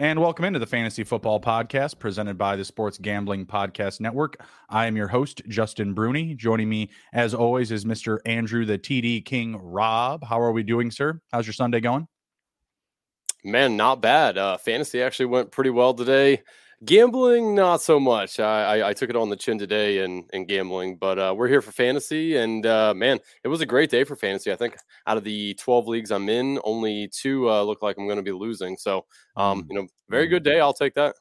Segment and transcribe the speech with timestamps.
[0.00, 4.42] And welcome into the Fantasy Football Podcast presented by the Sports Gambling Podcast Network.
[4.70, 6.34] I am your host, Justin Bruni.
[6.34, 8.16] Joining me, as always, is Mr.
[8.24, 10.24] Andrew, the TD King Rob.
[10.24, 11.20] How are we doing, sir?
[11.30, 12.08] How's your Sunday going?
[13.44, 14.38] Man, not bad.
[14.38, 16.44] Uh, fantasy actually went pretty well today.
[16.82, 18.40] Gambling, not so much.
[18.40, 21.46] I, I, I, took it on the chin today in, in gambling, but uh, we're
[21.46, 22.36] here for fantasy.
[22.36, 24.50] And uh, man, it was a great day for fantasy.
[24.50, 28.06] I think out of the 12 leagues I'm in, only two uh, look like I'm
[28.06, 28.78] going to be losing.
[28.78, 29.04] So,
[29.36, 29.66] um, mm.
[29.68, 30.58] you know, very good day.
[30.58, 31.16] I'll take that.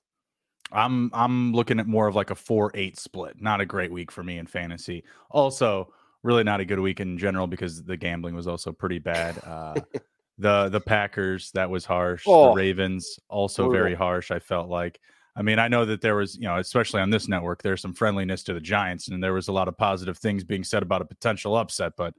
[0.71, 3.41] I'm I'm looking at more of like a four eight split.
[3.41, 5.03] Not a great week for me in fantasy.
[5.31, 5.91] Also,
[6.23, 9.39] really not a good week in general because the gambling was also pretty bad.
[9.43, 9.75] Uh,
[10.37, 12.23] the the Packers that was harsh.
[12.27, 14.31] Oh, the Ravens also very harsh.
[14.31, 14.99] I felt like.
[15.39, 17.93] I mean, I know that there was, you know, especially on this network, there's some
[17.93, 21.01] friendliness to the Giants, and there was a lot of positive things being said about
[21.01, 22.13] a potential upset, but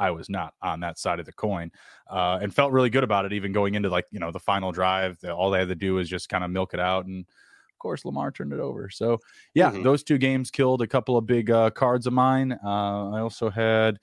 [0.00, 1.70] I was not on that side of the coin,
[2.10, 4.72] uh, and felt really good about it, even going into like you know the final
[4.72, 5.18] drive.
[5.20, 7.78] The, all they had to do was just kind of milk it out, and of
[7.78, 8.90] course Lamar turned it over.
[8.90, 9.18] So
[9.54, 9.84] yeah, mm-hmm.
[9.84, 12.58] those two games killed a couple of big uh, cards of mine.
[12.64, 14.00] Uh, I also had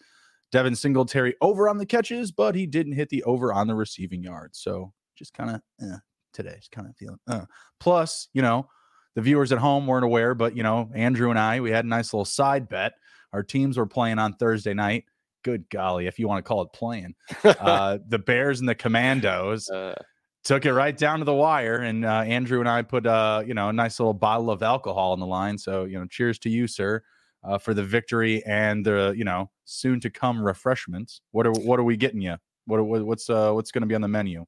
[0.53, 4.24] Devin Singletary over on the catches, but he didn't hit the over on the receiving
[4.24, 4.59] yards.
[4.59, 5.97] So just kind of eh,
[6.35, 7.19] today's kind of feeling.
[7.28, 7.46] Uh.
[7.79, 8.68] Plus, you know,
[9.16, 11.88] the viewers at home weren't aware, but you know, Andrew and I, we had a
[11.88, 12.94] nice little side bet.
[13.34, 15.06] Our teams were playing on Thursday night.
[15.44, 19.69] Good golly, if you want to call it playing, uh, the Bears and the Commandos.
[19.69, 19.96] Uh.
[20.44, 23.56] Took it right down to the wire, and uh, Andrew and I put, uh, you
[23.56, 25.57] know, a nice little bottle of alcohol on the line.
[25.57, 27.02] So, you know, cheers to you, sir,
[27.44, 31.22] uh, for the victory and the, you know, soon to come refreshments.
[31.31, 32.35] What are what are we getting you?
[32.67, 34.46] What, what's uh what's going to be on the menu?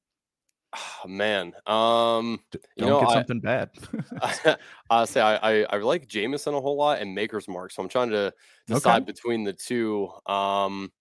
[0.78, 3.70] Oh, man, um, Don't you know, get something I, bad.
[4.90, 7.90] I, say I, I, I like Jameson a whole lot and Maker's Mark, so I'm
[7.90, 8.34] trying to
[8.68, 9.06] decide okay.
[9.06, 10.10] between the two.
[10.26, 10.92] Um,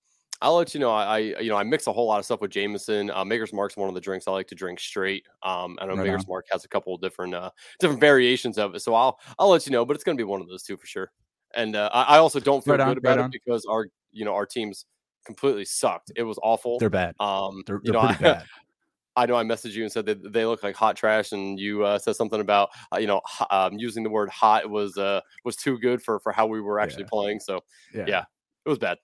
[0.43, 0.91] I'll let you know.
[0.91, 3.11] I, you know I mix a whole lot of stuff with Jameson.
[3.11, 5.25] Uh, Maker's Mark's one of the drinks I like to drink straight.
[5.43, 6.29] Um, I know right Maker's on.
[6.29, 7.51] Mark has a couple of different uh,
[7.81, 9.87] different variations of it, so I'll I'll let you know.
[9.87, 11.11] But it's going to be one of those two for sure.
[11.55, 13.31] And uh, I, I, also don't feel right good on, about right it on.
[13.31, 14.85] because our you know our teams
[15.25, 16.13] completely sucked.
[16.17, 16.79] It was awful.
[16.79, 17.15] They're bad.
[17.19, 18.45] Um, they're, they're you know, pretty bad.
[19.17, 21.85] I know I messaged you and said that they look like hot trash, and you
[21.85, 25.57] uh, said something about uh, you know um, using the word hot was uh, was
[25.57, 27.11] too good for for how we were actually yeah.
[27.11, 27.41] playing.
[27.41, 27.61] So
[27.95, 28.05] yeah.
[28.07, 28.25] yeah.
[28.65, 28.99] it was bad.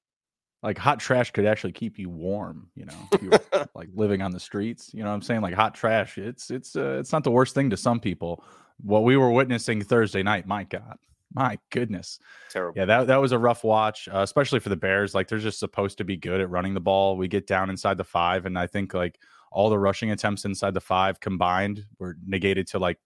[0.63, 4.31] Like hot trash could actually keep you warm, you know, you were, like living on
[4.31, 4.91] the streets.
[4.95, 5.41] You know what I'm saying?
[5.41, 8.45] Like hot trash, it's it's uh, it's not the worst thing to some people.
[8.81, 10.99] What we were witnessing Thursday night, my God,
[11.35, 12.79] my goodness, terrible.
[12.79, 15.17] Yeah, that that was a rough watch, uh, especially for the Bears.
[15.17, 17.17] Like they're just supposed to be good at running the ball.
[17.17, 19.19] We get down inside the five, and I think like
[19.53, 22.99] all the rushing attempts inside the five combined were negated to like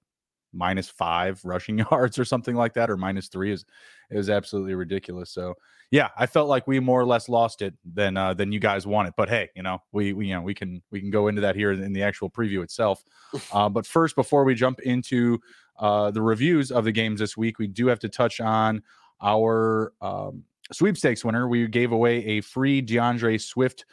[0.52, 3.64] minus five rushing yards or something like that, or minus three is
[4.10, 5.30] it was absolutely ridiculous.
[5.30, 5.54] So
[5.90, 8.86] yeah, I felt like we more or less lost it than uh, than you guys
[8.86, 9.14] wanted.
[9.16, 11.54] But hey, you know, we, we you know we can we can go into that
[11.54, 13.04] here in the actual preview itself.
[13.52, 15.38] Uh, but first, before we jump into
[15.78, 18.82] uh, the reviews of the games this week, we do have to touch on
[19.22, 20.42] our um,
[20.72, 21.48] sweepstakes winner.
[21.48, 23.84] We gave away a free DeAndre Swift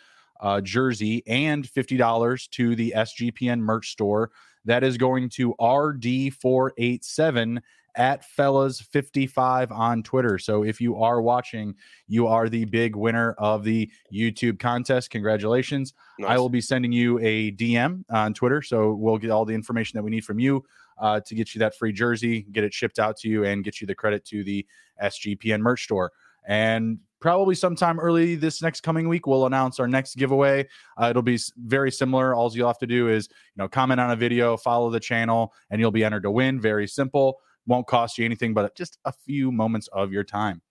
[0.43, 4.29] uh, jersey and $50 to the SGPN merch store.
[4.65, 7.62] That is going to RD487
[7.95, 10.39] at fellas55 on Twitter.
[10.39, 11.75] So if you are watching,
[12.07, 15.12] you are the big winner of the YouTube contest.
[15.12, 15.94] Congratulations.
[16.19, 16.31] Nice.
[16.31, 18.62] I will be sending you a DM on Twitter.
[18.62, 20.63] So we'll get all the information that we need from you
[21.00, 23.81] uh, to get you that free jersey, get it shipped out to you, and get
[23.81, 24.65] you the credit to the
[25.01, 26.12] SGPN merch store.
[26.47, 30.67] And probably sometime early this next coming week we'll announce our next giveaway.
[31.01, 32.35] Uh, it'll be very similar.
[32.35, 35.53] All you'll have to do is you know comment on a video follow the channel
[35.71, 36.59] and you'll be entered to win.
[36.59, 37.39] Very simple.
[37.65, 40.61] Won't cost you anything but just a few moments of your time.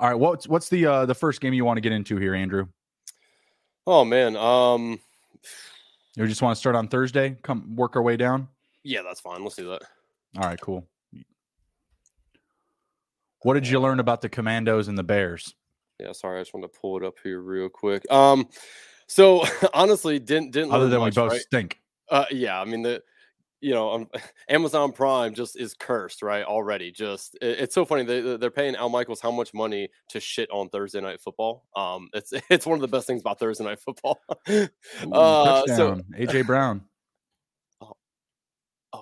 [0.00, 2.34] All right what's what's the uh the first game you want to get into here
[2.34, 2.66] andrew?
[3.86, 4.98] Oh man um
[6.16, 8.48] you just want to start on thursday come work our way down?
[8.82, 9.44] Yeah that's fine.
[9.44, 9.82] Let's do that.
[10.38, 10.84] All right cool
[13.46, 15.54] what did you learn about the Commandos and the Bears?
[16.00, 18.04] Yeah, sorry, I just want to pull it up here real quick.
[18.10, 18.48] Um,
[19.06, 21.40] so honestly, didn't didn't other than much, we both right?
[21.40, 21.78] stink.
[22.10, 23.04] Uh, yeah, I mean the
[23.60, 24.08] you know um,
[24.48, 26.90] Amazon Prime just is cursed right already.
[26.90, 30.50] Just it, it's so funny they they're paying Al Michaels how much money to shit
[30.50, 31.66] on Thursday night football.
[31.76, 34.18] Um, it's it's one of the best things about Thursday night football.
[34.48, 36.82] uh, so AJ Brown.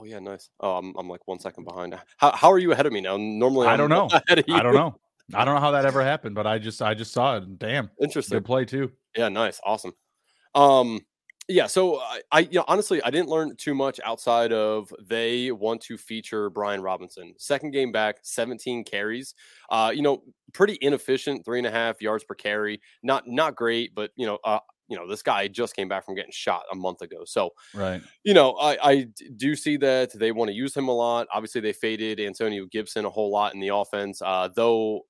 [0.05, 0.51] Oh, yeah, nice.
[0.61, 1.99] Oh, I'm I'm like one second behind.
[2.19, 3.17] How how are you ahead of me now?
[3.17, 4.21] Normally, I'm I do not know.
[4.55, 4.99] I don't know.
[5.33, 7.59] I don't know how that ever happened, but I just I just saw it.
[7.59, 8.37] Damn, interesting.
[8.37, 8.93] Good play too.
[9.17, 9.93] Yeah, nice, awesome.
[10.55, 11.01] Um,
[11.49, 11.67] yeah.
[11.67, 15.81] So I, I, you know, honestly, I didn't learn too much outside of they want
[15.83, 17.33] to feature Brian Robinson.
[17.39, 19.35] Second game back, 17 carries.
[19.71, 20.23] Uh, you know,
[20.53, 22.83] pretty inefficient, three and a half yards per carry.
[23.03, 26.15] Not not great, but you know, uh, you know, this guy just came back from
[26.15, 27.23] getting shot a month ago.
[27.25, 28.03] So, right.
[28.23, 31.27] You know, I, I do see that they want to use him a lot.
[31.33, 34.21] Obviously, they faded Antonio Gibson a whole lot in the offense.
[34.23, 35.03] Uh, though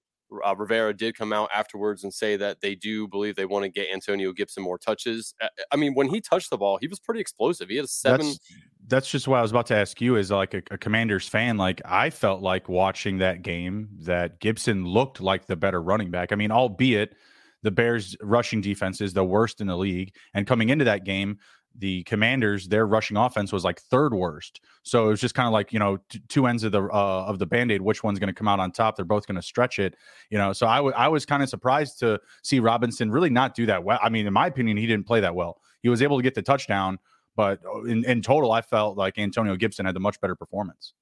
[0.44, 3.68] uh, Rivera did come out afterwards and say that they do believe they want to
[3.68, 5.34] get Antonio Gibson more touches.
[5.70, 7.68] I mean, when he touched the ball, he was pretty explosive.
[7.68, 8.26] He had a seven.
[8.26, 8.38] That's,
[8.86, 10.16] that's just what I was about to ask you.
[10.16, 14.84] Is like a, a, Commanders fan, like I felt like watching that game that Gibson
[14.84, 16.32] looked like the better running back.
[16.32, 17.14] I mean, albeit
[17.64, 21.38] the Bears' rushing defense is the worst in the league, and coming into that game,
[21.76, 24.60] the commanders their rushing offense was like third worst.
[24.84, 27.24] So it was just kind of like you know t- two ends of the uh,
[27.26, 28.94] of the band-aid which one's going to come out on top?
[28.94, 29.96] They're both going to stretch it
[30.30, 30.52] you know?
[30.52, 33.82] So I, w- I was kind of surprised to see robinson really not do that
[33.82, 33.98] well.
[34.00, 35.60] I mean in my opinion he didn't play that well.
[35.82, 36.98] He was able to get the touchdown
[37.34, 40.94] but uh, in, in total i felt like antonio gibson had the much better performance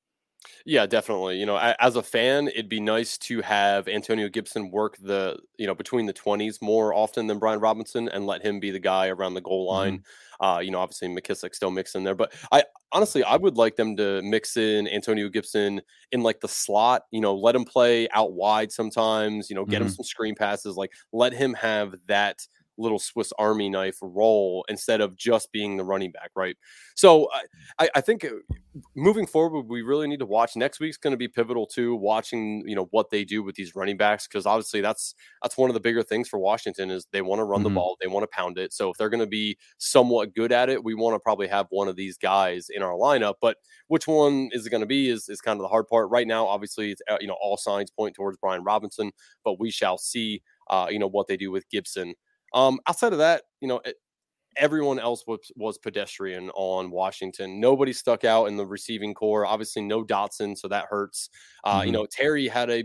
[0.64, 1.38] yeah, definitely.
[1.38, 5.66] You know, as a fan, it'd be nice to have Antonio Gibson work the, you
[5.66, 9.08] know, between the 20s more often than Brian Robinson and let him be the guy
[9.08, 9.98] around the goal line.
[9.98, 10.44] Mm-hmm.
[10.44, 13.76] Uh, you know, obviously McKissic still mixed in there, but I honestly, I would like
[13.76, 15.80] them to mix in Antonio Gibson
[16.10, 19.76] in like the slot, you know, let him play out wide sometimes, you know, get
[19.76, 19.86] mm-hmm.
[19.86, 22.46] him some screen passes, like let him have that
[22.78, 26.56] little Swiss Army knife role instead of just being the running back, right?
[26.94, 27.28] So
[27.78, 28.30] I, I think uh,
[28.94, 30.56] moving forward, we really need to watch.
[30.56, 31.94] Next week's going to be pivotal too.
[31.94, 35.70] Watching you know what they do with these running backs because obviously that's that's one
[35.70, 37.74] of the bigger things for Washington is they want to run mm-hmm.
[37.74, 38.72] the ball, they want to pound it.
[38.72, 41.66] So if they're going to be somewhat good at it, we want to probably have
[41.70, 43.34] one of these guys in our lineup.
[43.40, 43.58] But
[43.88, 46.26] which one is it going to be is is kind of the hard part right
[46.26, 46.46] now.
[46.46, 49.12] Obviously, it's uh, you know all signs point towards Brian Robinson,
[49.44, 50.42] but we shall see.
[50.70, 52.14] Uh, you know what they do with Gibson
[52.54, 53.96] um, outside of that, you know, it,
[54.56, 57.60] everyone else was, was pedestrian on Washington.
[57.60, 59.46] Nobody stuck out in the receiving corps.
[59.46, 61.30] Obviously, no Dotson, so that hurts.
[61.64, 61.86] Uh, mm-hmm.
[61.86, 62.84] You know, Terry had a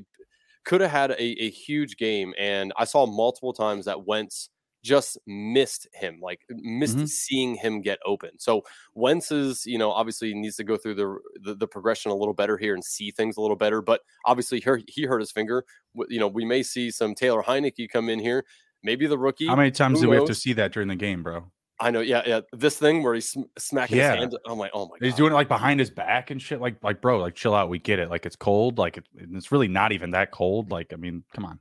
[0.65, 4.49] could have had a, a huge game, and I saw multiple times that Wentz
[4.83, 7.05] just missed him, like missed mm-hmm.
[7.05, 8.31] seeing him get open.
[8.37, 12.15] So Wentz is, you know, obviously needs to go through the, the, the progression a
[12.15, 13.81] little better here and see things a little better.
[13.81, 15.65] But obviously, here he hurt his finger.
[16.09, 18.45] You know, we may see some Taylor Heinicke come in here
[18.87, 19.45] maybe the rookie.
[19.45, 21.51] How many times do we have to see that during the game, bro?
[21.79, 22.41] I know, yeah, yeah.
[22.53, 24.13] This thing where he's smacking yeah.
[24.13, 24.35] his hands.
[24.47, 24.97] I'm like, oh my.
[24.97, 25.05] God.
[25.05, 26.59] He's doing it like behind his back and shit.
[26.59, 27.69] Like, like, bro, like, chill out.
[27.69, 28.09] We get it.
[28.09, 28.79] Like, it's cold.
[28.79, 30.71] Like, it, it's really not even that cold.
[30.71, 31.59] Like, I mean, come on.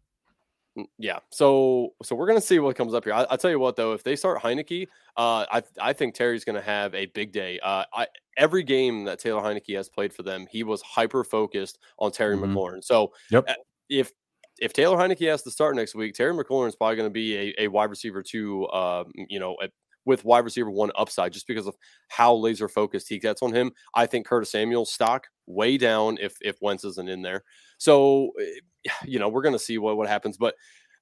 [0.78, 1.18] Mm, yeah.
[1.30, 3.12] So, so we're gonna see what comes up here.
[3.12, 4.86] I, will tell you what, though, if they start Heinicke,
[5.16, 7.58] uh, I I think Terry's gonna have a big day.
[7.60, 8.06] Uh, I
[8.38, 12.36] every game that Taylor Heinicke has played for them, he was hyper focused on Terry
[12.36, 12.56] mm-hmm.
[12.56, 12.84] McLaurin.
[12.84, 13.44] So, yep.
[13.48, 13.54] Eh,
[13.88, 14.12] if
[14.58, 17.36] if Taylor Heinicke has to start next week, Terry McLaurin is probably going to be
[17.36, 19.68] a, a, wide receiver two, uh, you know, a,
[20.04, 21.76] with wide receiver one upside just because of
[22.08, 23.72] how laser focused he gets on him.
[23.94, 27.42] I think Curtis Samuel's stock way down if if Wentz isn't in there.
[27.78, 30.54] So, eh, you know, we're going to see what what happens, but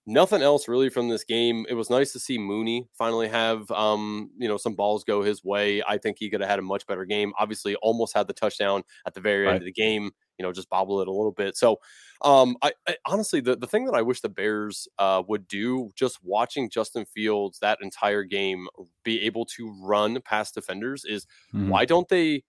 [0.06, 1.64] nothing else really from this game.
[1.68, 5.44] It was nice to see Mooney finally have um, you know, some balls go his
[5.44, 5.82] way.
[5.87, 7.32] I think he could have had a much better game.
[7.38, 9.54] Obviously, almost had the touchdown at the very right.
[9.54, 11.56] end of the game, you know, just bobble it a little bit.
[11.56, 11.78] So
[12.24, 15.90] um, I, I, honestly, the, the thing that I wish the Bears uh, would do,
[15.94, 18.66] just watching Justin Fields that entire game
[19.04, 21.68] be able to run past defenders, is mm-hmm.
[21.68, 22.42] why don't they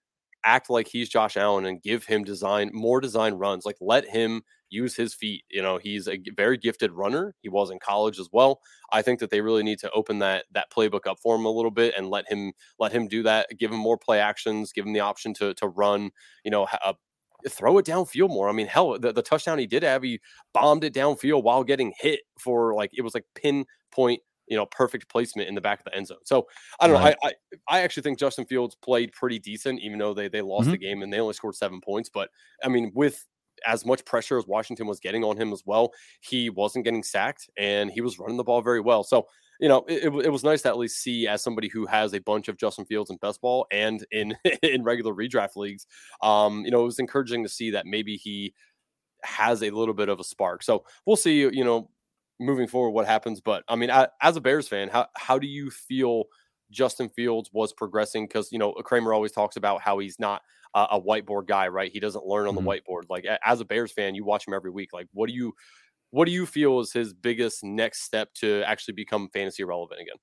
[0.46, 3.66] act like he's Josh Allen and give him design more design runs?
[3.66, 5.44] Like let him use his feet.
[5.50, 7.36] You know, he's a very gifted runner.
[7.42, 8.62] He was in college as well.
[8.92, 11.52] I think that they really need to open that that playbook up for him a
[11.52, 13.50] little bit and let him let him do that.
[13.58, 14.72] Give him more play actions.
[14.72, 16.12] Give him the option to to run.
[16.44, 16.94] You know, uh,
[17.50, 18.50] throw it downfield more.
[18.50, 20.20] I mean, hell, the, the touchdown he did have, he
[20.54, 25.10] bombed it downfield while getting hit for like it was like pinpoint, you know, perfect
[25.10, 26.18] placement in the back of the end zone.
[26.24, 26.48] So
[26.80, 27.16] I don't right.
[27.24, 27.30] know.
[27.30, 27.34] I,
[27.74, 30.72] I, I actually think Justin Fields played pretty decent, even though they they lost mm-hmm.
[30.72, 32.10] the game and they only scored seven points.
[32.10, 32.30] But
[32.64, 33.26] I mean, with
[33.66, 37.50] as much pressure as Washington was getting on him as well, he wasn't getting sacked
[37.58, 39.04] and he was running the ball very well.
[39.04, 39.28] So
[39.60, 42.20] you know, it, it, was nice to at least see as somebody who has a
[42.20, 45.88] bunch of Justin Fields in best ball and in in regular redraft leagues.
[46.22, 48.54] Um, you know, it was encouraging to see that maybe he
[49.24, 50.64] has a little bit of a spark.
[50.64, 51.40] So we'll see.
[51.40, 51.90] You know,
[52.40, 53.42] moving forward, what happens.
[53.42, 56.26] But I mean, as a Bears fan, how how do you feel?
[56.72, 60.42] Justin Fields was progressing because you know Kramer always talks about how he's not
[60.74, 61.92] a, a whiteboard guy, right?
[61.92, 62.66] He doesn't learn on mm-hmm.
[62.66, 63.04] the whiteboard.
[63.10, 64.92] Like as a Bears fan, you watch him every week.
[64.94, 65.54] Like, what do you
[66.12, 70.18] what do you feel is his biggest next step to actually become fantasy relevant again?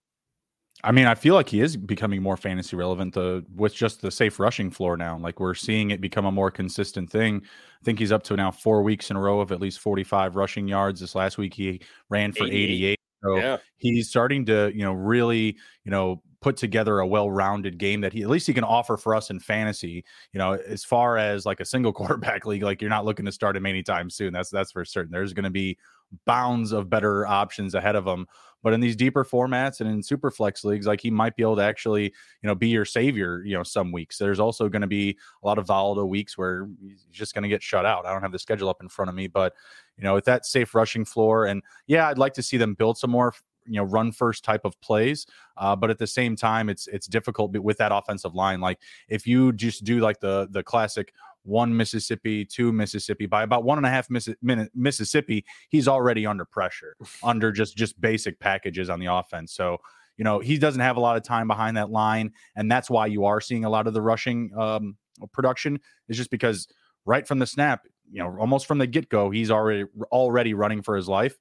[0.85, 4.11] I mean, I feel like he is becoming more fantasy relevant the, with just the
[4.11, 5.17] safe rushing floor now.
[5.19, 7.43] Like we're seeing it become a more consistent thing.
[7.45, 10.35] I think he's up to now four weeks in a row of at least 45
[10.35, 11.01] rushing yards.
[11.01, 12.55] This last week he ran for 88.
[12.55, 12.99] 88.
[13.23, 13.57] So yeah.
[13.77, 18.23] he's starting to, you know, really, you know, put together a well-rounded game that he
[18.23, 20.05] at least he can offer for us in fantasy.
[20.33, 23.33] You know, as far as like a single quarterback league, like you're not looking to
[23.33, 24.33] start him anytime soon.
[24.33, 25.13] That's that's for certain.
[25.13, 25.79] There's going to be
[26.27, 28.27] bounds of better options ahead of him.
[28.63, 31.57] But in these deeper formats and in super flex leagues, like he might be able
[31.57, 34.19] to actually, you know, be your savior, you know, some weeks.
[34.19, 37.49] There's also going to be a lot of volatile weeks where he's just going to
[37.49, 38.07] get shut out.
[38.07, 39.55] I don't have the schedule up in front of me, but
[39.97, 42.99] you know, with that safe rushing floor, and yeah, I'd like to see them build
[42.99, 43.35] some more
[43.67, 45.27] you know run first type of plays
[45.57, 48.79] uh, but at the same time it's it's difficult with that offensive line like
[49.09, 51.13] if you just do like the the classic
[51.45, 53.27] one Mississippi, two Mississippi.
[53.27, 58.01] By about one and a half minute Mississippi, he's already under pressure, under just just
[58.01, 59.53] basic packages on the offense.
[59.53, 59.79] So
[60.17, 63.07] you know he doesn't have a lot of time behind that line, and that's why
[63.07, 64.97] you are seeing a lot of the rushing um,
[65.33, 65.81] production.
[66.09, 66.69] Is just because
[67.05, 70.83] right from the snap, you know, almost from the get go, he's already already running
[70.83, 71.37] for his life.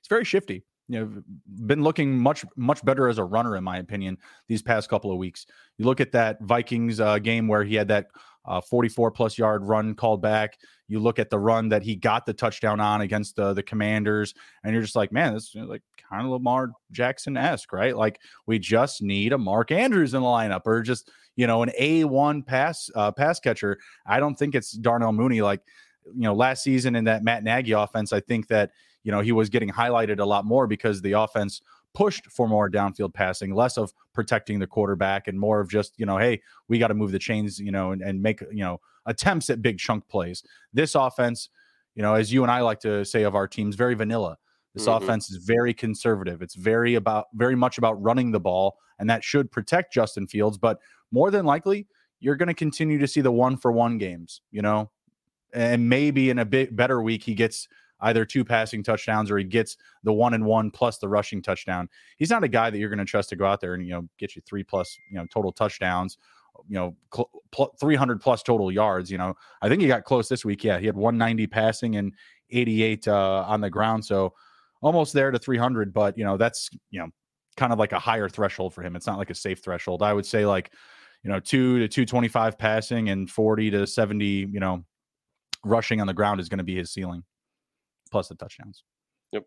[0.00, 1.22] It's very shifty you know
[1.66, 4.16] been looking much much better as a runner in my opinion
[4.46, 7.88] these past couple of weeks you look at that vikings uh, game where he had
[7.88, 8.06] that
[8.48, 10.58] uh, 44 plus yard run called back.
[10.88, 14.32] You look at the run that he got the touchdown on against the, the Commanders,
[14.64, 17.94] and you're just like, man, this is like kind of Lamar Jackson esque, right?
[17.94, 21.70] Like we just need a Mark Andrews in the lineup, or just you know an
[21.78, 23.78] A one pass uh, pass catcher.
[24.06, 25.42] I don't think it's Darnell Mooney.
[25.42, 25.60] Like
[26.06, 28.70] you know, last season in that Matt Nagy offense, I think that
[29.04, 31.60] you know he was getting highlighted a lot more because the offense
[31.94, 36.06] pushed for more downfield passing, less of protecting the quarterback and more of just, you
[36.06, 38.80] know, hey, we got to move the chains, you know, and, and make, you know,
[39.06, 40.42] attempts at big chunk plays.
[40.72, 41.48] This offense,
[41.94, 44.38] you know, as you and I like to say of our teams, very vanilla.
[44.74, 45.02] This mm-hmm.
[45.02, 46.42] offense is very conservative.
[46.42, 50.58] It's very about very much about running the ball, and that should protect Justin Fields.
[50.58, 50.78] But
[51.10, 51.86] more than likely,
[52.20, 54.90] you're going to continue to see the one for one games, you know,
[55.54, 57.66] and maybe in a bit better week he gets
[58.00, 61.88] either two passing touchdowns or he gets the one and one plus the rushing touchdown.
[62.16, 63.92] He's not a guy that you're going to trust to go out there and you
[63.92, 66.18] know get you three plus you know total touchdowns,
[66.68, 69.10] you know cl- pl- 300 plus total yards.
[69.10, 70.64] You know I think he got close this week.
[70.64, 72.12] Yeah, he had 190 passing and
[72.50, 74.34] 88 uh, on the ground, so
[74.80, 75.92] almost there to 300.
[75.92, 77.08] But you know that's you know
[77.56, 78.94] kind of like a higher threshold for him.
[78.94, 80.02] It's not like a safe threshold.
[80.02, 80.72] I would say like
[81.22, 84.84] you know two to 225 passing and 40 to 70 you know
[85.64, 87.24] rushing on the ground is going to be his ceiling
[88.08, 88.84] plus the touchdowns.
[89.32, 89.44] Yep.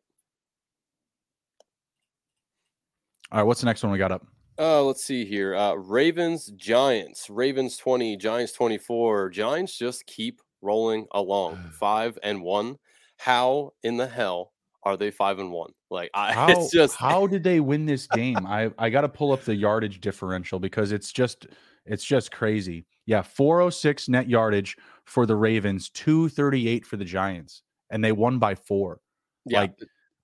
[3.31, 4.25] All right, what's the next one we got up?
[4.59, 5.55] Uh, let's see here.
[5.55, 7.29] Uh, Ravens, Giants.
[7.29, 9.29] Ravens 20, Giants 24.
[9.29, 11.57] Giants just keep rolling along.
[11.79, 12.77] Five and one.
[13.17, 14.51] How in the hell
[14.83, 15.71] are they five and one?
[15.91, 18.47] Like I how, it's just how did they win this game?
[18.47, 21.45] I I gotta pull up the yardage differential because it's just
[21.85, 22.87] it's just crazy.
[23.05, 24.75] Yeah, 406 net yardage
[25.05, 27.61] for the Ravens, 238 for the Giants
[27.91, 28.99] and they won by four.
[29.45, 29.61] Yeah.
[29.61, 29.75] Like,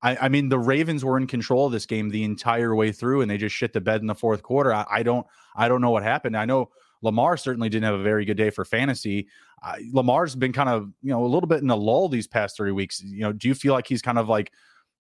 [0.02, 3.22] I, I, mean, the Ravens were in control of this game the entire way through,
[3.22, 4.74] and they just shit the bed in the fourth quarter.
[4.74, 6.38] I, I don't, I don't know what happened.
[6.38, 6.70] I know
[7.02, 9.28] Lamar certainly didn't have a very good day for fantasy.
[9.64, 12.58] Uh, Lamar's been kind of, you know, a little bit in a lull these past
[12.58, 13.02] three weeks.
[13.04, 14.52] You know, do you feel like he's kind of like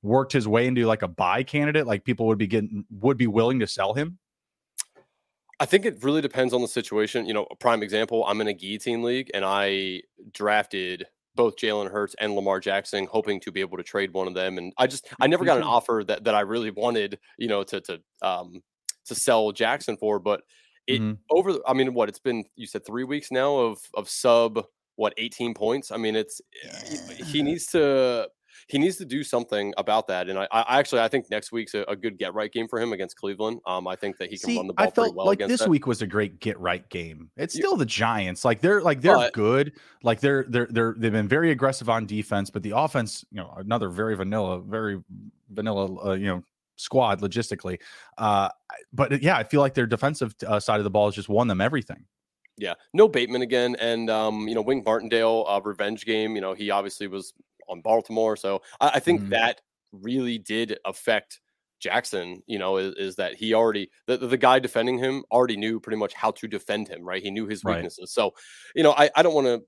[0.01, 1.85] worked his way into like a buy candidate?
[1.85, 4.17] Like people would be getting, would be willing to sell him?
[5.59, 7.25] I think it really depends on the situation.
[7.25, 11.89] You know, a prime example, I'm in a guillotine league and I drafted both Jalen
[11.89, 14.57] Hurts and Lamar Jackson, hoping to be able to trade one of them.
[14.57, 17.63] And I just I never got an offer that that I really wanted, you know,
[17.63, 18.61] to to um
[19.05, 20.19] to sell Jackson for.
[20.19, 20.41] But
[20.87, 21.13] it mm-hmm.
[21.31, 24.65] over I mean, what it's been you said three weeks now of of sub
[24.97, 25.91] what 18 points.
[25.91, 26.41] I mean, it's
[27.27, 28.27] he needs to
[28.67, 30.29] he needs to do something about that.
[30.29, 32.79] And I, I actually I think next week's a, a, good get right game for
[32.79, 33.61] him against Cleveland.
[33.65, 34.85] Um, I think that he can See, run the ball.
[34.85, 35.69] I felt well like this that.
[35.69, 37.29] week was a great get right game.
[37.37, 37.79] It's still yeah.
[37.79, 38.43] the Giants.
[38.43, 39.73] Like they're like they're but, good.
[40.03, 43.53] Like they're they're they're they've been very aggressive on defense, but the offense, you know,
[43.57, 45.01] another very vanilla, very
[45.49, 46.43] vanilla, uh, you know,
[46.75, 47.79] squad logistically.
[48.17, 48.49] Uh,
[48.91, 51.47] but yeah, I feel like their defensive uh, side of the ball has just won
[51.47, 52.03] them everything.
[52.57, 56.35] Yeah, no Bateman again, and um, you know Wink Martindale uh, revenge game.
[56.35, 57.33] You know he obviously was
[57.67, 58.35] on Baltimore.
[58.35, 59.31] So I, I think mm-hmm.
[59.31, 61.39] that really did affect
[61.79, 65.79] Jackson, you know, is, is, that he already the, the guy defending him already knew
[65.79, 67.21] pretty much how to defend him, right?
[67.21, 67.99] He knew his weaknesses.
[67.99, 68.09] Right.
[68.09, 68.33] So,
[68.75, 69.61] you know, I, I don't want to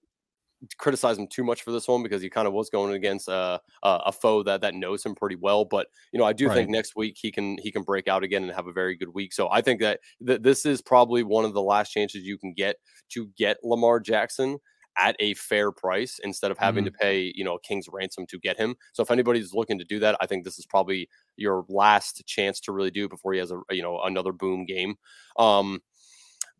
[0.77, 3.61] criticize him too much for this one because he kind of was going against a,
[3.83, 5.65] a, a foe that that knows him pretty well.
[5.65, 6.55] But you know, I do right.
[6.55, 9.13] think next week he can he can break out again and have a very good
[9.13, 9.33] week.
[9.33, 12.53] So I think that th- this is probably one of the last chances you can
[12.53, 12.77] get
[13.09, 14.57] to get Lamar Jackson
[14.97, 16.93] at a fair price instead of having mm-hmm.
[16.93, 18.75] to pay, you know, a king's ransom to get him.
[18.93, 22.59] So if anybody's looking to do that, I think this is probably your last chance
[22.61, 24.95] to really do it before he has a you know another boom game.
[25.37, 25.81] Um,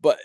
[0.00, 0.18] but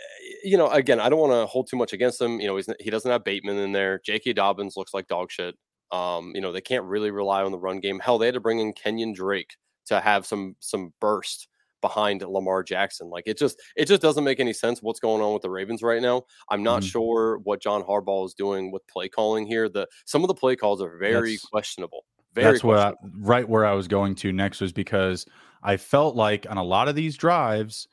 [0.43, 2.39] you know, again, I don't want to hold too much against him.
[2.39, 3.99] You know, he's, he doesn't have Bateman in there.
[4.05, 4.33] J.K.
[4.33, 5.55] Dobbins looks like dog shit.
[5.91, 7.99] Um, you know, they can't really rely on the run game.
[7.99, 9.55] Hell, they had to bring in Kenyon Drake
[9.87, 11.47] to have some some burst
[11.85, 13.11] behind Lamar Jackson.
[13.11, 15.83] Like it just it just doesn't make any sense what's going on with the Ravens
[15.83, 16.23] right now.
[16.49, 16.87] I'm not mm-hmm.
[16.87, 19.69] sure what John Harbaugh is doing with play calling here.
[19.69, 22.05] The some of the play calls are very that's, questionable.
[22.33, 25.27] Very that's what I, right where I was going to next was because
[25.61, 27.87] I felt like on a lot of these drives,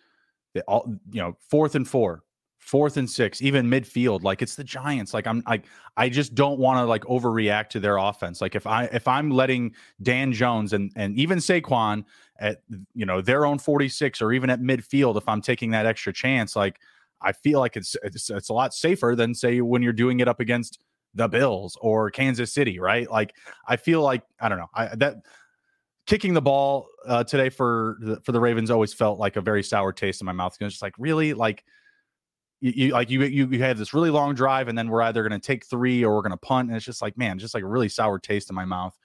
[0.54, 2.22] they all you know fourth and four,
[2.62, 4.23] fourth and six, even midfield.
[4.23, 5.12] Like it's the Giants.
[5.12, 5.66] Like I'm like
[5.97, 8.40] I just don't want to like overreact to their offense.
[8.40, 12.04] Like if I if I'm letting Dan Jones and and even Saquon
[12.38, 12.62] at
[12.95, 16.54] you know their own 46 or even at midfield, if I'm taking that extra chance,
[16.54, 16.78] like
[17.21, 20.28] I feel like it's it's, it's a lot safer than say when you're doing it
[20.28, 20.78] up against
[21.14, 23.11] the Bills or Kansas City, right?
[23.11, 23.35] Like
[23.66, 25.16] I feel like I don't know I that
[26.07, 29.62] kicking the ball uh, today for the, for the Ravens always felt like a very
[29.64, 30.57] sour taste in my mouth.
[30.61, 31.64] It's just like really like
[32.62, 35.38] you, you, like you, you have this really long drive and then we're either going
[35.38, 37.64] to take three or we're going to punt and it's just like man just like
[37.64, 38.97] a really sour taste in my mouth.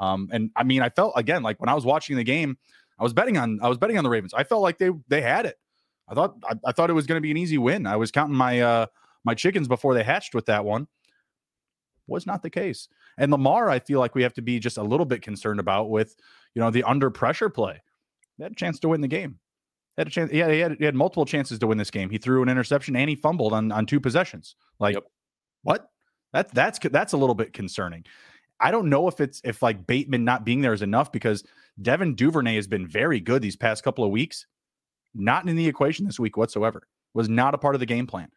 [0.00, 2.58] Um and i mean i felt again like when i was watching the game
[2.98, 4.34] i was betting on i was betting on the ravens.
[4.34, 5.56] I felt like they they had it.
[6.08, 7.86] I thought i, I thought it was going to be an easy win.
[7.86, 8.86] I was counting my uh
[9.24, 10.88] my chickens before they hatched with that one.
[12.08, 12.88] Was not the case.
[13.16, 15.90] And lamar i feel like we have to be just a little bit concerned about
[15.90, 16.16] with
[16.54, 17.80] you know the under pressure play.
[18.36, 19.38] They had a chance to win the game
[19.98, 20.32] had a chance.
[20.32, 22.10] Yeah, he had, he had multiple chances to win this game.
[22.10, 24.56] He threw an interception and he fumbled on on two possessions.
[24.78, 25.04] Like, yep.
[25.62, 25.88] what?
[26.32, 28.04] That's that's that's a little bit concerning.
[28.60, 31.44] I don't know if it's if like Bateman not being there is enough because
[31.80, 34.46] Devin Duvernay has been very good these past couple of weeks.
[35.14, 36.88] Not in the equation this week whatsoever.
[37.14, 38.28] Was not a part of the game plan.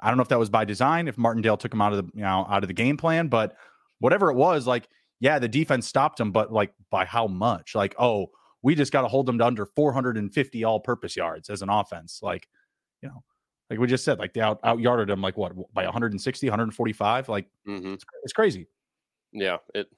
[0.00, 2.12] I don't know if that was by design, if Martindale took him out of the
[2.14, 3.56] you know out of the game plan, but
[3.98, 4.88] whatever it was, like
[5.20, 7.74] yeah, the defense stopped him, but like by how much?
[7.74, 8.30] Like oh,
[8.68, 12.20] we just got to hold them to under 450 all purpose yards as an offense.
[12.22, 12.46] Like,
[13.00, 13.24] you know,
[13.70, 17.30] like we just said, like they out, out yarded them like what by 160, 145.
[17.30, 17.94] Like mm-hmm.
[17.94, 18.66] it's, it's, crazy.
[19.32, 19.56] Yeah.
[19.74, 19.88] It,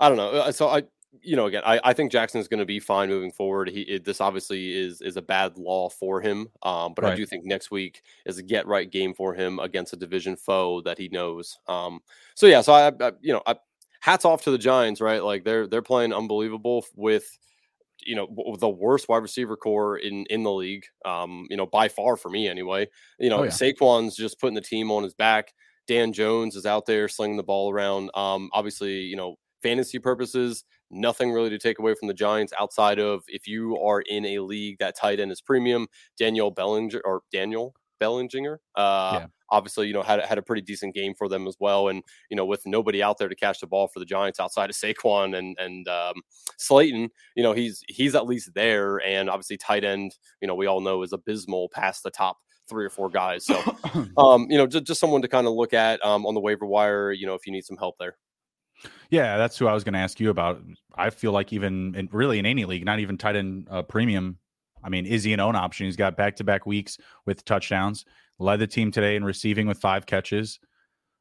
[0.00, 0.30] I don't know.
[0.30, 0.84] Uh, so I,
[1.20, 3.68] you know, again, I, I think Jackson is going to be fine moving forward.
[3.68, 6.48] He, it, this obviously is, is a bad law for him.
[6.62, 7.12] Um, but right.
[7.12, 10.36] I do think next week is a get right game for him against a division
[10.36, 11.58] foe that he knows.
[11.68, 12.00] Um,
[12.34, 13.56] so yeah, so I, I you know, I,
[14.00, 15.22] hats off to the Giants, right?
[15.22, 17.38] Like they're, they're playing unbelievable with,
[18.04, 20.84] you know the worst wide receiver corps in in the league.
[21.04, 22.88] Um, you know, by far for me anyway.
[23.18, 23.50] You know, oh, yeah.
[23.50, 25.52] Saquon's just putting the team on his back.
[25.86, 28.10] Dan Jones is out there slinging the ball around.
[28.14, 32.98] Um, obviously, you know, fantasy purposes, nothing really to take away from the Giants outside
[32.98, 35.86] of if you are in a league that tight end is premium,
[36.18, 38.60] Daniel Bellinger or Daniel Bellinger.
[38.74, 41.88] Uh, yeah obviously, you know, had had a pretty decent game for them as well.
[41.88, 44.70] And you know, with nobody out there to catch the ball for the Giants outside
[44.70, 46.14] of Saquon and and um,
[46.58, 48.98] Slayton, you know, he's he's at least there.
[48.98, 52.84] And obviously, tight end, you know, we all know is abysmal past the top three
[52.84, 53.44] or four guys.
[53.46, 53.62] So,
[54.18, 56.66] um, you know, just, just someone to kind of look at um, on the waiver
[56.66, 57.12] wire.
[57.12, 58.16] You know, if you need some help there.
[59.08, 60.62] Yeah, that's who I was going to ask you about.
[60.94, 64.38] I feel like even in, really in any league, not even tight end uh, premium.
[64.86, 65.86] I mean, is he an own option?
[65.86, 66.96] He's got back to back weeks
[67.26, 68.06] with touchdowns
[68.38, 70.60] led the team today in receiving with five catches.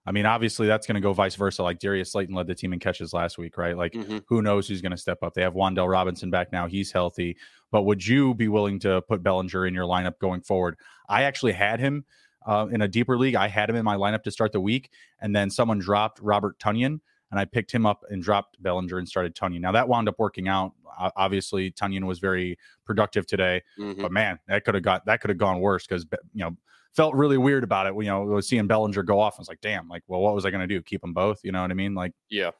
[0.07, 1.63] I mean, obviously that's going to go vice versa.
[1.63, 3.75] Like Darius Slayton led the team in catches last week, right?
[3.75, 4.19] Like, mm-hmm.
[4.27, 5.33] who knows who's going to step up?
[5.33, 7.37] They have Wan'Dale Robinson back now; he's healthy.
[7.71, 10.77] But would you be willing to put Bellinger in your lineup going forward?
[11.09, 12.05] I actually had him
[12.45, 13.35] uh, in a deeper league.
[13.35, 16.59] I had him in my lineup to start the week, and then someone dropped Robert
[16.59, 16.99] Tonyan,
[17.31, 19.61] and I picked him up and dropped Bellinger and started Tonyan.
[19.61, 20.73] Now that wound up working out.
[21.17, 24.01] Obviously, Tonyan was very productive today, mm-hmm.
[24.01, 26.55] but man, that could have got that could have gone worse because you know
[26.95, 27.93] felt really weird about it.
[27.95, 29.35] You know, was seeing Bellinger go off.
[29.37, 30.81] I was like, damn, like, well, what was I going to do?
[30.81, 31.41] Keep them both?
[31.43, 31.93] You know what I mean?
[31.93, 32.51] Like, yeah.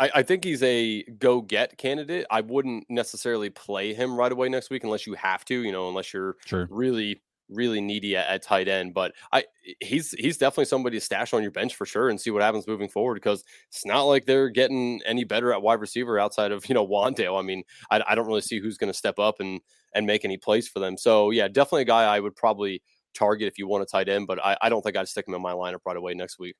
[0.00, 2.26] I, I, think he's a go get candidate.
[2.30, 5.88] I wouldn't necessarily play him right away next week unless you have to, you know,
[5.88, 6.66] unless you're sure.
[6.70, 8.94] really, really needy at, at, tight end.
[8.94, 9.44] But I
[9.80, 12.66] he's he's definitely somebody to stash on your bench for sure and see what happens
[12.66, 16.64] moving forward because it's not like they're getting any better at wide receiver outside of,
[16.68, 17.38] you know, Wan'Dale.
[17.38, 19.60] I mean, I, I don't really see who's going to step up and
[19.94, 20.96] and make any plays for them.
[20.96, 22.82] So yeah, definitely a guy I would probably
[23.14, 25.34] target if you want a tight end, but I, I don't think I'd stick him
[25.34, 26.56] in my lineup right away next week.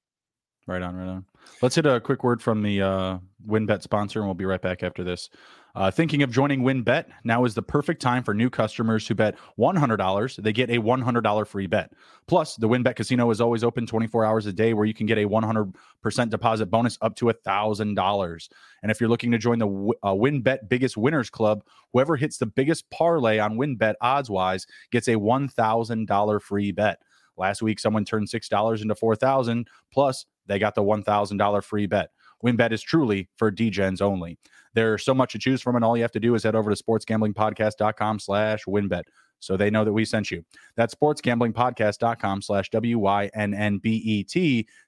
[0.67, 1.25] Right on, right on.
[1.61, 4.83] Let's hit a quick word from the uh, WynnBET sponsor, and we'll be right back
[4.83, 5.29] after this.
[5.75, 7.07] Uh, thinking of joining WynnBET?
[7.25, 10.43] Now is the perfect time for new customers who bet $100.
[10.43, 11.93] They get a $100 free bet.
[12.29, 15.19] Plus, the WynnBET Casino is always open 24 hours a day where you can get
[15.19, 18.49] a 100% deposit bonus up to $1,000.
[18.83, 19.67] And if you're looking to join the
[20.03, 25.09] uh, WynnBET Biggest Winners Club, whoever hits the biggest parlay on WynnBET odds wise gets
[25.09, 27.01] a $1,000 free bet.
[27.37, 32.11] Last week, someone turned $6 into 4000 plus they got the $1,000 free bet.
[32.45, 34.39] WynnBET is truly for DGens only.
[34.75, 36.75] There's so much to choose from, and all you have to do is head over
[36.75, 39.05] to sportsgamblingpodcast.com slash wynnbet
[39.41, 40.45] so they know that we sent you.
[40.77, 43.37] That's sportsgamblingpodcast.com slash W-Y-N-N-B-E-T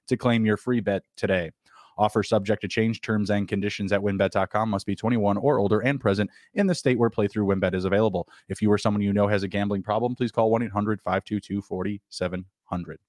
[0.07, 1.51] to claim your free bet today.
[1.97, 4.69] Offer subject to change terms and conditions at wynnbet.com.
[4.69, 8.27] Must be 21 or older and present in the state where playthrough wynnbet is available.
[8.49, 11.61] If you or someone you know has a gambling problem, please call 1 800 522
[11.61, 12.99] 4700.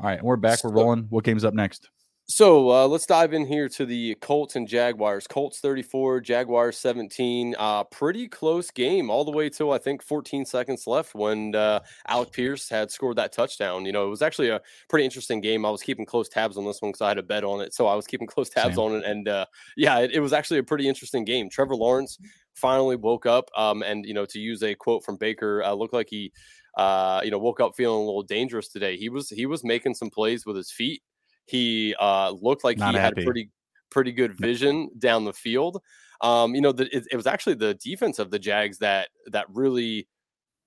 [0.00, 0.62] All right, we're back.
[0.62, 1.06] We're rolling.
[1.10, 1.90] What game's up next?
[2.28, 5.26] So uh, let's dive in here to the Colts and Jaguars.
[5.26, 7.56] Colts 34, Jaguars 17.
[7.58, 11.80] Uh, pretty close game all the way till I think 14 seconds left when uh,
[12.06, 13.86] Alec Pierce had scored that touchdown.
[13.86, 15.64] You know, it was actually a pretty interesting game.
[15.66, 17.74] I was keeping close tabs on this one because I had a bet on it.
[17.74, 18.84] So I was keeping close tabs Same.
[18.84, 19.04] on it.
[19.04, 21.48] And uh, yeah, it, it, was actually a pretty interesting game.
[21.50, 22.18] Trevor Lawrence
[22.54, 23.50] finally woke up.
[23.56, 26.32] Um, and, you know, to use a quote from Baker, uh, looked like he.
[26.78, 28.96] Uh, you know, woke up feeling a little dangerous today.
[28.96, 31.02] He was he was making some plays with his feet
[31.48, 33.22] he uh, looked like Not he happy.
[33.22, 33.50] had pretty
[33.90, 35.82] pretty good vision down the field.
[36.20, 39.46] Um, you know, the, it, it, was actually the defense of the Jags that that
[39.48, 40.08] really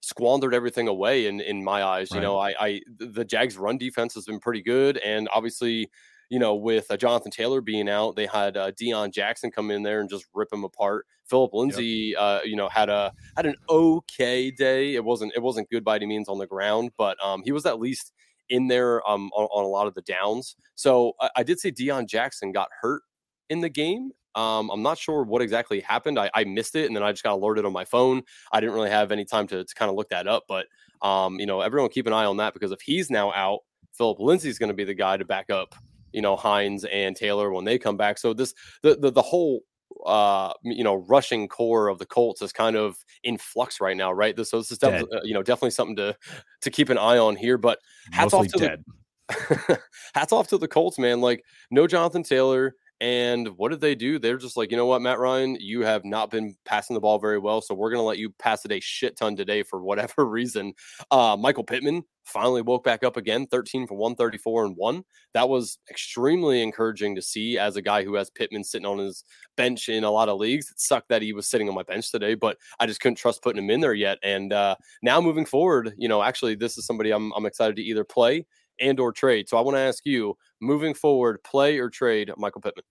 [0.01, 2.09] squandered everything away in in my eyes.
[2.11, 2.17] Right.
[2.17, 5.91] You know, I, I the Jags run defense has been pretty good, and obviously,
[6.31, 9.83] you know, with uh, Jonathan Taylor being out, they had uh, Deon Jackson come in
[9.83, 11.05] there and just rip him apart.
[11.29, 12.19] Phillip Lindsay, yep.
[12.21, 14.95] uh, you know, had a had an okay day.
[14.95, 17.65] It wasn't it wasn't good by any means on the ground, but um, he was
[17.65, 18.13] at least
[18.47, 20.55] in there um, on, on, a lot of the downs.
[20.75, 23.01] So I, I, did say Deon Jackson got hurt
[23.49, 24.11] in the game.
[24.35, 26.17] Um, I'm not sure what exactly happened.
[26.17, 28.23] I, I, missed it, and then I just got alerted on my phone.
[28.51, 30.67] I didn't really have any time to, to kind of look that up, but
[31.01, 33.59] um, you know, everyone keep an eye on that because if he's now out,
[33.93, 35.75] Phillip Lindsay's going to be the guy to back up.
[36.13, 38.17] You know, Hines and Taylor when they come back.
[38.17, 39.61] So this the the, the whole
[40.05, 44.11] uh you know rushing corps of the Colts is kind of in flux right now,
[44.11, 44.35] right?
[44.35, 46.15] This so this is definitely uh, you know definitely something to
[46.61, 47.57] to keep an eye on here.
[47.57, 47.79] But
[48.11, 48.83] hats Mostly off to dead.
[49.27, 49.79] the
[50.13, 51.21] hats off to the Colts, man.
[51.21, 54.19] Like no Jonathan Taylor, and what did they do?
[54.19, 57.17] They're just like, you know what, Matt Ryan, you have not been passing the ball
[57.17, 57.59] very well.
[57.59, 60.73] So we're going to let you pass it a shit ton today for whatever reason.
[61.09, 65.03] Uh, Michael Pittman finally woke back up again, 13 for 134 and one.
[65.33, 69.23] That was extremely encouraging to see as a guy who has Pittman sitting on his
[69.57, 70.69] bench in a lot of leagues.
[70.69, 73.41] It sucked that he was sitting on my bench today, but I just couldn't trust
[73.41, 74.19] putting him in there yet.
[74.21, 77.83] And uh, now moving forward, you know, actually, this is somebody I'm, I'm excited to
[77.83, 78.45] either play
[78.81, 79.47] and or trade.
[79.47, 82.83] So I want to ask you, moving forward, play or trade Michael Pittman?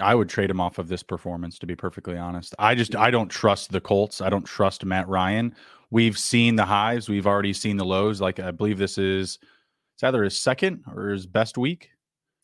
[0.00, 2.54] I would trade him off of this performance to be perfectly honest.
[2.58, 4.20] I just I don't trust the Colts.
[4.20, 5.54] I don't trust Matt Ryan.
[5.90, 8.20] We've seen the highs, we've already seen the lows.
[8.20, 9.38] Like I believe this is
[9.94, 11.90] it's either his second or his best week.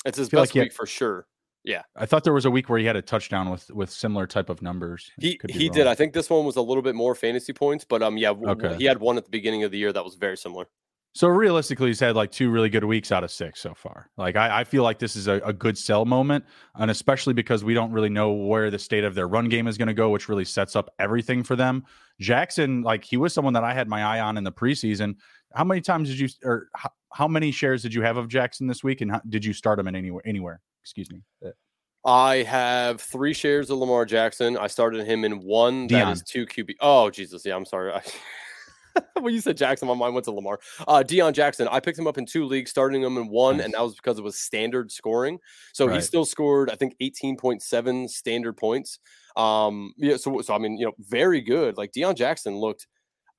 [0.05, 1.27] It's his best like week had, for sure.
[1.63, 1.83] Yeah.
[1.97, 4.51] I thought there was a week where he had a touchdown with with similar type
[4.51, 5.11] of numbers.
[5.21, 5.75] He he wrong.
[5.77, 5.87] did.
[5.87, 8.75] I think this one was a little bit more fantasy points, but um yeah, okay.
[8.77, 10.67] he had one at the beginning of the year that was very similar.
[11.15, 14.11] So realistically, he's had like two really good weeks out of six so far.
[14.17, 17.63] Like I, I feel like this is a, a, good sell moment, and especially because
[17.63, 20.11] we don't really know where the state of their run game is going to go,
[20.11, 21.85] which really sets up everything for them.
[22.21, 25.15] Jackson, like he was someone that I had my eye on in the preseason.
[25.55, 28.67] How many times did you, or how, how many shares did you have of Jackson
[28.67, 30.23] this week, and how, did you start him in anywhere?
[30.27, 30.61] Anywhere?
[30.83, 31.23] Excuse me.
[31.47, 31.51] Uh,
[32.05, 34.59] I have three shares of Lamar Jackson.
[34.59, 35.87] I started him in one.
[35.87, 35.91] Deon.
[35.91, 36.75] That is two QB.
[36.81, 37.55] Oh Jesus, yeah.
[37.55, 37.93] I'm sorry.
[39.21, 40.59] when you said Jackson, my mind went to Lamar.
[40.87, 43.67] Uh, Deon Jackson, I picked him up in two leagues, starting him in one, nice.
[43.67, 45.39] and that was because it was standard scoring.
[45.73, 45.97] So right.
[45.97, 48.99] he still scored, I think, 18.7 standard points.
[49.37, 51.77] Um, yeah, so, so I mean, you know, very good.
[51.77, 52.87] Like Deon Jackson looked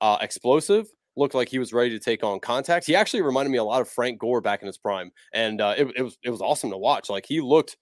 [0.00, 2.86] uh, explosive, looked like he was ready to take on contact.
[2.86, 5.74] He actually reminded me a lot of Frank Gore back in his prime, and uh,
[5.76, 7.08] it, it was it was awesome to watch.
[7.08, 7.76] Like he looked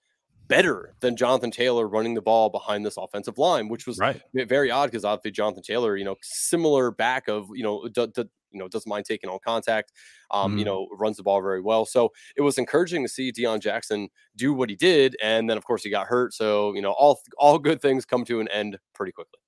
[0.47, 4.21] better than Jonathan Taylor running the ball behind this offensive line, which was right.
[4.33, 8.29] very odd because obviously Jonathan Taylor, you know, similar back of you know, d- d-
[8.51, 9.91] you know, doesn't mind taking on contact,
[10.31, 10.59] um, mm.
[10.59, 11.85] you know, runs the ball very well.
[11.85, 15.65] So it was encouraging to see Deon Jackson do what he did, and then of
[15.65, 16.33] course he got hurt.
[16.33, 19.39] So you know, all all good things come to an end pretty quickly.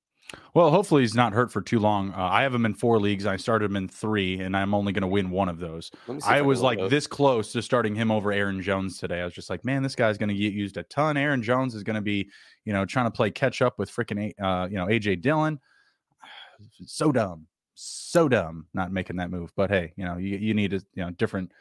[0.53, 2.11] Well, hopefully he's not hurt for too long.
[2.11, 3.25] Uh, I have him in four leagues.
[3.25, 5.89] I started him in three, and I'm only going to win one of those.
[6.25, 6.91] I was like those.
[6.91, 9.21] this close to starting him over Aaron Jones today.
[9.21, 11.15] I was just like, man, this guy's going to get used a ton.
[11.15, 12.29] Aaron Jones is going to be,
[12.65, 15.59] you know, trying to play catch up with freaking, uh, you know, AJ Dillon.
[16.87, 19.51] So dumb, so dumb, not making that move.
[19.55, 21.51] But hey, you know, you you need a you know different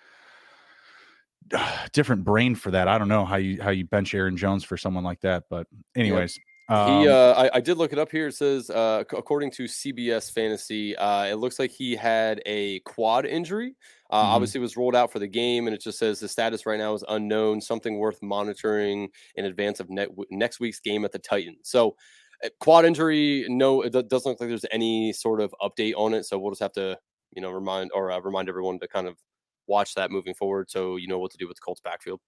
[1.93, 2.89] different brain for that.
[2.89, 5.67] I don't know how you how you bench Aaron Jones for someone like that, but
[5.95, 6.39] anyways.
[6.69, 8.27] Um, he, uh, I, I, did look it up here.
[8.27, 13.25] It says, uh, according to CBS Fantasy, uh, it looks like he had a quad
[13.25, 13.77] injury.
[14.11, 14.33] Uh, mm-hmm.
[14.33, 16.93] Obviously, was rolled out for the game, and it just says the status right now
[16.95, 17.61] is unknown.
[17.61, 21.69] Something worth monitoring in advance of ne- next week's game at the Titans.
[21.69, 21.95] So,
[22.43, 26.25] eh, quad injury, no, it doesn't look like there's any sort of update on it.
[26.25, 26.99] So we'll just have to
[27.33, 29.17] you know remind or uh, remind everyone to kind of
[29.69, 32.21] watch that moving forward, so you know what to do with the Colts backfield.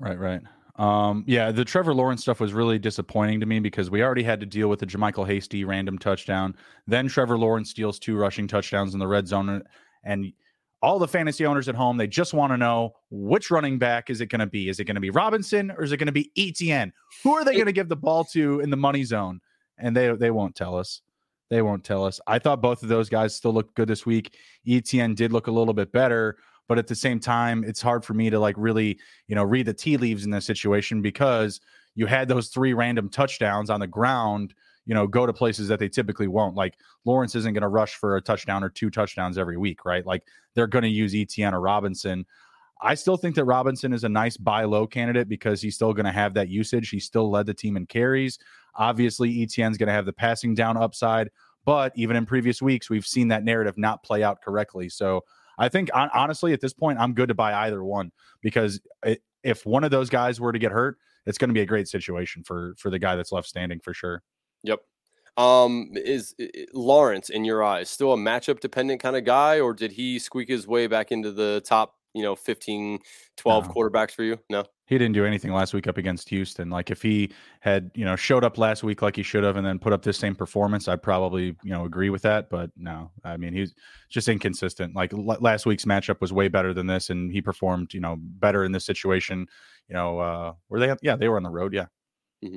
[0.00, 0.40] Right, right.
[0.76, 4.40] Um, yeah, the Trevor Lawrence stuff was really disappointing to me because we already had
[4.40, 6.56] to deal with the JaMycal Hasty random touchdown.
[6.86, 9.62] Then Trevor Lawrence steals two rushing touchdowns in the red zone,
[10.02, 10.32] and
[10.84, 14.20] all the fantasy owners at home, they just want to know which running back is
[14.20, 14.68] it going to be?
[14.68, 16.92] Is it going to be Robinson or is it going to be ETN?
[17.22, 19.40] Who are they going to give the ball to in the money zone?
[19.78, 21.00] And they they won't tell us.
[21.48, 22.20] They won't tell us.
[22.26, 24.36] I thought both of those guys still looked good this week.
[24.66, 26.36] ETN did look a little bit better,
[26.68, 28.98] but at the same time, it's hard for me to like really,
[29.28, 31.60] you know, read the tea leaves in this situation because
[31.94, 34.54] you had those three random touchdowns on the ground
[34.86, 36.54] you know, go to places that they typically won't.
[36.54, 40.04] Like Lawrence isn't going to rush for a touchdown or two touchdowns every week, right?
[40.04, 40.24] Like
[40.54, 42.26] they're going to use ETN or Robinson.
[42.82, 46.04] I still think that Robinson is a nice buy low candidate because he's still going
[46.04, 46.90] to have that usage.
[46.90, 48.38] He still led the team in carries.
[48.74, 51.30] Obviously, ETN's going to have the passing down upside,
[51.64, 54.88] but even in previous weeks, we've seen that narrative not play out correctly.
[54.88, 55.24] So
[55.58, 58.12] I think honestly, at this point, I'm good to buy either one
[58.42, 61.60] because it, if one of those guys were to get hurt, it's going to be
[61.60, 64.22] a great situation for for the guy that's left standing for sure.
[64.62, 64.80] Yep.
[65.36, 69.74] Um, is, is Lawrence in your eyes still a matchup dependent kind of guy, or
[69.74, 73.00] did he squeak his way back into the top, you know, 15,
[73.36, 73.72] 12 no.
[73.72, 74.38] quarterbacks for you?
[74.48, 76.68] No, he didn't do anything last week up against Houston.
[76.68, 79.66] Like if he had, you know, showed up last week like he should have and
[79.66, 82.50] then put up this same performance, I'd probably, you know, agree with that.
[82.50, 83.74] But no, I mean, he's
[84.10, 84.94] just inconsistent.
[84.94, 88.16] Like l- last week's matchup was way better than this, and he performed, you know,
[88.18, 89.46] better in this situation.
[89.88, 90.94] You know, uh, were they?
[91.00, 91.72] Yeah, they were on the road.
[91.72, 91.86] Yeah.
[92.44, 92.56] Mm-hmm.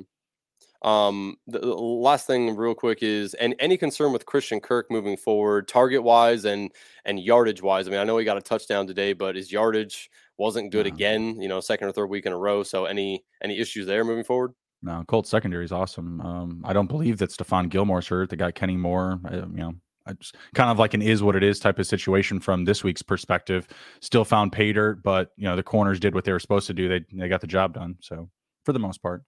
[0.82, 5.16] Um, the, the, last thing, real quick, is and any concern with Christian Kirk moving
[5.16, 6.70] forward, target wise and
[7.04, 7.88] and yardage wise.
[7.88, 11.40] I mean, I know he got a touchdown today, but his yardage wasn't good again.
[11.40, 12.62] You know, second or third week in a row.
[12.62, 14.52] So any any issues there moving forward?
[14.82, 16.20] No, Colts secondary is awesome.
[16.20, 18.30] Um, I don't believe that Stephon Gilmore's hurt.
[18.30, 19.18] They got Kenny Moore.
[19.24, 19.74] I, you know,
[20.06, 23.02] it's kind of like an is what it is type of situation from this week's
[23.02, 23.66] perspective.
[24.00, 26.74] Still found pay dirt, but you know the corners did what they were supposed to
[26.74, 26.88] do.
[26.88, 27.96] They they got the job done.
[28.00, 28.30] So
[28.64, 29.22] for the most part.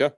[0.00, 0.14] Okay.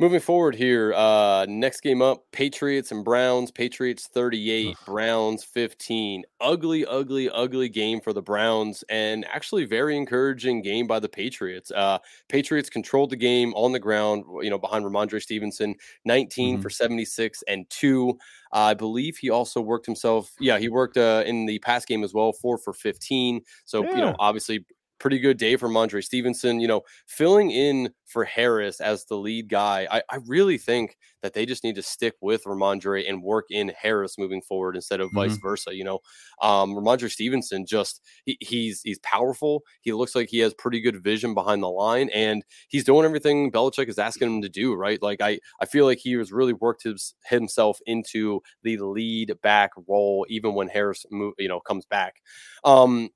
[0.00, 3.50] Moving forward here, uh, next game up Patriots and Browns.
[3.50, 4.76] Patriots 38, Ugh.
[4.86, 6.22] Browns 15.
[6.40, 11.72] Ugly, ugly, ugly game for the Browns, and actually very encouraging game by the Patriots.
[11.72, 16.62] Uh, Patriots controlled the game on the ground, you know, behind Rhamondre Stevenson, 19 mm-hmm.
[16.62, 18.10] for 76 and two.
[18.52, 20.30] Uh, I believe he also worked himself.
[20.38, 23.40] Yeah, he worked uh, in the pass game as well, four for 15.
[23.64, 23.90] So, yeah.
[23.90, 24.64] you know, obviously
[24.98, 26.60] pretty good day for Mondre Stevenson.
[26.60, 31.34] You know, filling in for Harris as the lead guy, I, I really think that
[31.34, 35.08] they just need to stick with Rhamondre and work in Harris moving forward instead of
[35.08, 35.28] mm-hmm.
[35.30, 35.74] vice versa.
[35.74, 35.98] You know,
[36.40, 39.62] um, Rhamondre Stevenson just he, he's he's powerful.
[39.82, 43.50] He looks like he has pretty good vision behind the line, and he's doing everything
[43.52, 44.74] Belichick is asking him to do.
[44.74, 45.00] Right?
[45.02, 49.70] Like I I feel like he has really worked his, himself into the lead back
[49.86, 52.16] role, even when Harris move, you know comes back.
[52.64, 53.10] Um,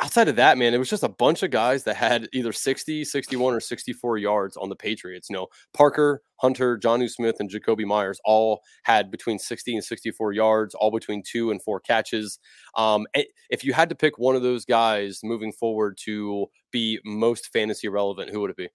[0.00, 3.04] outside of that, man, it was just a bunch of guys that had either 60,
[3.04, 5.28] 61, or 64 yards on the Patriots.
[5.30, 10.32] You know, Parker, Hunter, Jonnu Smith, and Jakobi Meyers all had between 60 and 64
[10.32, 12.38] yards, all between two and four catches.
[12.76, 13.06] Um,
[13.50, 17.88] if you had to pick one of those guys moving forward to be most fantasy
[17.88, 18.68] relevant, who would it be?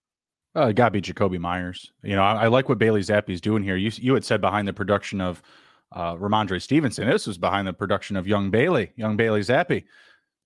[0.56, 1.92] Uh, it got to be Jakobi Meyers.
[2.04, 3.76] You know, I, I like what Bailey Zappe's doing here.
[3.76, 5.44] You you had said behind the production of
[5.92, 7.08] uh, Rhamondre Stevenson.
[7.08, 9.84] This was behind the production of Young Bailey, Young Bailey Zappe.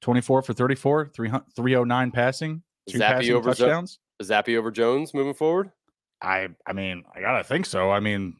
[0.02, 4.00] 24 for 34, 309 passing, two Zappe passing over touchdowns.
[4.22, 5.72] Zappe over Jones moving forward?
[6.22, 7.92] I I mean, I gotta think so.
[7.92, 8.36] I mean,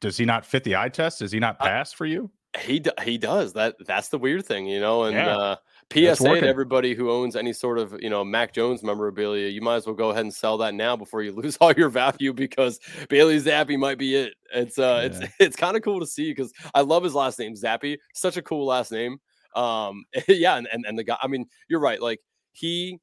[0.00, 1.18] does he not fit the eye test?
[1.18, 2.30] Does he not pass for you?
[2.60, 3.52] He he does.
[3.52, 5.04] That that's the weird thing, you know.
[5.04, 5.36] And yeah.
[5.36, 5.56] uh,
[5.92, 9.76] PSA to everybody who owns any sort of you know Mac Jones memorabilia, you might
[9.76, 12.80] as well go ahead and sell that now before you lose all your value because
[13.08, 14.34] Bailey Zappe might be it.
[14.54, 15.18] It's uh yeah.
[15.22, 18.36] it's it's kind of cool to see because I love his last name Zappe, such
[18.36, 19.18] a cool last name.
[19.56, 21.16] Um, yeah, and, and and the guy.
[21.20, 22.00] I mean, you're right.
[22.00, 22.20] Like
[22.52, 23.00] he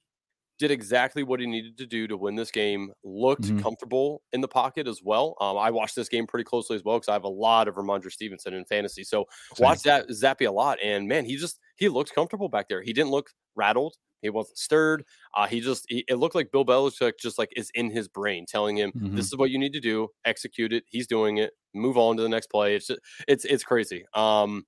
[0.59, 2.91] did exactly what he needed to do to win this game.
[3.03, 3.59] Looked mm-hmm.
[3.59, 5.35] comfortable in the pocket as well.
[5.41, 7.75] Um, I watched this game pretty closely as well because I have a lot of
[7.75, 9.03] Rhamondre Stevenson in fantasy.
[9.03, 9.65] So Same.
[9.65, 12.81] watched that Zappe a lot, and man, he just he looked comfortable back there.
[12.81, 13.95] He didn't look rattled.
[14.21, 15.03] He wasn't stirred.
[15.35, 18.45] Uh, he just he, it looked like Bill Belichick just like is in his brain,
[18.47, 19.15] telling him mm-hmm.
[19.15, 20.07] this is what you need to do.
[20.23, 20.85] Execute it.
[20.87, 21.51] He's doing it.
[21.73, 22.75] Move on to the next play.
[22.75, 24.05] It's just, it's it's crazy.
[24.13, 24.65] Um,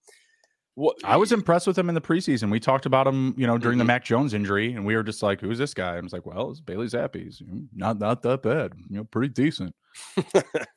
[0.76, 2.52] what I was impressed with him in the preseason.
[2.52, 3.80] We talked about him, you know, during mm-hmm.
[3.80, 6.26] the Mac Jones injury, and we were just like, "Who's this guy?" I was like,
[6.26, 6.88] "Well, it's Bailey.
[6.92, 8.74] You know, not not that bad.
[8.90, 9.74] You know, pretty decent."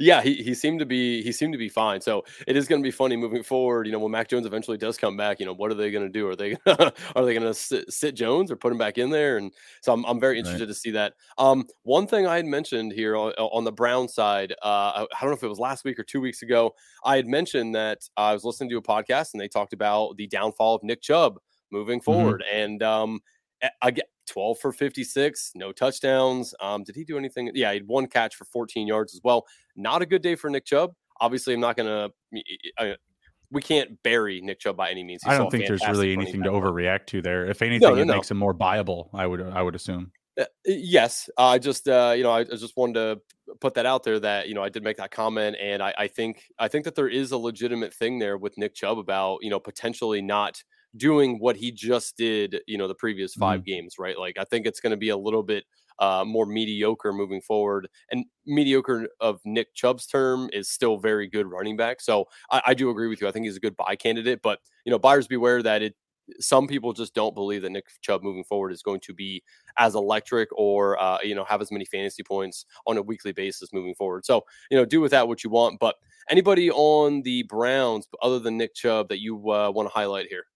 [0.00, 2.00] yeah, he, he seemed to be he seemed to be fine.
[2.00, 3.86] So it is going to be funny moving forward.
[3.86, 6.06] You know, when Mac Jones eventually does come back, you know, what are they going
[6.06, 6.28] to do?
[6.28, 9.10] Are they gonna, are they going to sit, sit, Jones or put him back in
[9.10, 9.36] there?
[9.36, 10.68] And so I'm I'm very interested right.
[10.68, 11.14] to see that.
[11.38, 15.20] Um, one thing I had mentioned here on, on the Brown side, uh, I, I,
[15.20, 16.72] don't know if it was last week or two weeks ago,
[17.04, 20.26] I had mentioned that I was listening to a podcast and they talked about the
[20.26, 21.38] downfall of Nick Chubb
[21.70, 22.04] moving mm-hmm.
[22.04, 22.60] forward, mm-hmm.
[22.60, 23.20] and um,
[23.82, 26.54] again, 12 for 56, no touchdowns.
[26.60, 27.50] Um, did he do anything?
[27.54, 29.46] Yeah, he had one catch for 14 yards as well.
[29.76, 30.92] Not a good day for Nick Chubb.
[31.20, 31.88] Obviously, I'm not going
[32.32, 32.96] to.
[33.50, 35.22] We can't bury Nick Chubb by any means.
[35.22, 37.46] He's I don't think there's really anything to overreact to there.
[37.46, 38.14] If anything, no, no, it no.
[38.14, 39.08] makes him more viable.
[39.14, 40.10] I would, I would assume.
[40.38, 44.02] Uh, yes, I just, uh, you know, I, I just wanted to put that out
[44.02, 46.84] there that you know I did make that comment, and I, I think, I think
[46.84, 50.62] that there is a legitimate thing there with Nick Chubb about you know potentially not
[50.96, 54.18] doing what he just did, you know, the previous 5 mm games, right?
[54.18, 55.64] Like I think it's going to be a little bit
[55.98, 57.88] uh, more mediocre moving forward.
[58.10, 62.00] And mediocre of Nick Chubb's term is still very good running back.
[62.00, 63.28] So I, I do agree with you.
[63.28, 65.94] I think he's a good buy candidate, but you know, buyers beware that it
[66.40, 69.42] some people just don't believe that Nick Chubb moving forward is going to be
[69.78, 73.72] as electric or uh, you know have as many fantasy points on a weekly basis
[73.72, 74.24] moving forward.
[74.24, 75.78] So you know do with that what you want.
[75.78, 75.96] But
[76.28, 80.46] anybody on the Browns other than Nick Chubb that you uh, want to highlight here?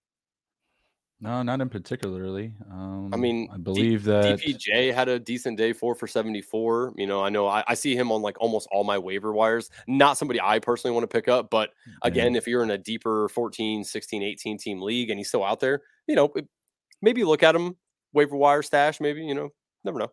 [1.23, 2.51] No, not in particularly.
[2.71, 6.93] Um, I mean, I believe D- that DPJ had a decent day, four for seventy-four.
[6.97, 9.69] You know, I know I, I, see him on like almost all my waiver wires.
[9.87, 11.69] Not somebody I personally want to pick up, but
[12.01, 12.39] again, yeah.
[12.39, 15.83] if you're in a deeper 14, 16, 18 team league and he's still out there,
[16.07, 16.33] you know,
[17.03, 17.75] maybe look at him
[18.13, 18.99] waiver wire stash.
[18.99, 19.49] Maybe you know,
[19.83, 20.11] never know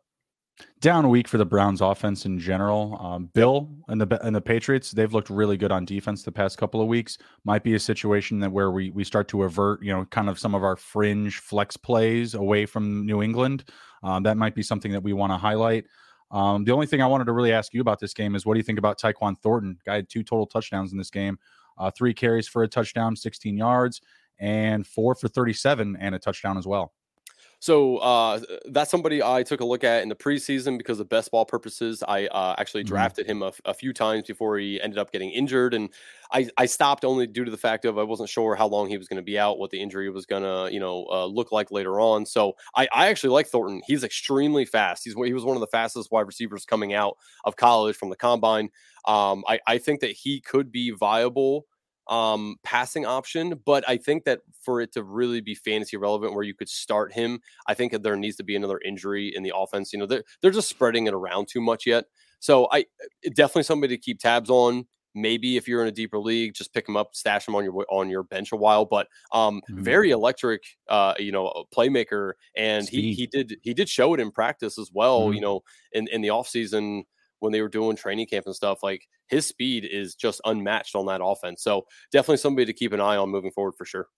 [0.80, 2.98] down week for the Browns offense in general.
[3.00, 6.58] Um, Bill and the and the Patriots, they've looked really good on defense the past
[6.58, 7.18] couple of weeks.
[7.44, 10.38] Might be a situation that where we we start to avert, you know, kind of
[10.38, 13.64] some of our fringe flex plays away from New England.
[14.02, 15.86] Um, that might be something that we want to highlight.
[16.30, 18.54] Um, the only thing I wanted to really ask you about this game is what
[18.54, 19.78] do you think about Tyquan Thornton?
[19.84, 21.38] Guy had two total touchdowns in this game,
[21.78, 24.00] uh, three carries for a touchdown, 16 yards,
[24.38, 26.92] and four for 37 and a touchdown as well.
[27.60, 31.32] So uh, that's somebody I took a look at in the preseason because of best
[31.32, 32.04] ball purposes.
[32.06, 32.94] I uh, actually mm-hmm.
[32.94, 33.42] drafted mm-hmm.
[33.42, 35.90] him a, a, few times before he ended up getting injured, and
[36.32, 38.96] I, I stopped only due to the fact of I wasn't sure how long he
[38.96, 41.50] was going to be out, what the injury was going to you know uh, look
[41.50, 42.26] like later on.
[42.26, 43.82] So I, I actually like Thornton.
[43.86, 45.02] He's extremely fast.
[45.04, 48.16] He's he was one of the fastest wide receivers coming out of college from the
[48.16, 48.70] combine.
[49.04, 51.66] Um, I, I think that he could be viable
[52.08, 53.60] um, passing option.
[53.64, 57.12] But I think that for it to really be fantasy relevant, where you could start
[57.12, 59.92] him, I think that there needs to be another injury in the offense.
[59.92, 62.04] You know, they're, they're just spreading it around too much yet.
[62.40, 62.80] So I
[63.24, 64.86] eh, definitely somebody to keep tabs on.
[65.14, 67.84] Maybe if you're in a deeper league, just pick him up, stash him on your
[67.90, 68.84] on your bench a while.
[68.84, 69.82] But um, mm-hmm.
[69.82, 73.02] very electric, uh, you know, playmaker, and Speed.
[73.02, 75.22] he he did he did show it in practice as well.
[75.22, 75.32] Mm-hmm.
[75.34, 75.60] You know,
[75.92, 77.02] in in the offseason
[77.40, 78.82] when they were doing training camp and stuff.
[78.82, 81.62] Like his speed is just unmatched on that offense.
[81.62, 84.08] So definitely somebody to keep an eye on moving forward for sure.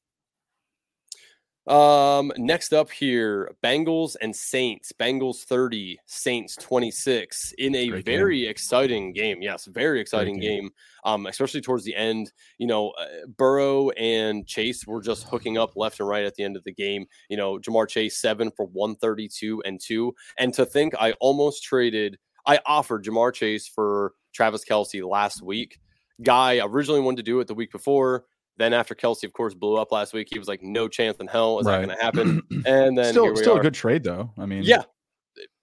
[1.66, 4.92] Um, next up here, Bengals and Saints.
[4.98, 8.50] Bengals 30, Saints 26 in a Great very game.
[8.50, 9.42] exciting game.
[9.42, 10.62] Yes, very exciting game.
[10.62, 10.70] game.
[11.04, 12.32] Um, especially towards the end.
[12.58, 13.06] You know, uh,
[13.36, 16.72] Burrow and Chase were just hooking up left and right at the end of the
[16.72, 17.06] game.
[17.28, 20.14] You know, Ja'Marr Chase seven for 132 and two.
[20.38, 25.78] And to think I almost traded I offered Ja'Marr Chase for Travis Kelce last week.
[26.22, 28.24] Guy originally wanted to do it the week before.
[28.56, 31.26] Then after Kelce, of course, blew up last week, he was like, "No chance in
[31.26, 31.80] hell is right.
[31.80, 33.60] that going to happen." And then still, still are.
[33.60, 34.30] a good trade though.
[34.36, 34.82] I mean, yeah,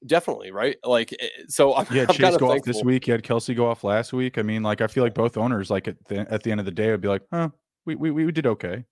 [0.08, 0.78] definitely right.
[0.84, 2.52] Like, eh, so I'm, yeah, Chase go thankful.
[2.52, 3.06] off this week.
[3.06, 4.40] You had Kelce go off last week.
[4.40, 6.66] I mean, like, I feel like both owners, like at the at the end of
[6.66, 7.50] the day, would be like, "Huh,
[7.86, 8.84] we we we did okay."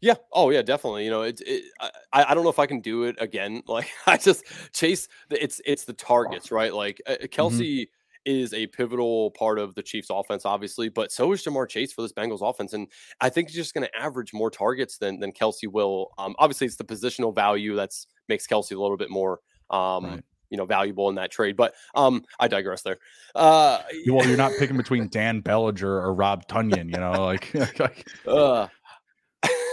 [0.00, 0.14] Yeah.
[0.32, 0.62] Oh, yeah.
[0.62, 1.04] Definitely.
[1.04, 1.40] You know, it's.
[1.40, 3.62] It, I I don't know if I can do it again.
[3.68, 5.08] Like I just chase.
[5.28, 6.72] The, It's it's the targets, right?
[6.72, 7.90] Like uh, Kelce mm-hmm.
[8.24, 12.02] is a pivotal part of the Chiefs' offense, obviously, but so is Ja'Marr Chase for
[12.02, 12.88] this Bengals offense, and
[13.20, 16.12] I think he's just going to average more targets than than Kelce will.
[16.18, 19.40] Um, obviously, it's the positional value that's makes Kelce a little bit more.
[19.70, 21.56] Um, right you know valuable in that trade.
[21.56, 22.98] But um, I digress there.
[23.34, 28.06] Uh, well, you're not picking between Dan Bellinger or Rob Tonyan, you know, like.
[28.26, 28.68] uh,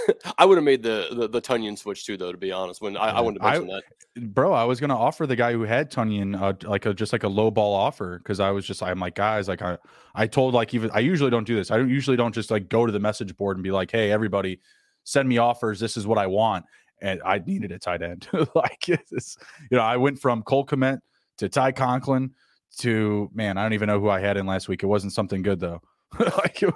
[0.38, 2.32] I would have made the, the, the Tonyan switch too, though.
[2.32, 3.82] To be honest, when I, I wouldn't have mentioned I,
[4.16, 4.54] that, bro.
[4.54, 7.28] I was gonna offer the guy who had Tonyan uh, like a just like a
[7.28, 9.78] low ball offer because I was just I'm like guys like I
[10.14, 11.72] I told like even I usually don't do this.
[11.72, 14.12] I don't usually don't just like go to the message board and be like, hey
[14.12, 14.60] everybody,
[15.04, 15.80] send me offers.
[15.80, 16.66] This is what I want,
[17.02, 18.28] and I needed a tight end.
[18.56, 19.38] like it's,
[19.70, 21.00] you know, I went from Cole Kmet
[21.38, 22.32] to Ty Conklin
[22.78, 24.84] to man, I don't even know who I had in last week.
[24.84, 25.82] It wasn't something good though.
[26.20, 26.62] like.
[26.62, 26.74] It,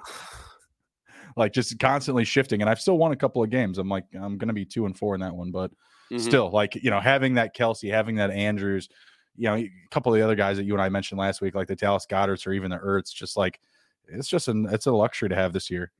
[1.39, 2.61] like just constantly shifting.
[2.61, 3.77] And I've still won a couple of games.
[3.77, 6.19] I'm like, I'm going to be two and four in that one, but mm-hmm.
[6.19, 8.89] still, like, you know, having that Kelce, having that Andrews,
[9.35, 11.55] you know, a couple of the other guys that you and I mentioned last week,
[11.55, 13.59] like the Dallas Goederts or even the Ertz, just like
[14.07, 15.91] it's just an it's a luxury to have this year.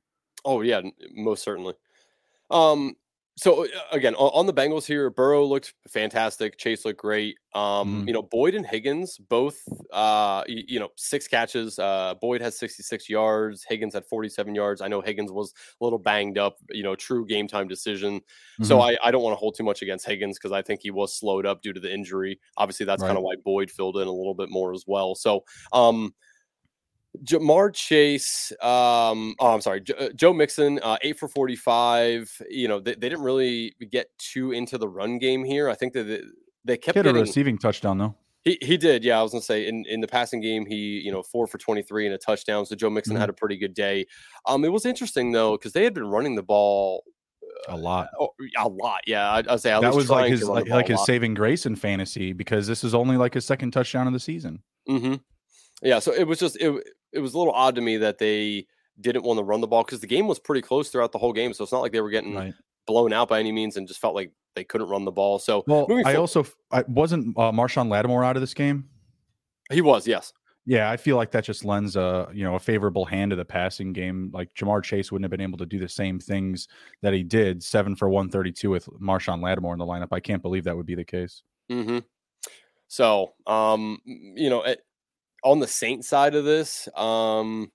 [0.44, 0.82] Oh yeah,
[1.14, 1.74] most certainly.
[2.50, 2.96] Um,
[3.40, 6.58] so uh, again, on, the Bengals here, Burrow looked fantastic.
[6.58, 7.38] Chase looked great.
[7.54, 8.06] Um, mm.
[8.06, 9.58] You know, Boyd and Higgins both,
[9.94, 11.78] uh, you, you, know, six catches.
[11.78, 13.64] Uh, Boyd has 66 yards.
[13.66, 14.82] Higgins had 47 yards.
[14.82, 16.58] I know Higgins was a little banged up.
[16.68, 18.20] You know, true game time decision.
[18.20, 18.64] Mm-hmm.
[18.64, 20.90] So I, I don't want to hold too much against Higgins because I think he
[20.90, 22.38] was slowed up due to the injury.
[22.58, 23.08] Obviously, that's right.
[23.08, 25.14] kind of why Boyd filled in a little bit more as well.
[25.14, 26.12] So, um,
[27.24, 32.42] Ja'Marr Chase, um, oh, I'm sorry, uh, Joe Mixon, uh, eight for 45.
[32.48, 35.68] You know, they, they, didn't really get too into the run game here.
[35.68, 36.22] I think that they,
[36.64, 38.14] they kept he getting, a receiving touchdown though.
[38.42, 39.18] He he did, yeah.
[39.18, 42.06] I was gonna say in, in the passing game, he you know four for 23
[42.06, 42.64] and a touchdown.
[42.64, 43.20] So Joe Mixon mm-hmm.
[43.20, 44.06] had a pretty good day.
[44.46, 47.04] Um, it was interesting though because they had been running the ball
[47.68, 48.08] a lot.
[48.18, 49.00] Uh, oh, a lot.
[49.06, 52.32] Yeah, I'd, I'd say that was like his like, like his saving grace in fantasy
[52.32, 54.62] because this is only like his second touchdown of the season.
[54.88, 55.16] Mm-hmm.
[55.82, 56.82] Yeah, so it was just it
[57.12, 58.66] it was a little odd to me that they
[59.00, 61.32] didn't want to run the ball because the game was pretty close throughout the whole
[61.32, 61.52] game.
[61.52, 62.54] So it's not like they were getting right.
[62.86, 65.38] blown out by any means and just felt like they couldn't run the ball.
[65.38, 68.88] So well, I also I wasn't uh, Marshon Lattimore out of this game.
[69.70, 70.32] He was, yes.
[70.66, 73.44] Yeah, I feel like that just lends a you know a favorable hand to the
[73.44, 74.30] passing game.
[74.32, 76.68] Like Ja'Marr Chase wouldn't have been able to do the same things
[77.02, 80.08] that he did, seven for one thirty two with Marshon Lattimore in the lineup.
[80.12, 81.42] I can't believe that would be the case.
[81.72, 81.98] Mm-hmm.
[82.88, 84.84] So, um, you know, it,
[85.44, 87.70] on the Saint side of this, um,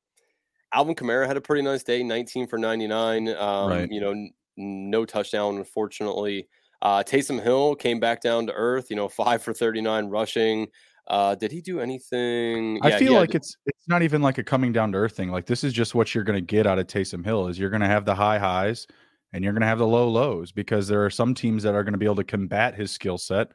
[0.74, 3.30] Alvin Kamara had a pretty nice day, 19 for 99.
[3.30, 3.90] Um, right.
[3.90, 6.48] You know, n- no touchdown, unfortunately.
[6.82, 10.68] Uh, Taysom Hill came back down to earth, you know, five for 39 rushing.
[11.08, 12.80] Uh, did he do anything?
[12.82, 15.30] I yeah, feel like it's it's not even like a coming down to earth thing.
[15.30, 17.70] Like this is just what you're going to get out of Taysom Hill is you're
[17.70, 18.88] going to have the high highs
[19.32, 21.84] and you're going to have the low lows because there are some teams that are
[21.84, 23.50] going to be able to combat his skill set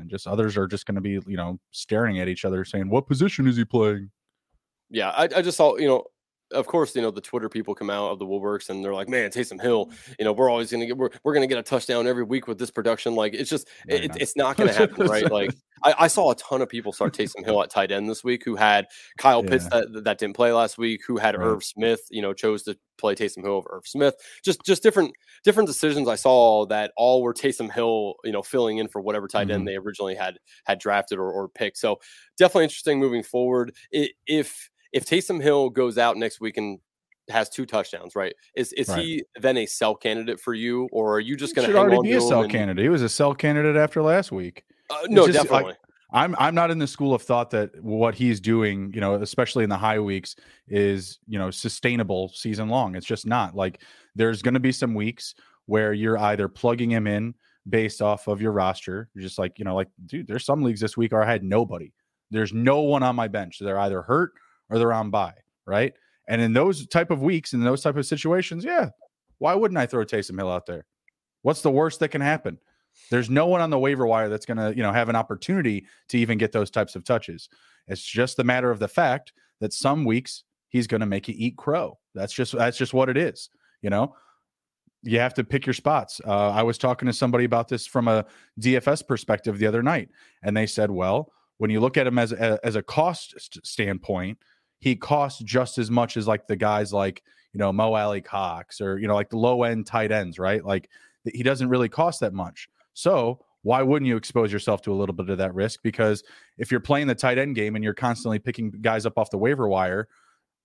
[0.00, 2.88] and just others are just going to be you know staring at each other saying
[2.88, 4.10] what position is he playing?
[4.90, 6.04] Yeah I, I just saw you know
[6.52, 9.08] of course, you know, the Twitter people come out of the woodworks and they're like,
[9.08, 10.12] man, Taysom Hill, mm-hmm.
[10.18, 12.24] you know, we're always going to get, we're, we're going to get a touchdown every
[12.24, 13.14] week with this production.
[13.14, 15.30] Like, it's just, it, it's not going to happen, right?
[15.30, 15.50] Like,
[15.82, 18.44] I, I, saw a ton of people start Taysom Hill at tight end this week
[18.44, 18.86] who had
[19.18, 21.46] Kyle Pitts that, that didn't play last week, who had right.
[21.46, 24.14] Irv Smith, you know, chose to play Taysom Hill over Irv Smith.
[24.44, 25.12] Just, just different,
[25.44, 29.26] different decisions I saw that all were Taysom Hill, you know, filling in for whatever
[29.26, 29.52] tight mm-hmm.
[29.52, 31.78] end they originally had, had drafted or, or picked.
[31.78, 32.00] So
[32.36, 33.74] definitely interesting moving forward.
[33.90, 36.78] It, if, if Taysom Hill goes out next week and
[37.28, 38.34] has two touchdowns, right?
[38.54, 38.98] Is is right.
[38.98, 42.12] he then a sell candidate for you, or are you just going to already be
[42.12, 42.52] a sell and...
[42.52, 42.82] candidate?
[42.82, 44.64] He was a sell candidate after last week.
[44.90, 45.70] Uh, no, just, definitely.
[45.70, 45.76] Like,
[46.12, 49.64] I'm I'm not in the school of thought that what he's doing, you know, especially
[49.64, 50.36] in the high weeks,
[50.68, 52.96] is you know sustainable season long.
[52.96, 53.54] It's just not.
[53.54, 53.82] Like
[54.16, 55.34] there's going to be some weeks
[55.66, 57.34] where you're either plugging him in
[57.68, 59.08] based off of your roster.
[59.14, 61.44] You're just like you know, like dude, there's some leagues this week where I had
[61.44, 61.92] nobody.
[62.32, 63.58] There's no one on my bench.
[63.60, 64.32] They're either hurt
[64.70, 65.34] or they're on bye,
[65.66, 65.92] right?
[66.28, 68.90] And in those type of weeks, in those type of situations, yeah,
[69.38, 70.86] why wouldn't I throw Taysom Hill out there?
[71.42, 72.58] What's the worst that can happen?
[73.10, 75.86] There's no one on the waiver wire that's going to, you know, have an opportunity
[76.08, 77.48] to even get those types of touches.
[77.88, 81.34] It's just the matter of the fact that some weeks he's going to make you
[81.36, 81.98] eat crow.
[82.14, 83.50] That's just that's just what it is.
[83.82, 84.14] You know,
[85.02, 86.20] you have to pick your spots.
[86.26, 88.26] Uh, I was talking to somebody about this from a
[88.60, 90.10] DFS perspective the other night,
[90.42, 93.66] and they said, well, when you look at him as a, as a cost st-
[93.66, 94.38] standpoint,
[94.80, 97.22] he costs just as much as like the guys like
[97.52, 100.64] you know Mo Alie-Cox or you know like the low end tight ends, right?
[100.64, 100.88] Like
[101.24, 102.68] he doesn't really cost that much.
[102.94, 105.80] So why wouldn't you expose yourself to a little bit of that risk?
[105.82, 106.24] Because
[106.56, 109.38] if you're playing the tight end game and you're constantly picking guys up off the
[109.38, 110.08] waiver wire,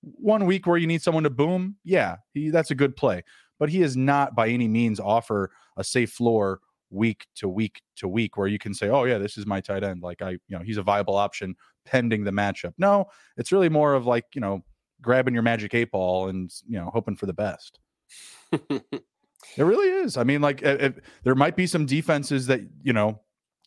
[0.02, 3.24] one week where you need someone to boom, yeah, he, that's a good play.
[3.60, 6.60] But he is not by any means offer a safe floor
[6.90, 9.84] week to week to week where you can say, oh yeah, this is my tight
[9.84, 10.02] end.
[10.02, 11.56] Like I, you know, he's a viable option
[11.86, 12.74] pending the matchup.
[12.78, 13.06] No,
[13.38, 14.64] it's really more of like, you know,
[15.02, 17.80] grabbing your magic eight ball and, you know, hoping for the best.
[18.52, 18.84] it
[19.58, 20.18] really is.
[20.18, 23.22] I mean, like, it, there might be some defenses that, you know,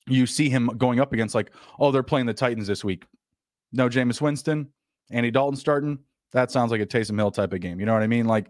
[0.07, 3.05] you see him going up against, like, oh, they're playing the Titans this week.
[3.73, 4.69] No, Jameis Winston,
[5.11, 5.99] Andy Dalton starting.
[6.33, 7.79] That sounds like a Taysom Hill type of game.
[7.79, 8.27] You know what I mean?
[8.27, 8.47] Like,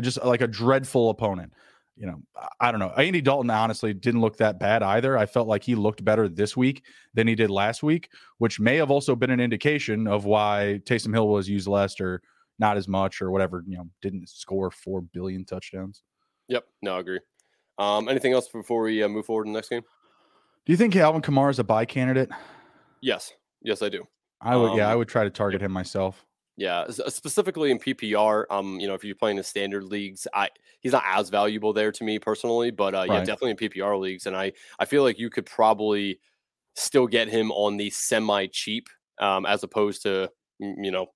[0.00, 1.52] just like a dreadful opponent
[1.96, 2.20] you know,
[2.60, 2.90] I don't know.
[2.90, 5.16] Andy Dalton honestly didn't look that bad either.
[5.16, 6.84] I felt like he looked better this week
[7.14, 11.14] than he did last week, which may have also been an indication of why Taysom
[11.14, 12.20] Hill was used less or
[12.58, 13.62] not as much or whatever.
[13.66, 16.02] You know, didn't score four billion touchdowns.
[16.48, 17.20] Yep, no, I agree.
[17.78, 19.82] Um, anything else before we uh, move forward in the next game?
[20.66, 22.30] Do you think Alvin Kamara is a buy candidate?
[23.00, 23.32] Yes,
[23.62, 24.04] yes, I do.
[24.40, 24.72] I would.
[24.72, 26.24] Um, yeah, I um, would try to target him myself.
[26.56, 28.44] Yeah, uh, specifically in PPR.
[28.48, 30.50] Um, you know, if you're playing the standard leagues, I
[30.80, 33.10] he's not as valuable there to me personally, but uh, right.
[33.10, 34.26] yeah, definitely in PPR leagues.
[34.26, 36.20] And I I feel like you could probably
[36.76, 38.88] still get him on the semi cheap
[39.20, 40.30] um, as opposed to
[40.60, 41.06] you know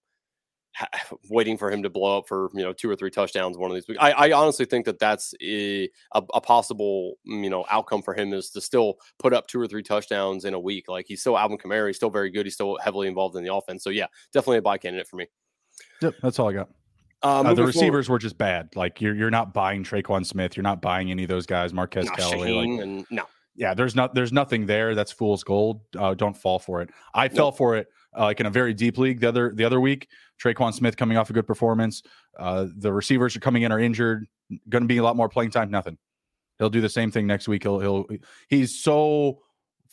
[1.30, 3.74] waiting for him to blow up for you know two or three touchdowns one of
[3.74, 4.00] these weeks.
[4.00, 8.14] I, I honestly think that that's a, a, a, possible mm, you know outcome for
[8.14, 10.88] him is to still put up two or three touchdowns in a week.
[10.88, 12.46] Like he's still Alvin Kamara, he's still very good.
[12.46, 13.82] He's still heavily involved in the offense.
[13.84, 15.26] So yeah, definitely a buy candidate for me.
[16.02, 16.68] Yep, that's all I got.
[17.22, 18.16] Uh, uh, the receivers forward.
[18.16, 18.74] were just bad.
[18.76, 20.56] Like you're you're not buying Tre'Quan Smith.
[20.56, 21.72] You're not buying any of those guys.
[21.72, 22.52] Marquez Callaway.
[22.52, 23.24] Like, and, no.
[23.56, 24.94] Yeah, there's not there's nothing there.
[24.94, 25.80] That's fool's gold.
[25.96, 26.90] Uh, don't fall for it.
[27.12, 27.36] I nope.
[27.36, 27.88] fell for it
[28.18, 30.08] uh, like in a very deep league the other the other week.
[30.42, 32.02] Tre'Quan Smith coming off a good performance.
[32.38, 34.26] Uh, the receivers are coming in are injured.
[34.68, 35.70] Going to be a lot more playing time.
[35.70, 35.98] Nothing.
[36.58, 37.62] He'll do the same thing next week.
[37.62, 38.06] He'll he'll
[38.48, 39.40] he's so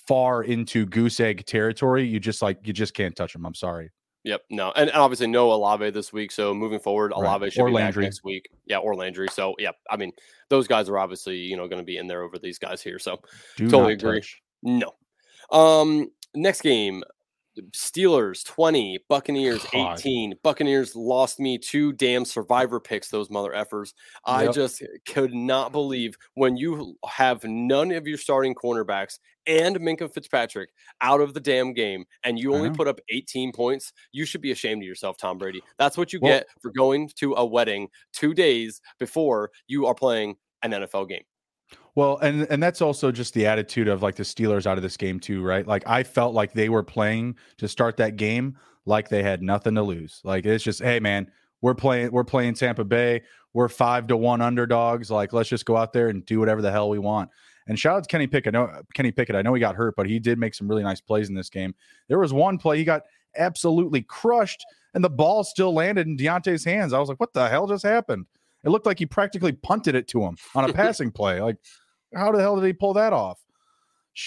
[0.08, 2.06] far into goose egg territory.
[2.06, 3.46] You just like you just can't touch him.
[3.46, 3.92] I'm sorry.
[4.24, 4.42] Yep.
[4.50, 6.32] No, and, and obviously no Olave this week.
[6.32, 7.54] So moving forward, Olave right.
[7.54, 8.04] should or be Landry.
[8.04, 8.50] back next week.
[8.66, 9.28] Yeah, or Landry.
[9.32, 10.12] So yeah, I mean
[10.50, 12.98] those guys are obviously you know going to be in there over these guys here.
[12.98, 13.20] So
[13.58, 14.22] Do totally agree.
[14.22, 14.42] Touch.
[14.64, 14.92] No.
[15.52, 17.04] Um, next game,
[17.72, 20.00] Steelers 20, Buccaneers God.
[20.00, 20.36] 18.
[20.44, 23.94] Buccaneers lost me two damn survivor picks, those mother effers.
[24.26, 24.54] I yep.
[24.54, 30.70] just could not believe when you have none of your starting cornerbacks and Minkah Fitzpatrick
[31.02, 34.52] out of the damn game and you only put up 18 points, you should be
[34.52, 35.62] ashamed of yourself, Tom Brady.
[35.78, 39.96] That's what you well, get for going to a wedding two days before you are
[39.96, 41.24] playing an NFL game.
[41.96, 44.98] Well, and and that's also just the attitude of like the Steelers out of this
[44.98, 45.66] game too, right?
[45.66, 49.76] Like I felt like they were playing to start that game like they had nothing
[49.76, 50.22] to lose.
[50.24, 51.32] Like it's just, hey man,
[51.62, 53.24] we're playing we're playing Tampa Bay.
[53.54, 55.10] We're five to one underdogs.
[55.10, 57.30] Like let's just go out there and do whatever the hell we want.
[57.68, 58.54] And shout out to Kenny Pickett.
[58.56, 59.36] I know Kenny Pickett.
[59.36, 61.50] I know he got hurt, but he did make some really nice plays in this
[61.50, 61.74] game.
[62.10, 63.04] There was one play he got
[63.38, 66.94] absolutely crushed, and the ball still landed in Diontae's hands.
[66.94, 68.26] I was like, what the hell just happened?
[68.64, 71.42] It looked like he practically punted it to him on a passing play.
[71.42, 71.58] Like
[72.16, 73.40] how the hell did he pull that off?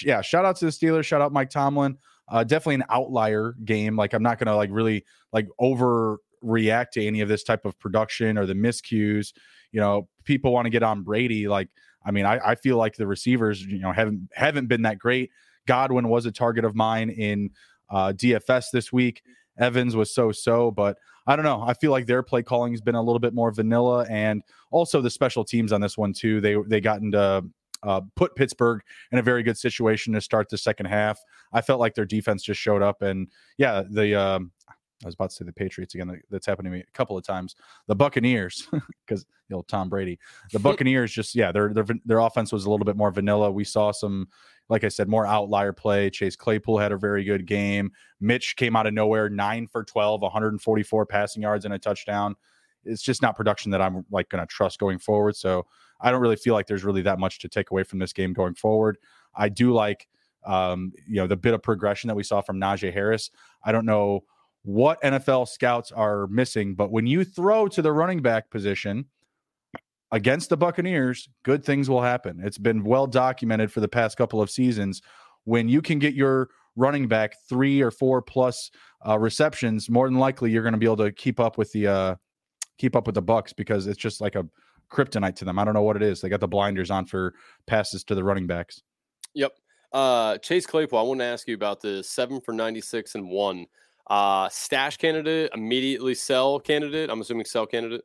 [0.03, 1.05] Yeah, shout out to the Steelers.
[1.05, 1.97] Shout out Mike Tomlin.
[2.27, 3.95] Uh, definitely an outlier game.
[3.95, 8.37] Like I'm not gonna like really like overreact to any of this type of production
[8.37, 9.33] or the miscues.
[9.71, 11.47] You know, people want to get on Brady.
[11.47, 11.69] Like,
[12.05, 15.31] I mean, I, I feel like the receivers, you know, haven't haven't been that great.
[15.65, 17.49] Godwin was a target of mine in
[17.89, 19.21] uh, DFS this week.
[19.57, 21.61] Evans was so so, but I don't know.
[21.61, 25.01] I feel like their play calling has been a little bit more vanilla, and also
[25.01, 26.41] the special teams on this one too.
[26.41, 27.43] They they got into
[27.83, 31.19] uh, put Pittsburgh in a very good situation to start the second half.
[31.53, 33.27] I felt like their defense just showed up, and
[33.57, 34.51] yeah, the um,
[35.03, 36.21] I was about to say the Patriots again.
[36.29, 37.55] That's happened to me a couple of times.
[37.87, 38.67] The Buccaneers,
[39.05, 40.19] because the old Tom Brady.
[40.51, 43.49] The Buccaneers just yeah, their their their offense was a little bit more vanilla.
[43.49, 44.27] We saw some,
[44.67, 46.09] like I said, more outlier play.
[46.09, 47.91] Chase Claypool had a very good game.
[48.19, 52.35] Mitch came out of nowhere, nine for 12, 144 passing yards and a touchdown.
[52.83, 55.37] It's just not production that I'm like going to trust going forward.
[55.37, 55.65] So
[56.01, 58.33] I don't really feel like there's really that much to take away from this game
[58.33, 58.97] going forward.
[59.35, 60.07] I do like,
[60.45, 63.29] um, you know, the bit of progression that we saw from Najee Harris.
[63.63, 64.23] I don't know
[64.63, 69.05] what NFL scouts are missing, but when you throw to the running back position
[70.11, 72.39] against the Buccaneers, good things will happen.
[72.43, 75.01] It's been well documented for the past couple of seasons.
[75.45, 78.71] When you can get your running back three or four plus
[79.07, 81.87] uh, receptions, more than likely you're going to be able to keep up with the
[81.87, 82.15] uh,
[82.77, 84.45] keep up with the Bucks because it's just like a
[84.91, 85.59] kryptonite to them.
[85.59, 86.21] I don't know what it is.
[86.21, 87.33] They got the blinders on for
[87.67, 88.81] passes to the running backs.
[89.33, 89.53] Yep.
[89.91, 93.65] Uh, Chase Claypool, I want to ask you about the seven for 96 and one.
[94.09, 97.09] Uh, stash candidate, immediately sell candidate.
[97.09, 98.01] I'm assuming sell candidate.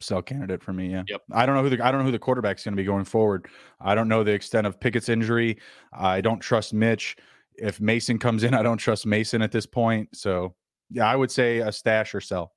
[0.00, 1.02] Sell candidate for me, yeah.
[1.08, 1.22] Yep.
[1.32, 3.04] I don't know who the I don't know who the quarterback's going to be going
[3.04, 3.46] forward.
[3.80, 5.58] I don't know the extent of Pickett's injury.
[5.92, 7.16] I don't trust Mitch.
[7.56, 10.08] If Mason comes in, I don't trust Mason at this point.
[10.14, 10.54] So
[10.90, 12.52] yeah, I would say a stash or sell.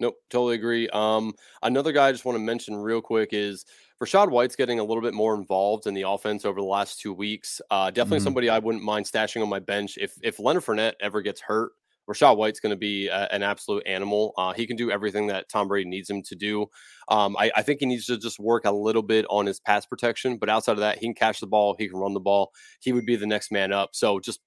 [0.00, 0.88] Nope, totally agree.
[0.90, 3.64] Um, another guy I just want to mention real quick is
[4.02, 7.12] Rachaad White's getting a little bit more involved in the offense over the last two
[7.12, 7.60] weeks.
[7.70, 8.24] Uh, definitely mm-hmm.
[8.24, 9.98] somebody I wouldn't mind stashing on my bench.
[10.00, 11.72] If if Leonard Fournette ever gets hurt,
[12.08, 14.34] Rachaad White's going to be a, an absolute animal.
[14.38, 16.66] Uh, he can do everything that Tom Brady needs him to do.
[17.08, 19.84] Um, I, I, think he needs to just work a little bit on his pass
[19.84, 22.52] protection, but outside of that, he can catch the ball, he can run the ball.
[22.80, 23.90] He would be the next man up.
[23.92, 24.40] So just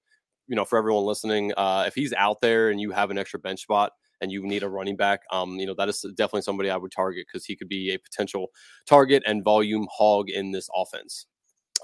[0.48, 3.38] you know, for everyone listening, uh, if he's out there and you have an extra
[3.38, 3.92] bench spot,
[4.22, 6.92] and you need a running back, um, you know, that is definitely somebody I would
[6.92, 8.46] target because he could be a potential
[8.86, 11.26] target and volume hog in this offense.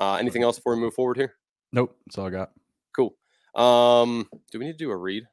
[0.01, 1.35] Uh, anything else before we move forward here?
[1.73, 2.53] Nope, that's all I got.
[2.97, 3.15] Cool.
[3.55, 5.25] Um, do we need to do a read?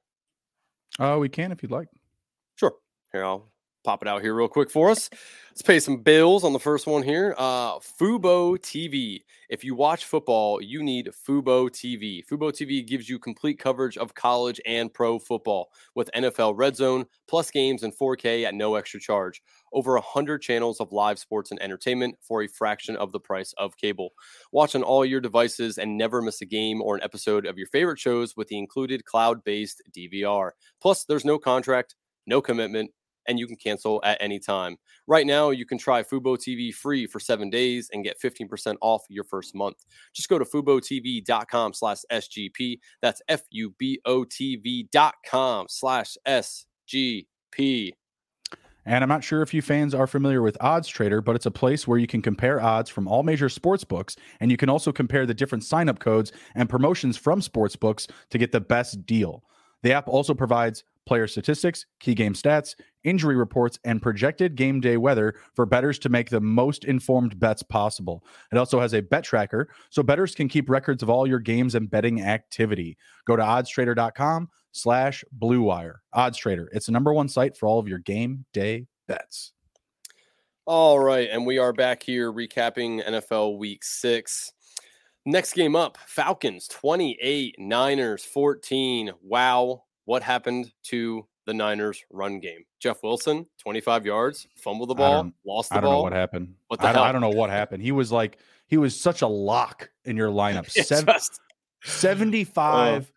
[1.00, 1.88] Uh, we can if you'd like.
[2.56, 2.74] Sure.
[3.14, 3.52] Here, I'll
[3.86, 5.10] pop it out here real quick for us.
[5.56, 7.34] Let's pay some bills on the first one here.
[7.38, 9.22] Uh, Fubo TV.
[9.48, 12.26] If you watch football, you need Fubo TV.
[12.26, 17.06] Fubo TV gives you complete coverage of college and pro football with NFL Red Zone,
[17.30, 19.42] plus games in 4K at no extra charge.
[19.72, 23.78] Over 100 channels of live sports and entertainment for a fraction of the price of
[23.78, 24.10] cable.
[24.52, 27.68] Watch on all your devices and never miss a game or an episode of your
[27.68, 30.52] favorite shows with the included cloud based DVR.
[30.82, 31.96] Plus, there's no contract,
[32.28, 32.92] no commitment
[33.28, 34.78] and you can cancel at any time.
[35.08, 39.04] Right now, you can try Fubo TV free for seven days and get 15% off
[39.10, 39.86] your first month.
[40.14, 42.80] Just go to FuboTV.com slash SGP.
[43.02, 47.94] That's F-U-B-O-T-V dot com slash S-G-P.
[48.88, 51.52] And I'm not sure if you fans are familiar with Odds Trader, but it's a
[51.52, 54.92] place where you can compare odds from all major sports books, and you can also
[54.92, 59.44] compare the different sign-up codes and promotions from sports books to get the best deal.
[59.82, 64.98] The app also provides player statistics, key game stats, injury reports, and projected game day
[64.98, 68.24] weather for bettors to make the most informed bets possible.
[68.52, 71.76] It also has a bet tracker so bettors can keep records of all your games
[71.76, 72.98] and betting activity.
[73.26, 76.02] Go to oddstrader.com slash blue wire.
[76.14, 76.70] Odds Trader.
[76.74, 79.54] It's the number one site for all of your game day bets.
[80.66, 81.30] All right.
[81.32, 84.52] And we are back here recapping NFL week six.
[85.28, 89.12] Next game up Falcons 28, Niners 14.
[89.24, 89.84] Wow.
[90.06, 92.64] What happened to the Niners run game?
[92.80, 95.78] Jeff Wilson, 25 yards, fumbled the ball, lost the ball.
[95.78, 96.00] I don't ball.
[96.00, 96.54] know what happened.
[96.68, 97.04] What the I, hell?
[97.04, 97.84] I don't know what happened.
[97.84, 98.38] He was like,
[98.68, 100.70] he was such a lock in your lineup.
[100.70, 101.40] Seven, just-
[101.84, 103.12] 75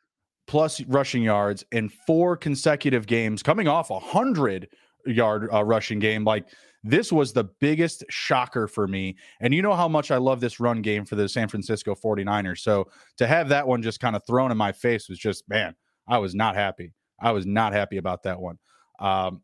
[0.47, 4.69] plus rushing yards in four consecutive games, coming off a hundred
[5.07, 6.25] yard uh, rushing game.
[6.25, 6.47] Like
[6.85, 9.17] this was the biggest shocker for me.
[9.41, 12.59] And you know how much I love this run game for the San Francisco 49ers.
[12.59, 15.75] So to have that one just kind of thrown in my face was just, man,
[16.09, 16.93] I was not happy.
[17.21, 18.59] I was not happy about that one.
[18.99, 19.43] Um,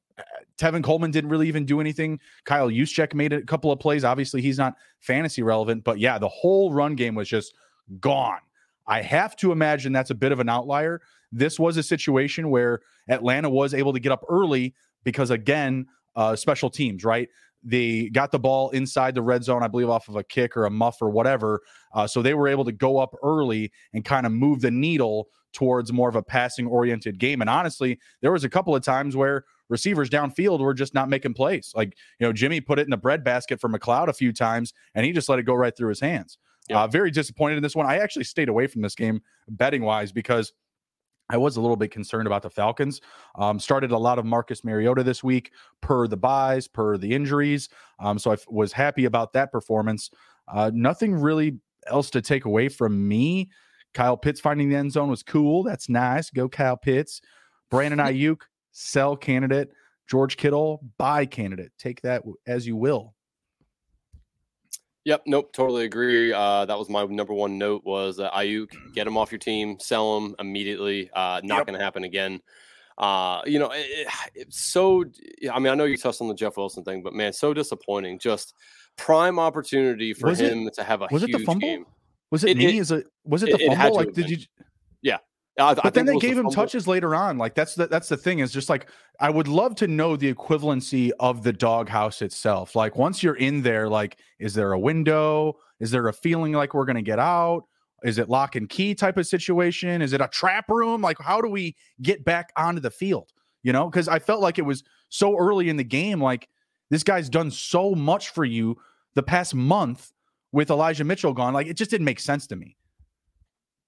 [0.59, 2.21] Tevin Coleman didn't really even do anything.
[2.45, 4.05] Kyle Juszczyk made a couple of plays.
[4.05, 7.55] Obviously, he's not fantasy relevant, but yeah, the whole run game was just
[8.01, 8.39] gone.
[8.87, 11.01] I have to imagine that's a bit of an outlier.
[11.33, 16.37] This was a situation where Atlanta was able to get up early because, again, uh,
[16.37, 17.29] special teams, right?
[17.65, 20.67] They got the ball inside the red zone, I believe, off of a kick or
[20.67, 21.63] a muff or whatever.
[21.95, 25.29] Uh, so they were able to go up early and kind of move the needle
[25.55, 27.41] towards more of a passing oriented game.
[27.41, 31.35] And honestly, there was a couple of times where receivers downfield were just not making
[31.35, 31.73] plays.
[31.75, 35.07] Like, you know, Jimmy put it in the breadbasket for McCloud a few times and
[35.07, 36.39] he just let it go right through his hands.
[36.69, 36.79] Yep.
[36.79, 37.87] Uh, very disappointed in this one.
[37.87, 40.53] I actually stayed away from this game betting wise because
[41.31, 43.01] I was a little bit concerned about the Falcons.
[43.37, 47.69] Um, started a lot of Marcus Mariota this week per the buys, per the injuries.
[47.99, 50.11] Um, so I f- was happy about that performance.
[50.47, 53.51] Uh, nothing really else to take away from me.
[53.95, 55.63] Kyle Pitts finding the end zone was cool.
[55.63, 56.31] That's nice.
[56.31, 57.21] Go Kyle Pitts.
[57.71, 59.71] Brandon Aiyuk, sell candidate.
[60.07, 61.73] George Kittle, buy candidate.
[61.79, 63.15] Take that as you will.
[65.05, 66.33] Yep, nope, totally agree.
[66.33, 69.79] Uh, that was my number one note was uh, Aiyuk, get him off your team,
[69.79, 71.11] sell him immediately.
[71.13, 71.67] Uh, not Yep.
[71.67, 72.41] going to happen again.
[72.97, 75.05] Uh, you know, it, it- it's so.
[75.53, 78.19] I mean, I know you touched on the Jeff Wilson thing, but man, so disappointing.
[78.19, 78.55] Just
[78.97, 81.61] prime opportunity for Was it- him to have a Was it the fumble?
[81.61, 81.85] game.
[82.31, 82.67] Was it, It- me?
[82.67, 83.97] it- Is it was it it- the it fumble?
[83.97, 84.29] Like, did been.
[84.31, 84.37] you?
[85.59, 87.39] I, I But think then they was the gave him touches later on.
[87.39, 88.89] Like that's the that's the thing is just like
[89.21, 92.75] I would love to know the equivalency of the doghouse itself.
[92.75, 95.57] Like once you're in there, like is there a window?
[95.81, 97.65] Is there a feeling like we're gonna get out?
[98.03, 100.03] Is it lock and key type of situation?
[100.03, 101.01] Is it a trap room?
[101.01, 103.31] Like how do we get back onto the field?
[103.63, 106.21] You know, because I felt like it was so early in the game.
[106.21, 106.49] Like
[106.91, 108.77] this guy's done so much for you
[109.15, 110.13] the past month
[110.51, 111.55] with Elijah Mitchell gone.
[111.55, 112.77] Like it just didn't make sense to me.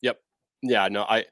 [0.02, 0.20] Yep.
[0.62, 1.24] Yeah, no, I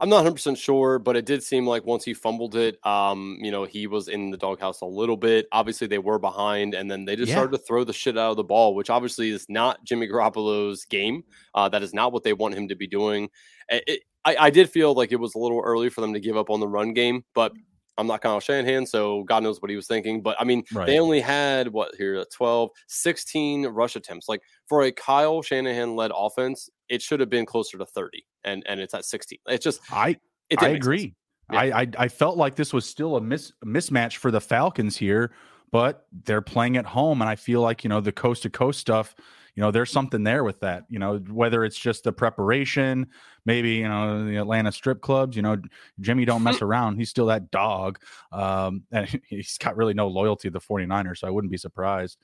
[0.00, 3.38] I'm not 100 percent sure, but it did seem like once he fumbled it, um,
[3.40, 5.46] you know, he was in the doghouse a little bit.
[5.52, 7.36] Obviously, they were behind, and then they just Yeah.
[7.36, 10.84] started to throw the shit out of the ball, which obviously is not Jimmy Garoppolo's
[10.84, 11.24] game.
[11.54, 13.28] Uh, that is not what they want him to be doing.
[13.68, 16.20] It, it- I, I did feel like it was a little early for them to
[16.20, 17.52] give up on the run game, but
[17.98, 20.22] I'm not Kyle Shanahan, so God knows what he was thinking.
[20.22, 20.86] But I mean, Right.
[20.86, 24.26] they only had what here 12, 16 rush attempts.
[24.28, 28.62] Like for a Kyle Shanahan led offense, it should have been closer to 30, and
[28.66, 29.38] and it's at 16.
[29.48, 30.16] It's just I
[30.50, 31.02] it I didn't make sense.
[31.02, 31.14] agree.
[31.50, 35.32] I, I I felt like this was still a mis- mismatch for the Falcons here,
[35.70, 38.80] but they're playing at home, and I feel like you know the coast to coast
[38.80, 39.14] stuff.
[39.54, 40.84] You know, there's something there with that.
[40.88, 43.08] You know, whether it's just the preparation,
[43.44, 45.36] maybe you know the Atlanta strip clubs.
[45.36, 45.56] You know,
[46.00, 46.96] Jimmy don't mess around.
[46.96, 47.98] He's still that dog,
[48.32, 52.18] um, and he's got really no loyalty to the 49ers, so I wouldn't be surprised.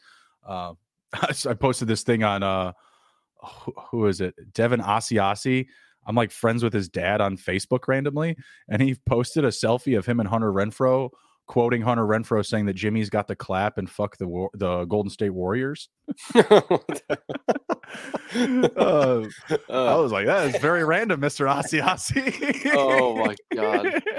[0.47, 0.75] Uh,
[1.13, 2.73] I posted this thing on uh,
[3.43, 4.35] who, who is it?
[4.53, 5.67] Devin Asiasi.
[6.07, 8.37] I'm like friends with his dad on Facebook randomly,
[8.69, 11.11] and he posted a selfie of him and Hunter Renfrow
[11.51, 15.31] quoting Hunter Renfrow saying that Jimmy's got the clap and fuck the the Golden State
[15.31, 15.89] Warriors.
[16.37, 16.61] uh,
[18.37, 19.25] uh,
[19.69, 22.71] I was like, that is very random, Mister Asiasi.
[22.75, 24.03] oh my god!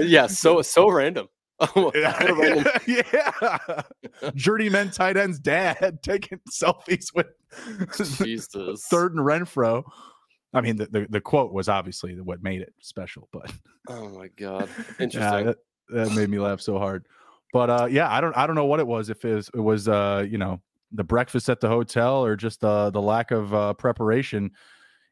[0.00, 1.28] Yeah, so so random.
[1.58, 3.82] Oh, yeah, yeah.
[4.34, 7.28] Journeyman tight end's dad taking selfies with
[8.18, 8.86] Jesus.
[8.90, 9.82] third and Renfrow.
[10.56, 13.52] I mean, the, the, the, quote was obviously what made it special, but
[13.88, 15.20] oh my god, interesting.
[15.22, 15.58] Yeah, that,
[15.90, 17.06] that, made me laugh so hard.
[17.52, 19.10] But uh, yeah, I don't I don't know what it was.
[19.10, 20.60] If it was, it was uh, you know
[20.92, 24.50] the breakfast at the hotel or just uh, the lack of uh, preparation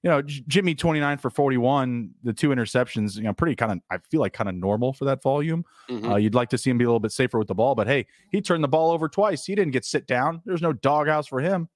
[0.05, 3.97] you know, Jimmy 29 for 41, the two interceptions, you know, pretty kind of, I
[4.11, 5.65] feel like kind of normal for that volume.
[5.89, 6.13] Mm-hmm.
[6.13, 7.87] Uh, you'd like to see him be a little bit safer with the ball, but
[7.87, 9.47] hey, he turned the ball over twice.
[9.47, 10.43] He didn't get sit down.
[10.45, 11.71] There's no doghouse for him.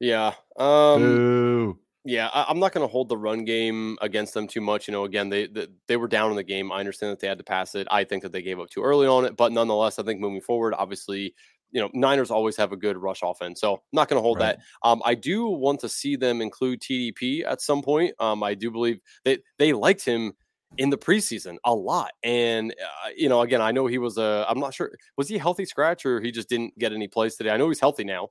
[0.00, 0.32] Yeah.
[0.58, 1.78] Um, Boo.
[2.08, 4.88] Yeah, I, am not going to hold the run game against them too much.
[4.88, 6.72] You know, again, they, they, they were down in the game.
[6.72, 7.86] I understand that they had to pass it.
[7.90, 10.40] I think that they gave up too early on it, but nonetheless, I think moving
[10.40, 11.34] forward, obviously,
[11.70, 13.60] you know, Niners always have a good rush offense.
[13.60, 14.56] So I'm not going to hold right.
[14.56, 14.88] that.
[14.88, 18.14] Um, I do want to see them include TDP at some point.
[18.18, 20.32] Um, I do believe that they liked him
[20.78, 22.12] in the preseason a lot.
[22.22, 25.36] And, uh, you know, again, I know he was a, I'm not sure, was he
[25.36, 27.50] healthy scratch or he just didn't get any plays today?
[27.50, 28.30] I know he's healthy now.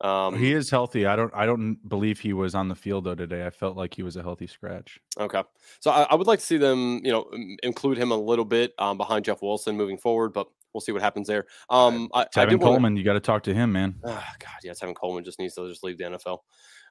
[0.00, 1.06] Um, he is healthy.
[1.06, 1.32] I don't.
[1.34, 3.44] I don't believe he was on the field though today.
[3.44, 4.98] I felt like he was a healthy scratch.
[5.18, 5.42] Okay,
[5.80, 7.30] so I, I would like to see them, you know,
[7.62, 10.32] include him a little bit um, behind Jeff Wilson moving forward.
[10.32, 11.46] But we'll see what happens there.
[11.68, 12.96] Um, I, Tevin I Coleman, wanna...
[12.96, 13.96] you got to talk to him, man.
[14.04, 16.38] Oh, God, yeah, Tevin Coleman just needs to just leave the NFL.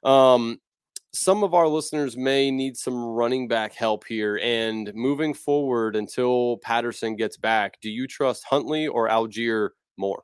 [0.08, 0.58] Um,
[1.12, 4.38] some of our listeners may need some running back help here.
[4.42, 10.22] And moving forward until Patterson gets back, do you trust Huntley or Allgeier more?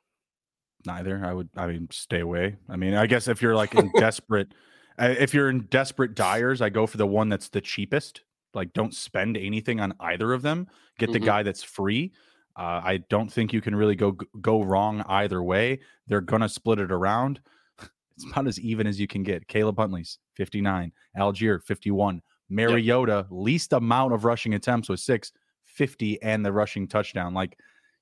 [0.87, 1.21] Neither.
[1.23, 1.49] I would.
[1.57, 2.55] I mean, stay away.
[2.69, 4.53] I mean, I guess if you're like in desperate,
[4.97, 8.21] if you're in desperate dyers, I go for the one that's the cheapest.
[8.53, 10.67] Like, don't spend anything on either of them.
[10.97, 11.25] Get the mm-hmm.
[11.25, 12.13] guy that's free.
[12.55, 15.81] Uh, I don't think you can really go go wrong either way.
[16.07, 17.41] They're gonna split it around.
[18.15, 19.47] It's about as even as you can get.
[19.47, 23.27] Caleb Huntley's 59, Allgeier 51, Mariota yep.
[23.29, 25.31] least amount of rushing attempts was six,
[25.65, 27.35] 50, and the rushing touchdown.
[27.35, 27.59] Like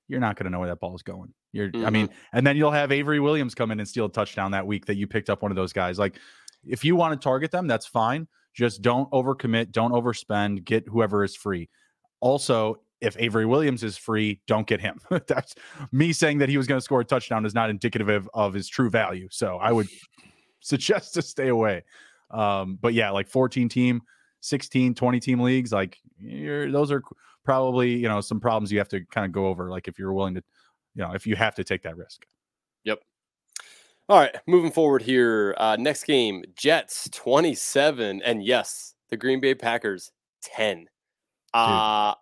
[0.08, 1.32] you're not gonna know where that ball is going.
[1.52, 1.86] You're, mm-hmm.
[1.86, 4.66] I mean, and then you'll have Avery Williams come in and steal a touchdown that
[4.66, 5.98] week that you picked up one of those guys.
[5.98, 6.18] Like
[6.66, 8.26] if you want to target them, that's fine.
[8.54, 11.68] Just don't overcommit, don't overspend, get whoever is free.
[12.20, 14.98] Also, if Avery Williams is free, don't get him.
[15.26, 15.54] That's
[15.92, 18.54] me saying that he was going to score a touchdown is not indicative of, of
[18.54, 19.28] his true value.
[19.30, 19.88] So I would
[20.60, 21.84] suggest to stay away.
[22.30, 24.00] Um, but yeah, like 14 team,
[24.40, 27.02] 16, 20 team leagues, like those are
[27.46, 29.70] probably, you know, some problems you have to kind of go over.
[29.70, 30.42] Like if you're willing to,
[30.94, 32.26] you know, if you have to take that risk.
[32.84, 33.00] Yep.
[34.08, 35.54] All right, moving forward here.
[35.56, 38.22] Uh, next game, Jets 27.
[38.22, 40.86] And yes, the Green Bay Packers 10.
[41.54, 42.14] Uh,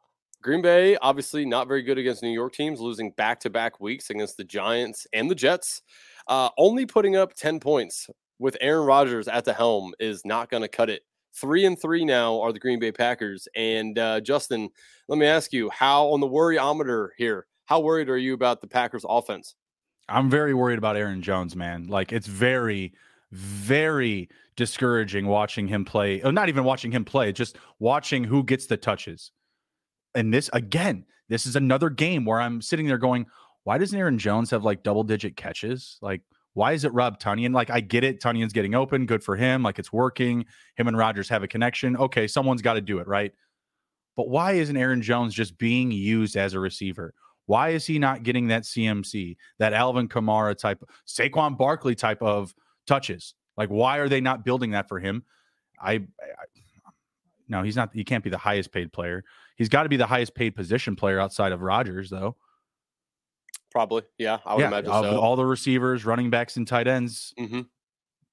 [0.43, 4.11] Green Bay, obviously not very good against New York teams, losing back to back weeks
[4.11, 5.83] against the Giants and the Jets.
[6.29, 8.09] Uh, only putting up 10 points
[8.39, 11.03] with Aaron Rodgers at the helm is not going to cut it.
[11.35, 13.49] Three and three now are the Green Bay Packers.
[13.57, 14.71] And uh, Justin,
[15.09, 18.69] let me ask you, how on the worryometer here, how worried are you about the
[18.69, 19.55] Packers offense?
[20.09, 21.87] I'm very worried about Aaron Jones, man.
[21.89, 22.93] Like it's very,
[23.33, 26.23] very discouraging watching him play.
[26.23, 29.33] Or not even watching him play, just watching who gets the touches
[30.15, 33.27] and this again, this is another game where I'm sitting there going,
[33.65, 35.99] why doesn't Aaron Jones have like double digit catches?
[36.01, 36.23] Like,
[36.55, 37.53] why is it Rob Tonyan?
[37.53, 38.21] Like, I get it.
[38.21, 39.07] Tonyan's getting open.
[39.07, 39.63] Good for him.
[39.63, 40.47] Like, it's working.
[40.77, 41.97] Him and Rodgers have a connection.
[41.97, 43.33] Okay, someone's got to do it, right?
[44.17, 47.13] But why isn't Aaron Jones just being used as a receiver?
[47.47, 52.55] Why is he not getting that CMC, that Alvin Kamara type, Saquon Barkley type of
[52.87, 53.35] touches?
[53.57, 55.25] Like, why are they not building that for him?
[55.81, 56.01] I, I
[57.49, 57.91] no, he's not.
[57.93, 59.25] He can't be the highest paid player.
[59.57, 62.37] He's got to be the highest paid position player outside of Rodgers, though.
[63.75, 64.39] Probably, yeah.
[64.47, 65.21] I would yeah, imagine so.
[65.21, 67.63] All the receivers, running backs, and tight ends, mm-hmm.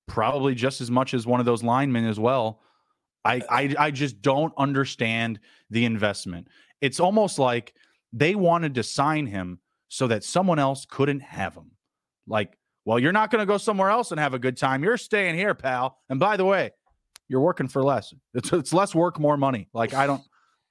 [0.08, 2.62] probably just as much as one of those linemen as well.
[3.26, 5.40] I, uh, I I just don't understand
[5.72, 6.48] the investment.
[6.80, 7.74] It's almost like
[8.14, 11.72] they wanted to sign him so that someone else couldn't have him.
[12.28, 14.84] Like, well, you're not going to go somewhere else and have a good time.
[14.84, 15.98] You're staying here, pal.
[16.10, 16.72] And by the way,
[17.28, 18.14] you're working for less.
[18.36, 19.70] It's it's less work, more money.
[19.74, 20.22] Like I don't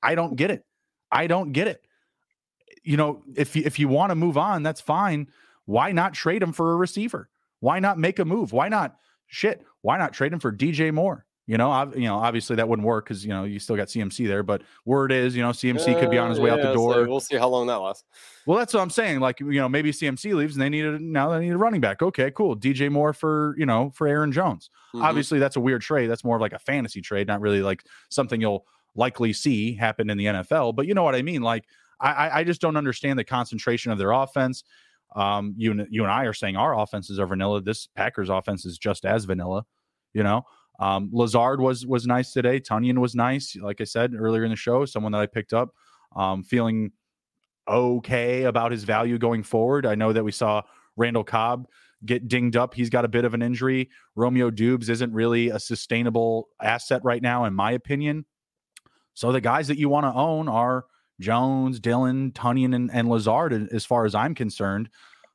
[0.00, 0.64] I don't get it.
[1.10, 1.84] I don't get it.
[2.82, 5.28] You know, if you, if you want to move on, that's fine.
[5.66, 7.28] Why not trade him for a receiver?
[7.60, 8.52] Why not make a move?
[8.52, 9.64] Why not shit?
[9.82, 11.26] Why not trade him for DJ Moore?
[11.50, 13.88] You know, I, you know, obviously that wouldn't work because you know you still got
[13.88, 14.44] CMC there.
[14.44, 16.74] But word is, you know, CMC uh, could be on his way yeah, out the
[16.74, 16.94] door.
[16.94, 18.04] So we'll see how long that lasts.
[18.46, 19.18] Well, that's what I'm saying.
[19.18, 21.80] Like, you know, maybe CMC leaves and they need a now they need a running
[21.80, 22.02] back.
[22.02, 22.56] Okay, cool.
[22.56, 24.70] DJ Moore for you know for Aaron Jones.
[24.94, 25.04] Mm-hmm.
[25.04, 26.08] Obviously, that's a weird trade.
[26.08, 28.64] That's more of like a fantasy trade, not really like something you'll
[28.94, 30.76] likely see happen in the NFL.
[30.76, 31.42] But you know what I mean?
[31.42, 31.64] Like,
[32.00, 34.64] I, I just don't understand the concentration of their offense.
[35.14, 37.60] Um, you and you and I are saying our offenses are vanilla.
[37.60, 39.64] This Packers offense is just as vanilla.
[40.14, 40.44] You know,
[40.78, 42.60] um, Lazard was was nice today.
[42.60, 43.56] Tonyan was nice.
[43.56, 45.74] Like I said earlier in the show, someone that I picked up.
[46.16, 46.90] Um, feeling
[47.68, 49.86] okay about his value going forward.
[49.86, 50.62] I know that we saw
[50.96, 51.68] Randall Cobb
[52.04, 52.74] get dinged up.
[52.74, 53.90] He's got a bit of an injury.
[54.16, 58.24] Romeo Doubs isn't really a sustainable asset right now, in my opinion.
[59.14, 60.86] So the guys that you want to own are
[61.20, 64.90] Jones, Dillon, Tonyan, and, and Lazard, as far as I'm concerned.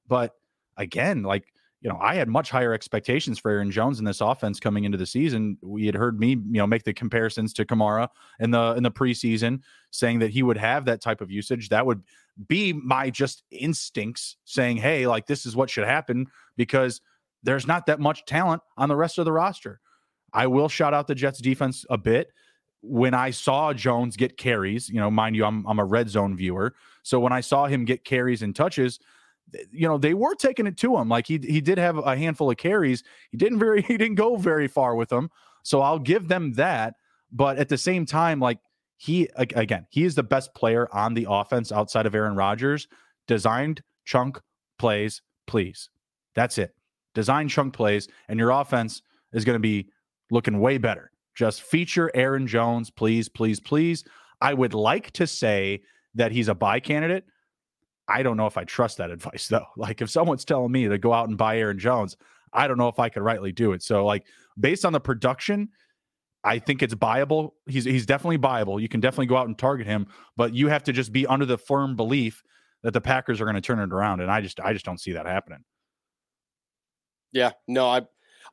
[0.08, 0.34] But
[0.78, 1.46] again, like
[1.86, 4.98] you know, I had much higher expectations for Aaron Jones in this offense coming into
[4.98, 5.56] the season.
[5.62, 8.08] We had heard me, you know, make the comparisons to Kamara
[8.40, 9.60] in the in the preseason,
[9.92, 11.70] saying that he would have that type of usage.
[11.70, 12.02] That would
[12.48, 16.26] be my just instincts saying, hey, like this is what should happen
[16.58, 17.02] because
[17.44, 19.80] there's not that much talent on the rest of the roster.
[20.34, 22.32] I will shout out the Jets defense a bit.
[22.88, 26.36] When I saw Jones get carries, you know, mind you, I'm I'm a red zone
[26.36, 26.76] viewer.
[27.04, 29.00] So when I saw him get carries and touches,
[29.72, 31.10] you know, they were taking it to him.
[31.10, 33.04] Like he he did have a handful of carries.
[33.32, 35.30] He didn't very he didn't go very far with them.
[35.64, 36.96] So I'll give them that.
[37.32, 38.60] But at the same time, like
[38.98, 42.88] he again, he is the best player on the offense outside of Aaron Rodgers.
[43.28, 44.40] Designed chunk
[44.78, 45.90] plays, please.
[46.36, 46.76] That's it.
[47.14, 49.02] Design chunk plays, and your offense
[49.34, 49.90] is going to be
[50.32, 51.12] looking way better.
[51.36, 54.04] Just feature Aaron Jones, please, please, please.
[54.42, 55.82] I would like to say
[56.16, 57.26] that he's a buy candidate.
[58.08, 59.66] I don't know if I trust that advice though.
[59.78, 62.18] Like if someone's telling me to go out and buy Aaron Jones,
[62.54, 63.84] I don't know if I could rightly do it.
[63.84, 64.26] So like
[64.60, 65.70] based on the production,
[66.44, 67.52] I think it's buyable.
[67.66, 68.80] He's he's definitely buyable.
[68.80, 70.08] You can definitely go out and target him,
[70.38, 72.44] but you have to just be under the firm belief
[72.84, 74.22] that the Packers are going to turn it around.
[74.22, 75.64] And I just I just don't see that happening.
[77.32, 78.02] Yeah, no, I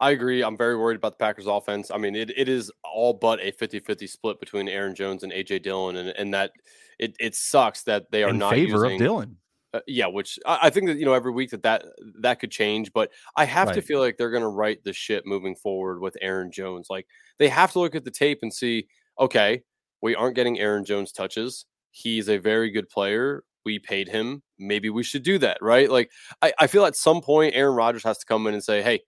[0.02, 0.42] I agree.
[0.42, 1.92] I'm very worried about the Packers offense.
[1.92, 5.62] I mean, it, it is all but a 50-50 split between Aaron Jones and AJ
[5.62, 6.50] Dillon, and, and that
[6.98, 9.36] it, it sucks that they are In not favor using, of Dillon.
[9.72, 11.84] uh, yeah, which I, I think that you know every week that that
[12.20, 15.24] that could change, but I have to feel like they're going to right the ship
[15.24, 16.88] moving forward with Aaron Jones.
[16.90, 17.06] Like
[17.38, 18.88] they have to look at the tape and see,
[19.20, 19.62] okay,
[20.00, 21.64] we aren't getting Aaron Jones touches.
[21.92, 23.44] He's a very good player.
[23.64, 24.42] We paid him.
[24.58, 25.88] Maybe we should do that, right?
[25.88, 26.10] Like
[26.42, 29.02] I, I feel at some point Aaron Rodgers has to come in and say, hey,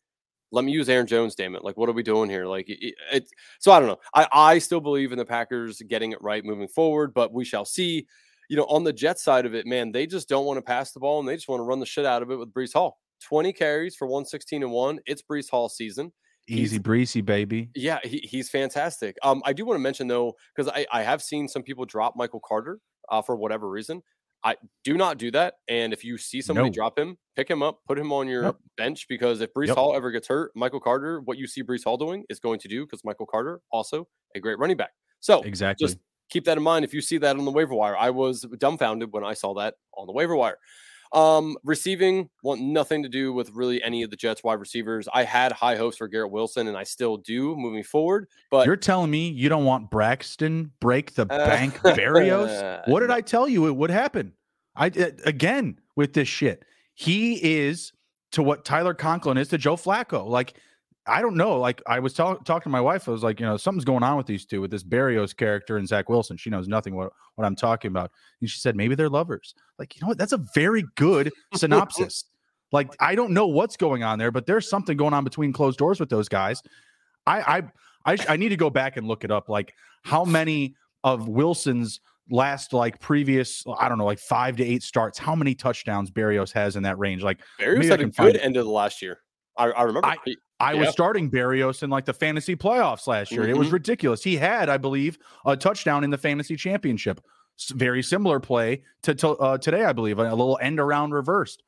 [0.54, 1.64] let me use Aaron Jones, damn it.
[1.64, 2.46] Like, what are we doing here?
[2.46, 3.28] Like, it, it,
[3.58, 3.98] so I don't know.
[4.14, 7.64] I, I still believe in the Packers getting it right moving forward, but we shall
[7.64, 8.06] see.
[8.48, 10.92] You know, on the Jets side of it, man, they just don't want to pass
[10.92, 12.74] the ball and they just want to run the shit out of it with Breece
[12.74, 12.98] Hall.
[13.22, 15.00] 20 carries for 116 and 1.
[15.06, 16.12] It's Breece Hall season.
[16.46, 17.70] Easy breezy, baby.
[17.74, 19.16] Yeah, he, he's fantastic.
[19.22, 22.14] Um, I do want to mention though, because I, I have seen some people drop
[22.16, 24.02] Michael Carter uh, for whatever reason.
[24.44, 25.54] I do not do that.
[25.68, 26.74] And if you see somebody No.
[26.74, 28.56] drop him, pick him up, put him on your Yep.
[28.76, 29.76] bench because if Breece Yep.
[29.76, 32.68] Hall ever gets hurt, Michael Carter, what you see Breece Hall doing is going to
[32.68, 34.92] do because Michael Carter also a great running back.
[35.20, 35.86] So Exactly.
[35.86, 37.96] just keep that in mind if you see that on the waiver wire.
[37.96, 40.58] I was dumbfounded when I saw that on the waiver wire.
[41.14, 45.08] Um, receiving want nothing to do with really any of the Jets wide receivers.
[45.14, 48.26] I had high hopes for Garrett Wilson, and I still do moving forward.
[48.50, 52.82] But You're telling me you don't want Braxton break the Uh, bank Berrios?
[52.88, 53.10] What did.
[53.10, 54.32] I tell you it would happen?
[54.74, 56.64] I uh, again with this shit.
[56.94, 57.92] He is
[58.32, 60.26] to what Tyler Conklin is to Joe Flacco.
[60.26, 60.54] Like
[61.06, 61.58] I don't know.
[61.58, 63.08] Like I was tell- talking to my wife.
[63.08, 65.76] I was like, you know, something's going on with these two, with this Berrios character
[65.76, 66.36] and Zach Wilson.
[66.36, 68.10] She knows nothing what what I'm talking about.
[68.40, 69.54] And she said maybe they're lovers.
[69.78, 70.18] Like you know what?
[70.18, 72.24] That's a very good synopsis.
[72.72, 75.78] like I don't know what's going on there, but there's something going on between closed
[75.78, 76.62] doors with those guys.
[77.26, 77.40] I
[78.06, 79.48] I I, I need to go back and look it up.
[79.48, 79.74] Like
[80.04, 82.00] how many of Wilson's
[82.30, 86.50] last like previous I don't know like five to eight starts, how many touchdowns Berrios
[86.52, 87.22] has in that range?
[87.22, 89.18] Like Berrios had a good end of the last year.
[89.58, 90.08] I, I remember.
[90.08, 90.16] I-
[90.60, 93.46] I was starting Berrios in like the fantasy playoffs last year.
[93.48, 93.72] It was Mhm.
[93.72, 94.22] ridiculous.
[94.22, 97.20] He had, I believe, a touchdown in the fantasy championship.
[97.72, 101.62] Very similar play to, to uh, today, I believe, a little end around reversed.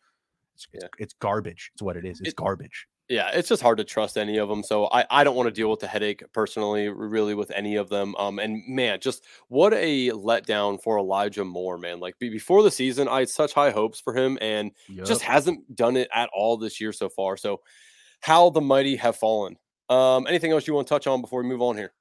[0.55, 0.89] It's, it's, Yeah.
[0.99, 1.71] it's garbage.
[1.75, 2.21] It's what it is.
[2.21, 2.87] It's It- garbage.
[3.09, 4.63] yeah, it's just hard to trust any of them.
[4.65, 7.89] So I, I don't want to deal with the headache personally, really, with any of
[7.89, 8.17] them.
[8.17, 12.01] Um, and man, just what a letdown for Elijah Moore, man.
[12.01, 14.73] Like be, before the season, I had such high hopes for him, and
[15.05, 17.37] just hasn't done it at all this year so far.
[17.37, 17.61] So
[18.27, 19.57] how the mighty have fallen.
[19.89, 21.93] Um, anything else you want to touch on before we move on here?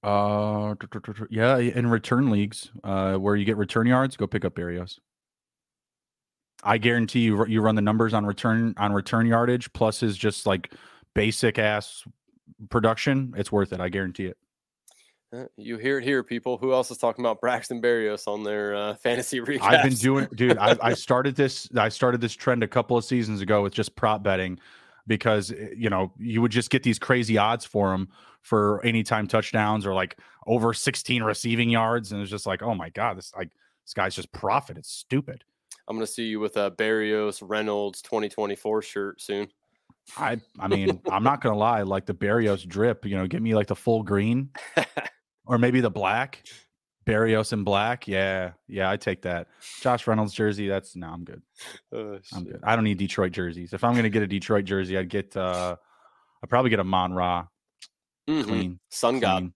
[0.00, 0.76] Uh,
[1.28, 5.00] yeah, in return leagues, uh, where you get return yards, go pick up Berrios.
[6.62, 10.46] I guarantee you, you run the numbers on return on return yardage plus his just
[10.46, 10.72] like
[11.16, 12.04] basic ass
[12.70, 13.34] production.
[13.36, 13.80] It's worth it.
[13.80, 14.36] I guarantee it.
[15.32, 16.58] Uh, You hear it here, people.
[16.58, 19.62] Who else is talking about Braxton Berrios on their uh, fantasy recaps?
[19.62, 20.58] I've been doing, dude.
[20.58, 21.68] I, I started this.
[21.74, 24.60] I started this trend a couple of seasons ago with just prop betting,
[25.06, 28.08] because eh, you know you would just get these crazy odds for him
[28.40, 32.90] for anytime touchdowns or like over 16 receiving yards, and it's just like, oh my
[32.90, 33.50] god, this like
[33.84, 34.78] This guy's just profit.
[34.78, 35.44] It's stupid.
[35.88, 39.48] I'm gonna see you with a Berrios Reynolds 2024 shirt soon.
[40.16, 43.54] I I mean, I'm not gonna lie, like the Berrios drip, you know, get me
[43.54, 44.50] like the full green
[45.46, 46.44] or maybe the black.
[47.04, 48.06] Berrios in black.
[48.06, 49.48] Yeah, yeah, I take that.
[49.80, 50.68] Josh Reynolds jersey.
[50.68, 51.42] That's no, I'm good.
[51.92, 52.60] Oh, I'm good.
[52.62, 53.72] I don't need Detroit jerseys.
[53.72, 55.76] If I'm gonna get a Detroit jersey, I'd get uh
[56.42, 57.46] I'd probably get a Mon Ra.
[58.28, 58.48] Mm-hmm.
[58.48, 58.80] Clean.
[58.90, 59.20] Sun clean.
[59.20, 59.52] God.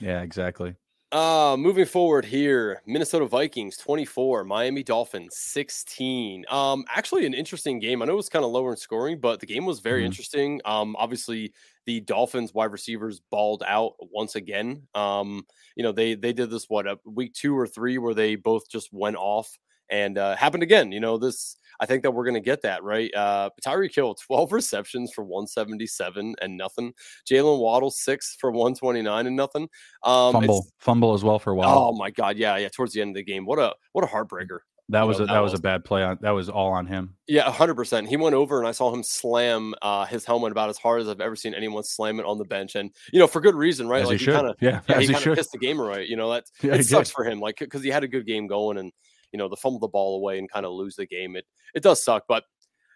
[0.00, 0.74] Yeah, exactly.
[1.12, 6.46] Uh, moving forward here, Minnesota Vikings 24, Miami Dolphins 16.
[6.48, 8.00] Um, actually an interesting game.
[8.00, 10.06] I know it was kind of lower in scoring, but the game was very mm-hmm.
[10.06, 10.60] interesting.
[10.64, 11.52] Um, obviously
[11.84, 14.84] the Dolphins wide receivers balled out once again.
[14.94, 15.44] Um,
[15.76, 18.70] you know, they they did this what a week two or three where they both
[18.70, 19.58] just went off
[19.90, 20.92] and uh, happened again.
[20.92, 23.12] You know, this I think that we're going to get that right.
[23.14, 26.92] Uh, Tyreek Hill, 12 receptions for 177 and nothing.
[27.28, 29.68] Jaylen Waddle, six for 129 and nothing.
[30.04, 31.88] Um, fumble, fumble as well for Waddle.
[31.88, 32.68] Oh my God, yeah, yeah.
[32.68, 34.60] Towards the end of the game, what a what a heartbreaker.
[34.88, 36.72] That was know, a, that, that was, was a bad play on that was all
[36.72, 37.14] on him.
[37.26, 38.08] Yeah, hundred percent.
[38.08, 41.08] He went over and I saw him slam uh, his helmet about as hard as
[41.08, 43.88] I've ever seen anyone slam it on the bench, and you know for good reason,
[43.88, 44.02] right?
[44.02, 45.80] As like he, he kind of yeah, yeah he, he kind of pissed the game
[45.80, 46.04] away.
[46.08, 47.14] You know that yeah, it sucks did.
[47.14, 48.92] for him, like because he had a good game going and
[49.32, 51.36] you know, the fumble the ball away and kind of lose the game.
[51.36, 52.44] It it does suck, but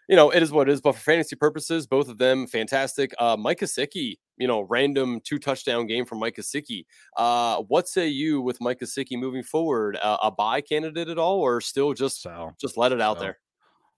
[0.07, 0.81] you know, it is what it is.
[0.81, 3.13] But for fantasy purposes, both of them fantastic.
[3.19, 6.85] Uh, Mike Gesicki, you know, random two touchdown game from Mike Gesicki.
[7.17, 9.97] Uh, what say you with Mike Gesicki moving forward?
[10.01, 13.23] Uh, a buy candidate at all, or still just so, just let it out so.
[13.23, 13.39] there?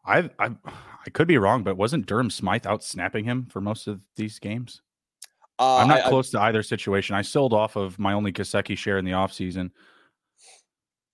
[0.05, 0.51] I I
[1.05, 4.39] I could be wrong, but wasn't Durham Smythe out snapping him for most of these
[4.39, 4.81] games?
[5.59, 7.15] Uh, I'm not I, close I, to either situation.
[7.15, 9.71] I sold off of my only Gesicki share in the offseason.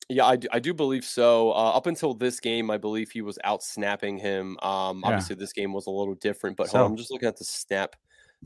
[0.10, 1.52] Yeah, I do, I do believe so.
[1.52, 4.58] Uh, up until this game, I believe he was out snapping him.
[4.62, 5.08] Um, yeah.
[5.08, 7.44] Obviously, this game was a little different, but so, on, I'm just looking at the
[7.44, 7.96] snap,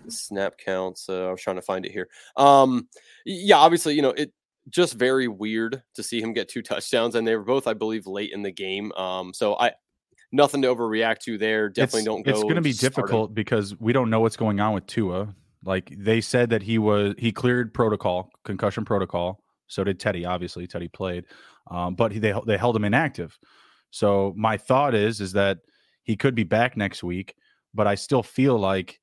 [0.05, 1.10] the snap counts.
[1.10, 2.07] Uh, I was trying to find it here.
[2.38, 2.88] Um,
[3.26, 4.32] yeah, obviously, you know it
[4.70, 8.07] just very weird to see him get two touchdowns, and they were both, I believe,
[8.07, 8.91] late in the game.
[8.93, 9.74] Um, so I
[10.32, 11.70] nothing to overreact to there.
[11.70, 12.32] Definitely it's, don't go.
[12.32, 15.36] It's going to be difficult because we don't know what's going on with Tua.
[15.66, 19.43] Like they said that he was he cleared protocol, concussion protocol.
[19.70, 20.26] So did Teddy.
[20.26, 21.26] Obviously, Teddy played,
[21.72, 23.39] um, but he, they they held him inactive.
[23.91, 25.59] So my thought is is that
[26.03, 27.36] he could be back next week,
[27.74, 28.99] but I still feel like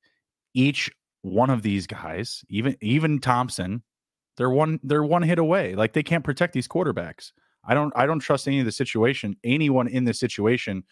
[0.53, 0.91] each
[1.21, 3.83] one of these guys, even even Thompson,
[4.37, 5.75] they're one they're one hit away.
[5.75, 7.31] Like they can't protect these quarterbacks.
[7.63, 10.83] I don't I don't trust any of the situation, anyone in this situation.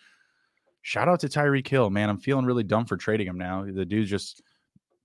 [0.81, 2.09] Shout out to Tyreek Hill, man.
[2.09, 3.65] I'm feeling really dumb for trading him now.
[3.65, 4.41] The dude's just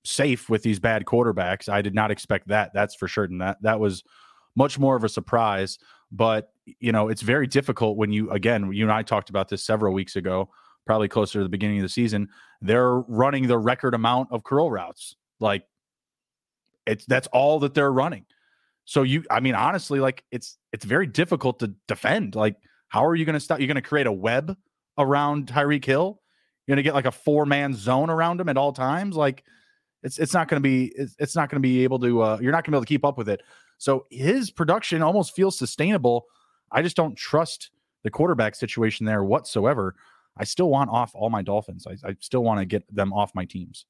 [0.05, 1.68] safe with these bad quarterbacks.
[1.68, 2.73] I did not expect that.
[2.75, 3.39] That's for certain.
[3.39, 4.03] That that was
[4.57, 5.78] much more of a surprise.
[6.12, 9.62] But you know, it's very difficult when you again, you and I talked about this
[9.64, 10.51] several weeks ago,
[10.86, 12.28] probably closer to the beginning of the season.
[12.61, 15.16] They're running the record amount of curl routes.
[15.38, 15.64] Like
[16.86, 18.26] it's that's all that they're running.
[18.84, 22.34] So you I mean honestly like it's it's very difficult to defend.
[22.34, 22.57] Like
[22.88, 24.57] how are you going to stop you're going to create a web
[24.98, 26.20] around Tyreek Hill?
[26.66, 29.44] You're going to get like a four-man zone around him at all times like
[30.03, 32.38] it's it's not going to be it's, it's not going to be able to uh,
[32.40, 33.42] you're not going to be able to keep up with it.
[33.81, 36.26] So his production almost feels sustainable.
[36.70, 37.70] I just don't trust
[38.05, 39.95] the quarterback situation there whatsoever.
[40.37, 41.87] I still want off all my Dolphins.
[41.87, 43.87] I, I still want to get them off my teams.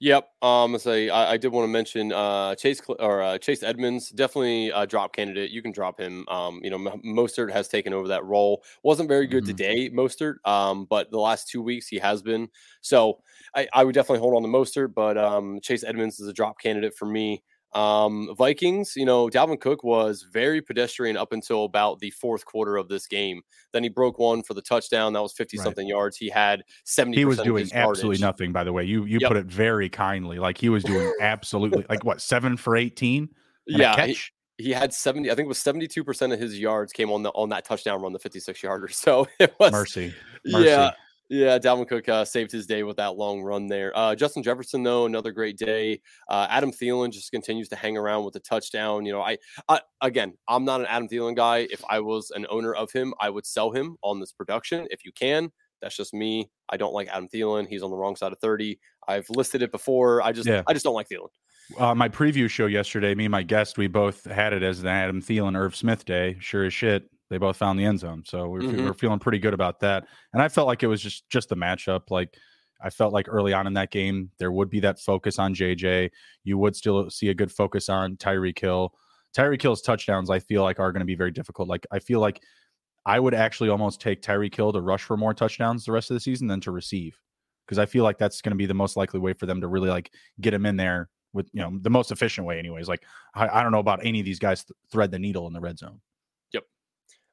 [0.00, 0.28] Yep.
[0.42, 4.68] Um, say I, I, did want to mention uh, Chase or uh, Chase Edmonds, definitely
[4.68, 5.50] a drop candidate.
[5.50, 6.26] You can drop him.
[6.28, 8.62] Um, you know, Mostert has taken over that role.
[8.82, 9.56] wasn't very good mm-hmm.
[9.56, 10.34] today, Mostert.
[10.44, 12.50] Um, but the last two weeks he has been.
[12.82, 13.20] So
[13.54, 16.60] I, I would definitely hold on to Mostert, but um, Chase Edmonds is a drop
[16.60, 17.42] candidate for me.
[17.72, 22.76] Um, Vikings, you know, Dalvin Cook was very pedestrian up until about the fourth quarter
[22.76, 23.42] of this game.
[23.72, 25.12] Then he broke one for the touchdown.
[25.12, 25.90] That was 50 something right.
[25.90, 26.16] yards.
[26.16, 28.84] He had 70 He was doing absolutely nothing, by the way.
[28.84, 29.28] You you yep.
[29.28, 30.38] put it very kindly.
[30.38, 33.28] Like he was doing absolutely like what, seven for 18?
[33.66, 34.06] Yeah.
[34.06, 34.16] He,
[34.58, 37.50] he had 70 i think it was 72% of his yards came on the on
[37.50, 40.14] that touchdown run the 56 yarder so it was mercy,
[40.46, 40.64] mercy.
[40.64, 40.92] yeah
[41.28, 43.96] yeah, Dalvin Cook uh, saved his day with that long run there.
[43.96, 46.00] Uh, Justin Jefferson, though, another great day.
[46.28, 49.04] Uh, Adam Thielen just continues to hang around with the touchdown.
[49.04, 51.66] You know, I, I, again, I'm not an Adam Thielen guy.
[51.70, 55.04] If I was an owner of him, I would sell him on this production if
[55.04, 55.50] you can.
[55.82, 56.48] That's just me.
[56.68, 57.66] I don't like Adam Thielen.
[57.66, 58.78] He's on the wrong side of 30.
[59.08, 60.22] I've listed it before.
[60.22, 60.62] I just, yeah.
[60.66, 61.28] I just don't like Thielen.
[61.78, 64.88] Uh, my preview show yesterday, me and my guest, we both had it as the
[64.88, 66.36] Adam Thielen Irv Smith day.
[66.38, 68.22] Sure as shit they both found the end zone.
[68.26, 68.84] So we're, mm-hmm.
[68.84, 70.06] we're feeling pretty good about that.
[70.32, 72.10] And I felt like it was just just the matchup.
[72.10, 72.36] Like
[72.80, 76.10] I felt like early on in that game there would be that focus on JJ.
[76.44, 78.92] You would still see a good focus on Tyreek Hill.
[79.36, 81.68] Tyreek Hill's touchdowns I feel like are going to be very difficult.
[81.68, 82.42] Like I feel like
[83.04, 86.14] I would actually almost take Tyreek Hill to rush for more touchdowns the rest of
[86.14, 87.18] the season than to receive
[87.66, 89.68] because I feel like that's going to be the most likely way for them to
[89.68, 93.04] really like get him in there with you know the most efficient way anyways like
[93.34, 95.60] i, I don't know about any of these guys th- thread the needle in the
[95.60, 96.00] red zone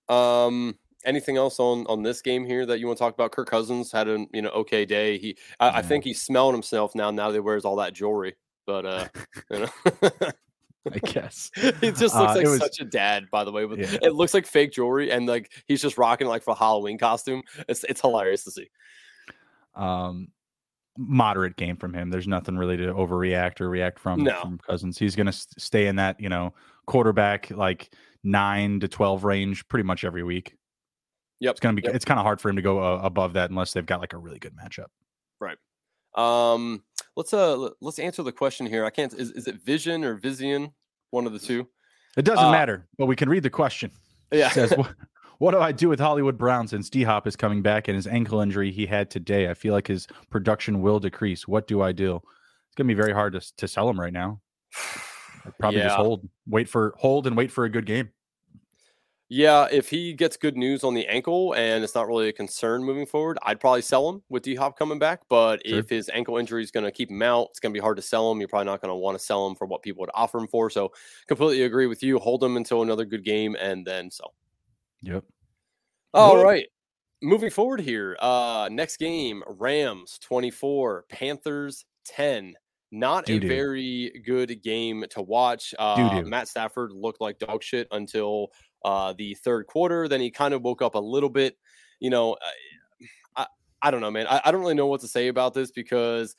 [0.10, 3.32] Um, anything else on on this game here that you want to talk about?
[3.32, 5.18] Kirk Cousins had an you know okay day.
[5.18, 5.78] He I, yeah.
[5.78, 7.12] I think he's smelling himself now.
[7.12, 8.36] Now that he wears all that jewelry,
[8.66, 9.08] but uh,
[9.52, 10.30] you know.
[10.92, 13.64] I guess it just looks uh, like was, such a dad, by the way.
[13.64, 14.00] But yeah.
[14.02, 17.42] it looks like fake jewelry, and like he's just rocking like for a Halloween costume.
[17.70, 18.70] It's it's hilarious to see.
[19.76, 20.28] Um,
[20.98, 22.10] moderate game from him.
[22.10, 24.40] There's nothing really to overreact or react from, no.
[24.42, 24.98] from Cousins.
[24.98, 26.54] He's going to stay in that you know
[26.86, 27.94] quarterback like
[28.24, 30.56] nine to twelve range pretty much every week.
[31.40, 31.52] Yep.
[31.52, 31.82] It's gonna be.
[31.84, 31.96] Yep.
[31.96, 34.14] It's kind of hard for him to go uh, above that unless they've got like
[34.14, 34.88] a really good matchup.
[35.42, 35.58] Right.
[36.16, 36.84] Um.
[37.16, 37.70] Let's uh.
[37.82, 38.86] Let's answer the question here.
[38.86, 39.14] I can't.
[39.14, 40.72] Is, is it Vision or Vision?
[41.12, 41.68] One of the two.
[42.16, 43.92] It doesn't uh, matter, but we can read the question.
[44.32, 44.48] Yeah.
[44.48, 44.94] It says, what,
[45.40, 48.08] what do I do with Hollywood Brown since D Hop is coming back and his
[48.08, 49.50] ankle injury he had today?
[49.50, 51.48] I feel like his production will decrease.
[51.48, 52.16] What do I do?
[52.16, 54.42] It's gonna be very hard to to sell him right now.
[55.46, 55.88] I'd probably yeah.
[55.88, 58.10] just hold, wait for hold and wait for a good game.
[59.30, 62.84] Yeah, if he gets good news on the ankle and it's not really a concern
[62.84, 65.22] moving forward, I'd probably sell him with D Hop coming back.
[65.28, 65.80] But sure.
[65.80, 67.98] if his ankle injury is going to keep him out, it's going to be hard
[67.98, 68.40] to sell him.
[68.40, 70.48] You're probably not going to want to sell him for what people would offer him
[70.48, 70.70] for.
[70.70, 70.92] So,
[71.28, 72.20] completely agree with you.
[72.20, 74.36] Hold him until another good game and then sell.
[75.02, 75.24] Yep.
[76.14, 76.68] All right.
[77.24, 82.54] Moving forward here, uh, next game Rams 24, Panthers 10.
[82.96, 83.48] Not Doo-doo.
[83.48, 85.74] a very good game to watch.
[85.80, 88.50] Uh, Matt Stafford looked like dog shit until
[88.86, 90.08] uh, the third quarter.
[90.08, 91.58] Then he kind of woke up a little bit.
[92.00, 92.38] You know,
[93.36, 93.48] I,
[93.82, 94.28] I don't know, man.
[94.28, 96.36] I, I don't really know what to say about this because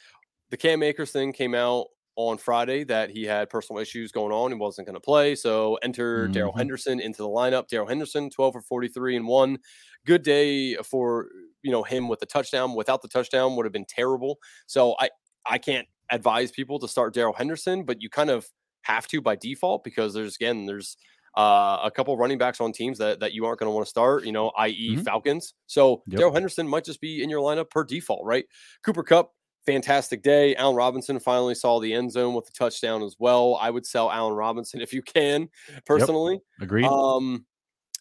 [0.50, 4.52] the Cam Akers thing came out on Friday that he had personal issues going on
[4.52, 5.34] and wasn't going to play.
[5.34, 6.34] So enter mm-hmm.
[6.34, 7.66] Darrell Henderson into the lineup.
[7.66, 9.58] Darrell Henderson, 12 for 43 and one.
[10.06, 11.26] Good day for
[11.62, 12.76] you know him with the touchdown.
[12.76, 14.38] Without the touchdown would have been terrible.
[14.66, 15.10] So I
[15.44, 18.46] I can't advise people to start Darrell Henderson, but you kind of
[18.82, 20.96] have to by default because there's again there's
[21.36, 23.90] uh, a couple running backs on teams that, that you aren't going to want to
[23.90, 24.92] start, you know, i.e.
[24.92, 25.02] Mm-hmm.
[25.02, 25.54] Falcons.
[25.66, 26.18] So yep.
[26.18, 28.44] Darrell Henderson might just be in your lineup per default, right?
[28.84, 29.32] Cooper Kupp,
[29.66, 30.54] fantastic day.
[30.54, 33.58] Allen Robinson finally saw the end zone with the touchdown as well.
[33.60, 35.48] I would sell Allen Robinson if you can,
[35.86, 36.34] personally.
[36.34, 36.66] Yep.
[36.66, 36.86] Agreed.
[36.86, 37.46] Um,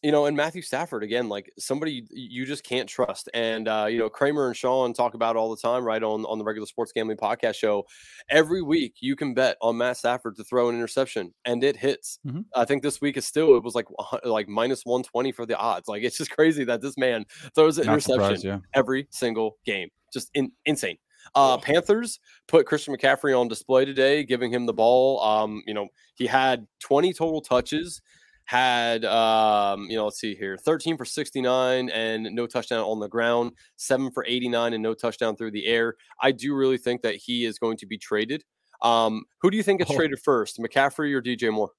[0.04, 3.30] you know, and Matthew Stafford again, like somebody you just can't trust.
[3.34, 6.38] And uh, you know, Kramer and Sean talk about all the time, right on on
[6.38, 7.86] the regular sports gambling podcast show.
[8.30, 12.20] Every week, you can bet on Matt Stafford to throw an interception, and it hits.
[12.28, 12.42] Mm-hmm.
[12.54, 13.88] I think this week is still it was like
[14.26, 15.88] like minus one twenty for the odds.
[15.88, 17.26] Like it's just crazy that this man
[17.56, 18.60] throws an Not interception yeah.
[18.74, 19.90] every single game.
[20.14, 20.98] Just in, insane.
[21.36, 25.22] Uh, Panthers put Christian McCaffrey on display today, giving him the ball.
[25.24, 28.02] Um, you know, he had 20 total touches,
[28.46, 33.08] had um, you know, let's see here, 13 for 69 and no touchdown on the
[33.08, 35.96] ground, seven for 89 and no touchdown through the air.
[36.22, 38.44] I do really think that he is going to be traded.
[38.82, 39.96] Um, who do you think gets oh.
[39.96, 41.72] traded first, McCaffrey or DJ Moore?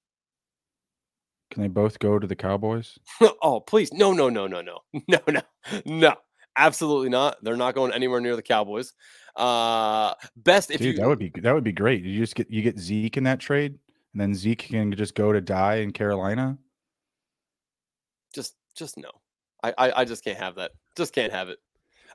[1.51, 2.99] Can they both go to the Cowboys?
[3.43, 3.93] oh, please.
[3.93, 4.79] No, no, no, no, no.
[5.09, 5.41] No, no.
[5.85, 6.15] No.
[6.57, 7.37] Absolutely not.
[7.43, 8.93] They're not going anywhere near the Cowboys.
[9.37, 12.05] Uh, best if Dude, you that would be that would be great.
[12.05, 13.79] You just get you get Zeke in that trade,
[14.15, 16.57] and then Zeke can just go to die in Carolina.
[18.33, 19.11] Just just no.
[19.63, 20.71] I I, I just can't have that.
[20.97, 21.59] Just can't have it.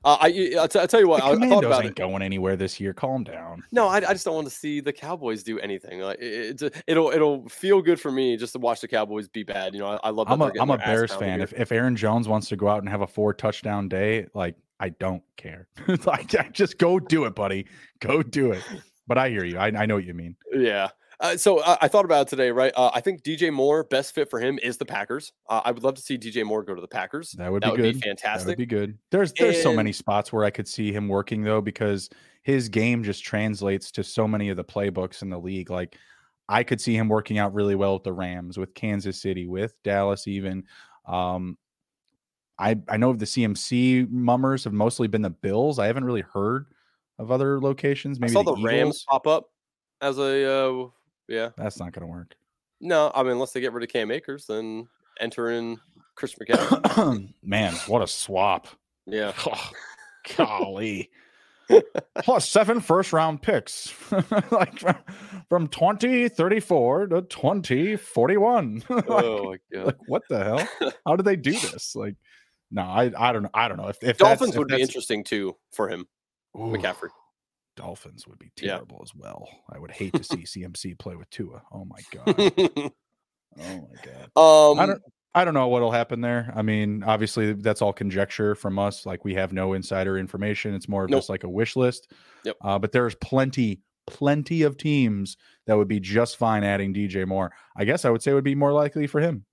[0.06, 1.22] Uh, I I'll, tell you what.
[1.22, 1.96] I, I thought about ain't it.
[1.98, 2.94] going anywhere this year.
[2.94, 3.64] Calm down.
[3.74, 6.00] No, I, I just don't want to see the Cowboys do anything.
[6.00, 9.44] Like it, it, it'll it'll feel good for me just to watch the Cowboys be
[9.44, 9.74] bad.
[9.74, 10.28] You know, I, I love.
[10.30, 11.42] I'm a I'm a Bears fan.
[11.42, 14.56] If if Aaron Jones wants to go out and have a four touchdown day, like
[14.80, 15.68] I don't care.
[16.06, 17.66] like just go do it, buddy.
[18.00, 18.64] Go do it.
[19.06, 19.58] But I hear you.
[19.58, 20.38] I I know what you mean.
[20.54, 20.90] Yeah.
[21.22, 22.72] Uh, so uh, I thought about it today, right?
[22.76, 25.34] Uh, I think DJ Moore best fit for him is the Packers.
[25.50, 27.32] Uh, I would love to see DJ Moore go to the Packers.
[27.34, 27.96] That would be would good.
[27.96, 28.46] Be fantastic.
[28.46, 28.98] That would be good.
[29.12, 32.10] There's there's and, so many spots where I could see him working though, because
[32.44, 35.70] his game just translates to so many of the playbooks in the league.
[35.70, 35.98] Like
[36.48, 39.74] I could see him working out really well with the Rams, with Kansas City, with
[39.84, 40.64] Dallas, even.
[41.06, 41.58] Um,
[42.58, 45.80] I I know the CMC mummers have mostly been the Bills.
[45.80, 46.68] I haven't really heard
[47.18, 48.22] of other locations.
[48.22, 49.50] Maybe I saw the, the Rams pop up
[50.02, 50.88] as a uh,
[51.30, 52.36] yeah, that's not going to work.
[52.82, 54.88] No, I mean unless they get rid of Cam Akers, then
[55.20, 55.78] enter in
[56.16, 57.34] Chris McCaffrey.
[57.44, 58.68] Man, what a swap!
[59.06, 59.72] Yeah, oh,
[60.38, 61.10] golly.
[62.24, 63.94] Plus seven first round picks,
[64.52, 64.96] like from,
[65.50, 68.84] from 2034 to 2041.
[68.90, 69.86] like, oh my god!
[69.86, 70.92] Like, what the hell?
[71.06, 71.96] How did they do this?
[71.96, 72.16] Like,
[72.72, 73.52] no, I I don't know.
[73.54, 76.08] I don't know if, if Dolphins would be interesting too for him,
[76.58, 76.74] Ooh.
[76.76, 77.10] McCaffrey.
[77.80, 79.04] Dolphins would be terrible yeah.
[79.04, 79.48] as well.
[79.70, 81.62] I would hate to see CMC play with Tua.
[81.72, 82.36] Oh my god.
[83.58, 84.72] oh my god.
[84.72, 85.02] Um, I don't.
[85.36, 86.52] I don't know what'll happen there.
[86.56, 89.06] I mean, obviously that's all conjecture from us.
[89.06, 90.74] Like we have no insider information.
[90.74, 91.20] It's more of nope.
[91.20, 92.12] just like a wish list.
[92.44, 92.58] Yep.
[92.62, 95.38] Uh, but there's plenty, plenty of teams
[95.68, 97.52] that would be just fine adding DJ Moore.
[97.78, 99.46] I guess I would say it would be more likely for him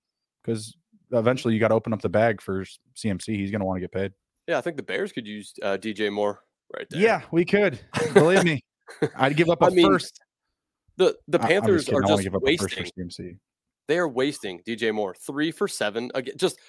[0.43, 0.75] because
[1.11, 3.35] eventually you got to open up the bag for CMC.
[3.35, 4.13] He's going to want to get paid.
[4.47, 6.41] Yeah, I think the Bears could use uh, DJ Moore
[6.75, 7.01] right there.
[7.01, 7.79] Yeah, we could.
[8.13, 8.63] Believe me,
[9.15, 10.19] I'd give up a I mean, first.
[10.97, 13.39] The the Panthers are just wasting.
[13.87, 16.35] They are wasting DJ Moore three for seven again.
[16.37, 16.59] Just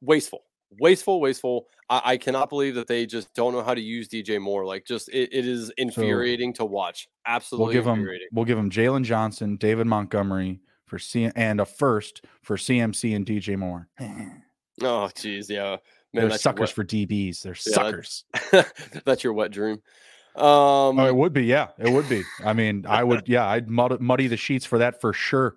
[0.00, 0.42] wasteful,
[0.80, 1.66] wasteful, wasteful.
[1.88, 4.66] I, I, cannot believe that they just don't know how to use DJ Moore.
[4.66, 7.08] Like, just it, it is infuriating so, to watch.
[7.26, 11.64] Absolutely, we'll give him we'll give him Jaylon Johnson, David Montgomery for C and a
[11.64, 13.88] first for CMC and DJ Moore.
[14.00, 15.76] oh, jeez, yeah.
[16.14, 17.42] Man, They're suckers for DBs.
[17.42, 18.24] They're yeah, suckers.
[19.04, 19.82] That's your wet dream.
[20.34, 21.44] Um, oh, it would be.
[21.44, 22.22] Yeah, it would be.
[22.44, 23.28] I mean, I would.
[23.28, 25.56] Yeah, I'd mud- muddy the sheets for that for sure.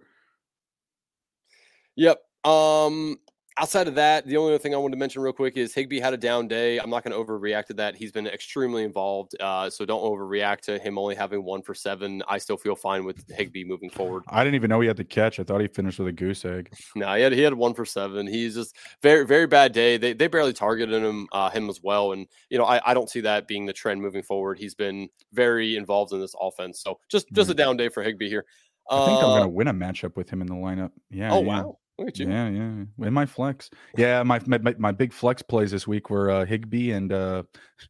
[1.95, 2.19] Yep.
[2.43, 3.17] Um,
[3.57, 5.99] outside of that, the only other thing I wanted to mention real quick is Higbee
[5.99, 6.77] had a down day.
[6.79, 7.95] I'm not going to overreact to that.
[7.95, 12.23] He's been extremely involved, uh, so don't overreact to him only having one for seven.
[12.27, 14.23] I still feel fine with Higbee moving forward.
[14.27, 15.39] I didn't even know he had the catch.
[15.39, 16.73] I thought he finished with a goose egg.
[16.95, 18.27] no, he had he had one for seven.
[18.27, 19.97] He's just very very bad day.
[19.97, 23.09] They they barely targeted him uh, him as well, and you know I, I don't
[23.09, 24.57] see that being the trend moving forward.
[24.57, 27.59] He's been very involved in this offense, so just just mm-hmm.
[27.59, 28.45] a down day for Higbee here.
[28.89, 30.91] I think uh, I'm going to win a matchup with him in the lineup.
[31.09, 31.31] Yeah.
[31.31, 31.47] Oh yeah.
[31.47, 31.77] wow.
[32.01, 32.27] Look at you.
[32.27, 33.07] Yeah, yeah.
[33.07, 33.69] In my flex.
[33.95, 37.43] Yeah, my my, my big flex plays this week were uh, Higbee and uh,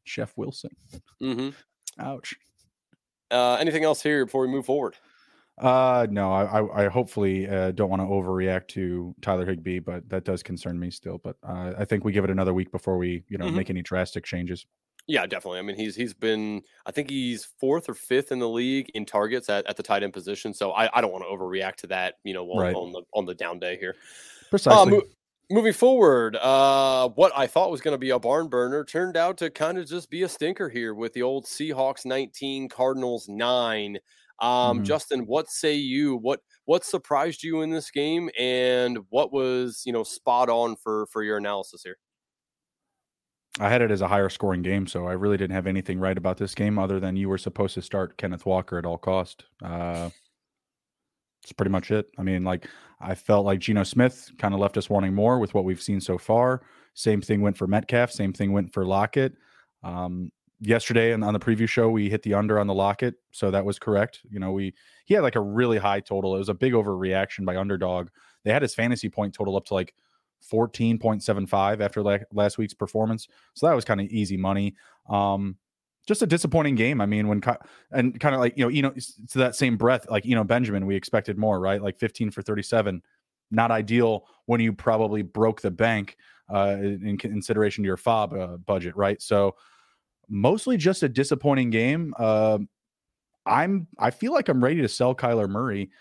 [0.03, 0.71] Jeff Wilson.
[1.23, 1.49] Mm-hmm.
[1.97, 2.35] Ouch.
[3.31, 4.97] Uh, anything else here before we move forward?
[5.57, 10.09] Uh, no, I, I, I hopefully uh, don't want to overreact to Tyler Higbee, but
[10.09, 11.17] that does concern me still.
[11.17, 13.55] But uh, I think we give it another week before we, you know, mm-hmm.
[13.55, 14.65] make any drastic changes.
[15.11, 15.59] Yeah, definitely.
[15.59, 19.05] I mean, he's he's been I think he's fourth or fifth in the league in
[19.05, 20.53] targets at, at the tight end position.
[20.53, 22.73] So I, I don't want to overreact to that, you know, on, right.
[22.73, 23.95] on the on the down day here.
[24.49, 24.81] Precisely.
[24.81, 25.07] Uh, mo-
[25.49, 29.38] moving forward, uh, what I thought was going to be a barn burner turned out
[29.39, 33.97] to kind of just be a stinker here with the old Seahawks 19, Cardinals 9.
[34.39, 34.83] Um, mm-hmm.
[34.85, 36.15] Justin, what say you?
[36.15, 41.05] What what surprised you in this game, and what was you know spot on for
[41.07, 41.97] for your analysis here?
[43.60, 46.18] I had it as a higher scoring game, so I really didn't have anything right
[46.18, 49.45] about this game other than you were supposed to start Kenneth Walker at all cost.
[49.64, 50.10] Uh,
[51.44, 52.07] that's pretty much it.
[52.18, 52.69] I mean, like
[52.99, 55.99] I felt like Geno Smith kind of left us wanting more with what we've seen
[55.99, 56.61] so far.
[56.94, 58.11] Same thing went for Metcalf.
[58.11, 59.34] Same thing went for Lockett.
[59.84, 63.52] Um, yesterday and on the preview show, we hit the under on the Lockett, so
[63.52, 64.22] that was correct.
[64.30, 64.73] You know, we
[65.06, 66.36] he had like a really high total.
[66.36, 68.10] It was a big overreaction by underdog.
[68.44, 69.94] They had his fantasy point total up to like
[70.41, 73.27] 14.75 after la- last week's performance.
[73.53, 74.76] So that was kind of easy money.
[75.09, 75.57] Um,
[76.07, 76.99] just a disappointing game.
[76.99, 77.41] I mean, when
[77.91, 78.93] and kind of like you know, you know,
[79.30, 81.81] to that same breath, like you know, Benjamin, we expected more, right?
[81.81, 83.01] Like 15 for 37,
[83.51, 86.18] not ideal when you probably broke the bank
[86.53, 89.22] uh, in consideration to your FAAB uh, budget, right?
[89.22, 89.55] So
[90.27, 92.13] mostly just a disappointing game.
[92.18, 92.59] Uh,
[93.45, 95.91] I'm I feel like I'm ready to sell Kyler Murray.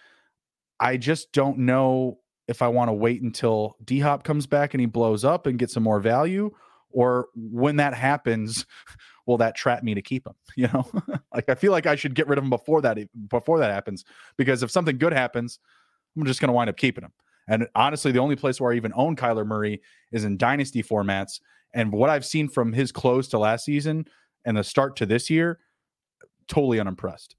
[0.79, 2.19] I just don't know
[2.51, 5.59] if I want to wait until D Hop comes back and he blows up and
[5.59, 6.51] get some more value,
[6.91, 8.67] or when that happens,
[9.27, 10.35] will that trap me to keep him?
[10.57, 10.85] You know,
[11.35, 12.99] like I feel like I should get rid of him before that
[13.29, 14.05] before that happens
[14.37, 15.61] because if something good happens,
[16.17, 17.13] I'm just going to wind up keeping him.
[17.49, 19.81] And honestly, the only place where I even own Kyler Murray
[20.13, 21.41] is in dynasty formats.
[21.73, 24.07] And what I've seen from his close to last season
[24.45, 25.61] and the start to this year,
[26.49, 27.37] totally unimpressed.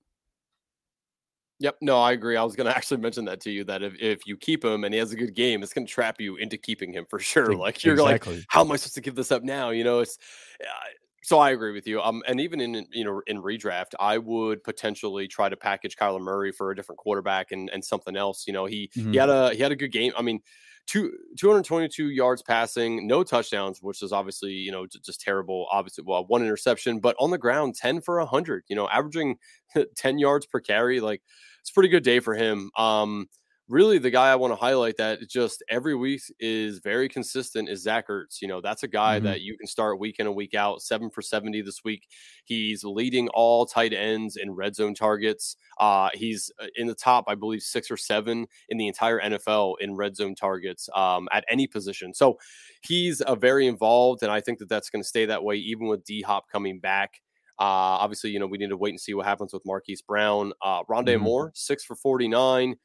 [1.62, 1.78] Yep.
[1.82, 2.36] No, I agree.
[2.36, 4.84] I was going to actually mention that to you that if, if you keep him
[4.84, 7.20] and he has a good game, it's going to trap you into keeping him for
[7.32, 7.54] sure.
[7.54, 8.38] Like you're exactly.
[8.38, 9.70] like, how am I supposed to give this up now?
[9.70, 10.18] You know, it's
[10.62, 10.90] uh,
[11.24, 12.02] so I agree with you.
[12.02, 16.20] Um, and even in you know in redraft, I would potentially try to package Kyler
[16.20, 18.46] Murray for a different quarterback and and something else.
[18.48, 19.12] You know, he mm-hmm.
[19.12, 20.14] he had a he had a good game.
[20.18, 20.42] I mean,
[20.88, 25.68] two 222 yards passing, no touchdowns, which is obviously you know just, just terrible.
[25.72, 28.64] Obviously, well, one interception, but on the ground, 10 for 100.
[28.68, 29.38] You know, averaging
[29.96, 31.00] 10 yards per carry.
[31.00, 31.22] Like
[31.62, 32.72] it's a pretty good day for him.
[32.78, 33.28] Um,
[33.72, 37.82] really the guy I want to highlight that just every week is very consistent is
[37.82, 38.42] Zach Ertz.
[38.42, 39.26] You know, that's a guy mm-hmm.
[39.26, 40.82] that you can start week in and week out.
[40.82, 42.08] Seven for 70 this week.
[42.44, 45.56] He's leading all tight ends in red zone targets.
[45.80, 49.76] Uh, he's uh, in the top, I believe, six or seven in the entire NFL
[49.80, 52.14] in red zone targets um, at any position.
[52.14, 52.38] So
[52.82, 55.88] he's a very involved, and I think that that's going to stay that way even
[55.88, 57.22] with D Hop coming back.
[57.60, 60.54] Uh, obviously, you know, we need to wait and see what happens with Marquise Brown.
[60.62, 61.24] Uh, Rondale mm-hmm.
[61.24, 62.76] Moore, six for 49.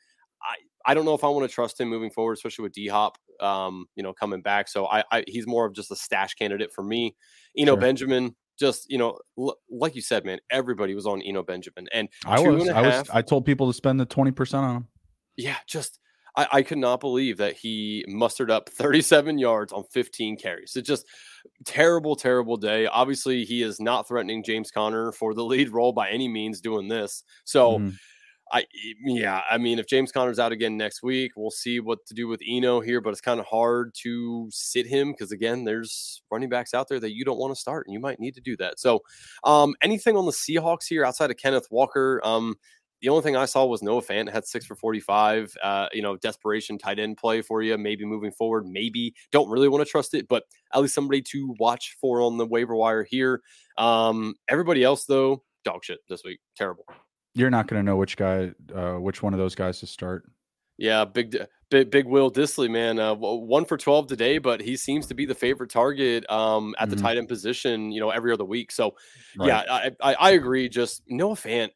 [0.42, 0.54] I,
[0.86, 3.18] I don't know if I want to trust him moving forward, especially with D Hop,
[3.40, 4.68] um, you know, coming back.
[4.68, 7.16] So I, I, he's more of just a stash candidate for me.
[7.56, 7.80] Eno sure.
[7.80, 12.08] Benjamin, just you know, l- like you said, man, everybody was on Eno Benjamin, and
[12.24, 14.88] I was, I was, I told people to spend the twenty percent on him.
[15.36, 15.98] Yeah, just
[16.36, 20.76] I, I could not believe that he mustered up 37 yards on 15 carries.
[20.76, 21.06] It's just
[21.64, 22.86] terrible, terrible day.
[22.86, 26.88] Obviously, he is not threatening James Conner for the lead role by any means doing
[26.88, 27.24] this.
[27.44, 27.78] So.
[27.78, 27.96] Mm
[28.52, 28.64] I
[29.04, 32.28] yeah, I mean, if James Conner's out again next week, we'll see what to do
[32.28, 36.48] with Eno here, but it's kind of hard to sit him because again, there's running
[36.48, 38.56] backs out there that you don't want to start, and you might need to do
[38.58, 38.78] that.
[38.78, 39.00] So,
[39.42, 42.20] um, anything on the Seahawks here outside of Kenneth Walker?
[42.22, 42.54] Um,
[43.02, 45.54] the only thing I saw was Noah Fant had six for 45.
[45.62, 48.66] Uh, you know, desperation tight end play for you, maybe moving forward.
[48.66, 50.44] Maybe don't really want to trust it, but
[50.74, 53.42] at least somebody to watch for on the waiver wire here.
[53.78, 56.40] Um, everybody else, though, dog shit this week.
[56.56, 56.84] Terrible.
[57.34, 60.24] You're not going to know which guy, uh, which one of those guys to start.
[60.78, 61.36] Yeah, big,
[61.70, 62.98] big, big Will Dissly, man.
[62.98, 66.88] Uh, one for twelve today, but he seems to be the favorite target um, at
[66.88, 66.96] mm-hmm.
[66.96, 67.90] the tight end position.
[67.92, 68.70] You know, every other week.
[68.70, 68.94] So,
[69.38, 69.48] right.
[69.48, 70.68] yeah, I, I, I, agree.
[70.68, 71.70] Just Noah Fant,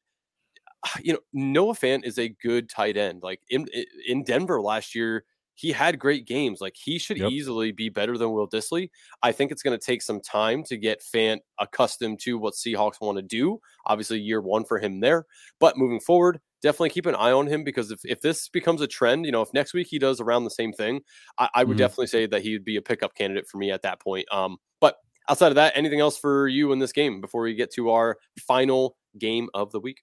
[1.02, 3.22] you know, Noah Fant is a good tight end.
[3.22, 3.66] Like in
[4.06, 5.24] in Denver last year,
[5.54, 6.60] he had great games.
[6.60, 7.30] Like he should yep.
[7.30, 8.88] easily be better than Will Dissly.
[9.22, 13.00] I think it's going to take some time to get Fant accustomed to what Seahawks
[13.00, 13.60] want to do.
[13.84, 15.26] Obviously, year one for him there,
[15.58, 18.86] but moving forward, definitely keep an eye on him because if, if this becomes a
[18.86, 21.02] trend, you know, if next week he does around the same thing,
[21.38, 21.78] I, I would mm-hmm.
[21.78, 24.26] definitely say that he would be a pickup candidate for me at that point.
[24.32, 24.96] Um, but
[25.28, 28.16] outside of that, anything else for you in this game before we get to our
[28.46, 30.02] final game of the week?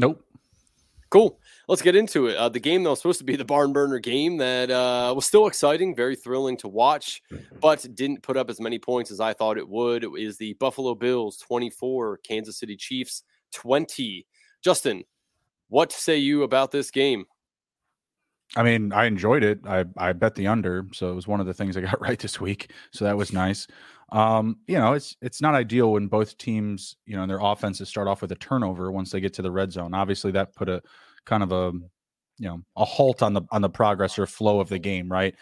[0.00, 0.24] Nope.
[1.10, 1.38] Cool.
[1.68, 2.36] Let's get into it.
[2.36, 5.26] Uh, the game that was supposed to be the barn burner game that uh, was
[5.26, 7.20] still exciting, very thrilling to watch,
[7.60, 10.04] but didn't put up as many points as I thought it would.
[10.04, 14.24] It is the Buffalo Bills 24, Kansas City Chiefs 20.
[14.62, 15.02] Justin,
[15.68, 17.24] what say you about this game?
[18.56, 19.60] I mean, I enjoyed it.
[19.64, 22.18] I, I bet the under, so it was one of the things I got right
[22.18, 22.72] this week.
[22.92, 23.66] So that was nice.
[24.12, 27.88] Um, you know, it's it's not ideal when both teams, you know, and their offenses
[27.88, 29.94] start off with a turnover once they get to the red zone.
[29.94, 30.82] Obviously, that put a
[31.26, 31.72] kind of a
[32.38, 35.34] you know a halt on the on the progress or flow of the game, right?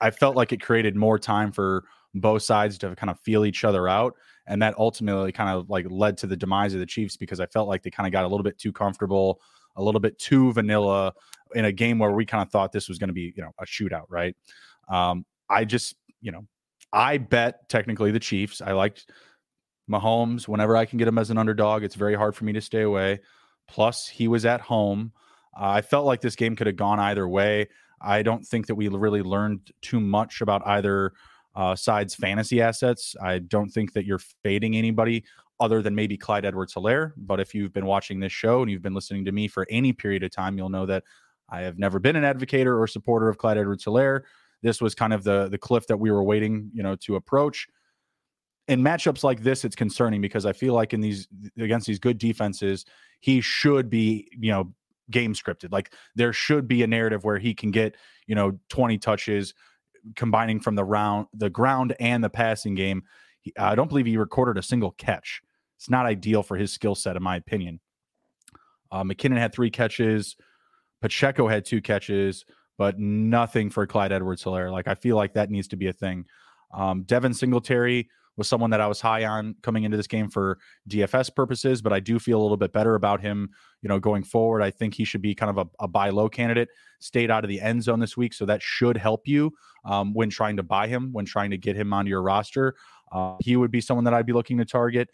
[0.00, 1.84] I felt like it created more time for
[2.14, 4.14] both sides to kind of feel each other out,
[4.46, 7.46] and that ultimately kind of like led to the demise of the Chiefs because I
[7.46, 9.40] felt like they kind of got a little bit too comfortable,
[9.76, 11.12] a little bit too vanilla
[11.54, 13.50] in a game where we kind of thought this was going to be you know
[13.60, 14.36] a shootout, right?
[14.88, 16.46] Um, I just you know
[16.94, 18.62] I bet technically the Chiefs.
[18.62, 19.10] I liked
[19.90, 21.82] Mahomes whenever I can get him as an underdog.
[21.82, 23.20] It's very hard for me to stay away.
[23.66, 25.12] Plus, he was at home.
[25.58, 27.68] Uh, I felt like this game could have gone either way.
[28.00, 31.12] I don't think that we really learned too much about either
[31.56, 33.16] uh, side's fantasy assets.
[33.20, 35.24] I don't think that you're fading anybody
[35.60, 37.12] other than maybe Clyde Edwards Helaire.
[37.16, 39.92] But if you've been watching this show and you've been listening to me for any
[39.92, 41.04] period of time, you'll know that
[41.48, 44.22] I have never been an advocator or supporter of Clyde Edwards Helaire
[44.64, 47.68] this was kind of the the cliff that we were waiting, you know, to approach.
[48.66, 51.28] In matchups like this, it's concerning because I feel like in these
[51.58, 52.86] against these good defenses,
[53.20, 54.72] he should be, you know,
[55.10, 55.70] game scripted.
[55.70, 57.96] Like there should be a narrative where he can get,
[58.26, 59.52] you know, 20 touches
[60.16, 63.02] combining from the round the ground and the passing game.
[63.42, 65.42] He, I don't believe he recorded a single catch.
[65.76, 67.80] It's not ideal for his skill set, in my opinion.
[68.90, 70.36] Uh, McKinnon had three catches.
[71.02, 72.46] Pacheco had two catches
[72.78, 74.70] but nothing for Clyde Edwards Helaire.
[74.72, 76.26] Like I feel like that needs to be a thing.
[76.72, 80.58] Um, Devin Singletary was someone that I was high on coming into this game for
[80.88, 84.24] DFS purposes, but I do feel a little bit better about him, you know, going
[84.24, 84.62] forward.
[84.62, 86.68] I think he should be kind of a, a buy low candidate.
[86.98, 89.52] Stayed out of the end zone this week, so that should help you
[89.84, 92.74] um, when trying to buy him, when trying to get him onto your roster.
[93.12, 95.08] Uh, he would be someone that I'd be looking to target.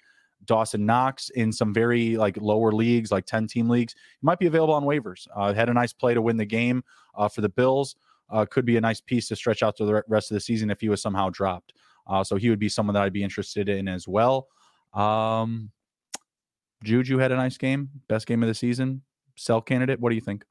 [0.45, 3.95] Dawson Knox in some very like lower leagues, like 10 team leagues.
[3.95, 5.27] He might be available on waivers.
[5.35, 6.83] Uh, had a nice play to win the game
[7.15, 7.97] uh, for the Bills.
[8.31, 10.71] Uh, could be a nice piece to stretch out to the rest of the season
[10.71, 11.73] if he was somehow dropped.
[12.07, 14.49] Uh, so he would be someone that I'd be interested in as well.
[14.95, 15.71] Um,
[16.85, 19.03] Juju had a nice game, best game of the season.
[19.37, 20.01] Sell candidate.
[20.01, 20.45] What do you think?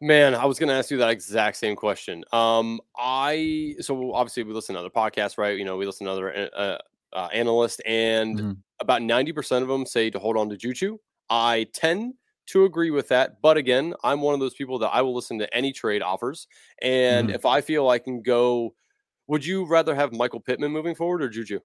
[0.00, 2.24] Man, I was going to ask you that exact same question.
[2.32, 5.56] Um, I so obviously we listen to other podcasts, right?
[5.56, 6.78] You know, we listen to other uh,
[7.14, 8.52] uh, analysts, and mm-hmm.
[8.80, 10.98] about 90% of them say to hold on to Juju.
[11.30, 12.14] I tend
[12.46, 13.40] to agree with that.
[13.40, 16.46] But again, I'm one of those people that I will listen to any trade offers.
[16.82, 17.34] And mm-hmm.
[17.34, 18.74] if I feel I can go,
[19.26, 21.60] would you rather have Michael Pittman moving forward or Juju?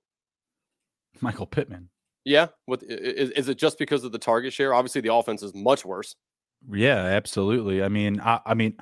[1.22, 1.90] Michael Pittman.
[2.24, 2.48] Yeah.
[2.68, 4.74] With is, is it just because of the target share?
[4.74, 6.16] Obviously, the offense is much worse.
[6.72, 7.84] Yeah, absolutely.
[7.84, 8.78] I mean, I, I mean,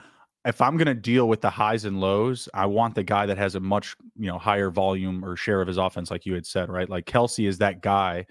[0.47, 3.37] if I'm going to deal with the highs and lows, I want the guy that
[3.37, 6.45] has a much you know higher volume or share of his offense, like you had
[6.45, 6.89] said, right?
[6.89, 8.25] Like Kelce is that guy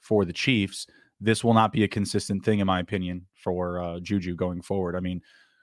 [0.00, 0.86] for the Chiefs.
[1.20, 4.94] This will not be a consistent thing, in my opinion, for uh, Juju going forward.
[4.94, 5.20] I mean,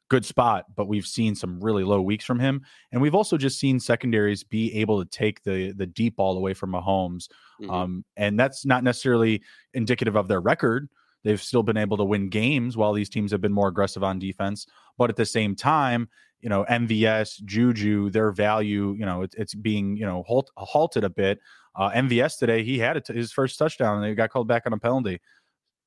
[0.09, 3.57] good spot, but we've seen some really low weeks from him, and we've also just
[3.57, 7.29] seen secondaries be able to take the the deep ball away from Mahomes,
[7.61, 7.69] mm-hmm.
[7.69, 9.41] um, and that's not necessarily
[9.73, 10.89] indicative of their record.
[11.23, 14.19] They've still been able to win games while these teams have been more aggressive on
[14.19, 14.65] defense.
[14.97, 16.09] But at the same time,
[16.41, 21.05] you know, MVS, Juju, their value, you know, it, it's being, you know, halt, halted
[21.05, 21.39] a bit.
[21.75, 24.77] Uh, MVS today, he had his first touchdown and he got called back on a
[24.77, 25.21] penalty.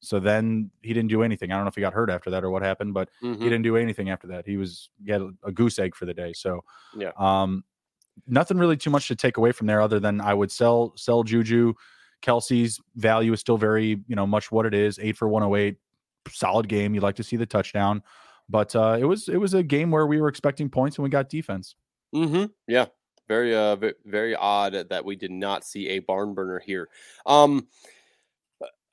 [0.00, 1.52] So then he didn't do anything.
[1.52, 3.42] I don't know if he got hurt after that or what happened, but mm-hmm.
[3.42, 4.46] he didn't do anything after that.
[4.46, 6.32] He was he had a goose egg for the day.
[6.32, 6.62] So
[6.96, 7.64] yeah, um,
[8.26, 11.22] nothing really too much to take away from there other than I would sell sell
[11.22, 11.74] Juju.
[12.26, 14.98] Kelce's value is still very you know much what it is.
[14.98, 15.76] Eight for 108,
[16.30, 16.94] solid game.
[16.94, 18.02] You'd like to see the touchdown,
[18.48, 21.10] but uh, it was it was a game where we were expecting points and we
[21.10, 21.76] got defense.
[22.14, 22.46] Mm-hmm.
[22.66, 22.86] Yeah,
[23.28, 26.88] very uh very odd that we did not see a barn burner here.
[27.24, 27.68] Um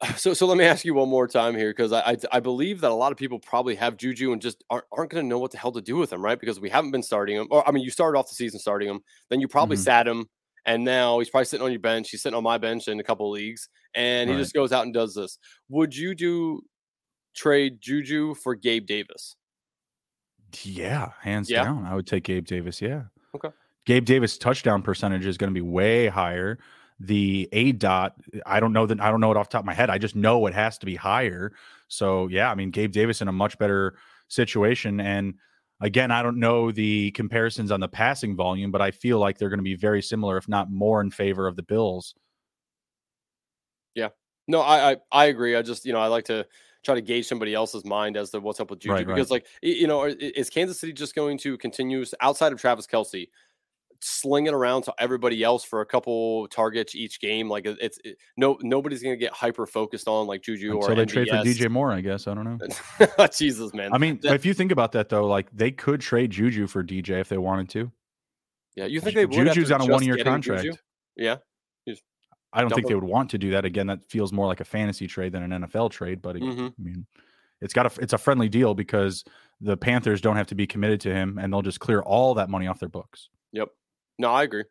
[0.17, 2.81] so so let me ask you one more time here because I, I, I believe
[2.81, 5.39] that a lot of people probably have Juju and just aren't, aren't going to know
[5.39, 6.39] what the hell to do with him, right?
[6.39, 8.89] Because we haven't been starting him, or I mean, you started off the season starting
[8.89, 9.83] him, then you probably mm-hmm.
[9.83, 10.29] sat him,
[10.65, 12.09] and now he's probably sitting on your bench.
[12.09, 14.35] He's sitting on my bench in a couple leagues, and right.
[14.35, 15.37] he just goes out and does this.
[15.69, 16.61] Would you do
[17.35, 19.35] trade Juju for Gabe Davis?
[20.61, 21.63] Yeah, hands yeah.
[21.63, 22.81] down, I would take Gabe Davis.
[22.81, 23.03] Yeah.
[23.35, 23.49] Okay.
[23.85, 26.59] Gabe Davis touchdown percentage is going to be way higher
[26.99, 28.11] the aDOT,
[28.45, 30.15] i don't know that i don't know it off top of my head i just
[30.15, 31.51] know it has to be higher
[31.87, 33.95] so yeah i mean gabe davis in a much better
[34.27, 35.33] situation and
[35.83, 39.49] again i don't know the comparisons on the passing volume but i feel like they're
[39.49, 42.15] going to be very similar if not more in favor of the bills
[43.93, 44.09] yeah
[44.47, 46.47] no i i, I agree i just you know i like to
[46.83, 49.43] try to gauge somebody else's mind as to what's up with Juju right, because, right.
[49.43, 53.29] like, you know, is Kansas City just going to continue outside of Travis Kelce?
[54.03, 57.49] Sling it around to everybody else for a couple targets each game.
[57.49, 61.05] Like it's it, no nobody's gonna get hyper focused on like Juju Until or they
[61.05, 61.91] trade for DJ Moore.
[61.91, 63.27] I guess I don't know.
[63.33, 63.93] Jesus, man.
[63.93, 66.83] I mean, that, if you think about that though, like they could trade Juju for
[66.83, 67.91] DJ if they wanted to.
[68.75, 70.63] Yeah, you think they would Juju's on a one year contract?
[70.63, 70.77] Juju?
[71.15, 71.37] Yeah.
[72.53, 73.87] I don't think they would want to do that again.
[73.87, 76.21] That feels more like a fantasy trade than an NFL trade.
[76.21, 76.67] But mm-hmm.
[76.67, 77.05] I mean,
[77.61, 79.23] it's got a it's a friendly deal because
[79.59, 82.49] the Panthers don't have to be committed to him, and they'll just clear all that
[82.49, 83.29] money off their books.
[83.53, 83.69] Yep.
[84.19, 84.63] No, I agree.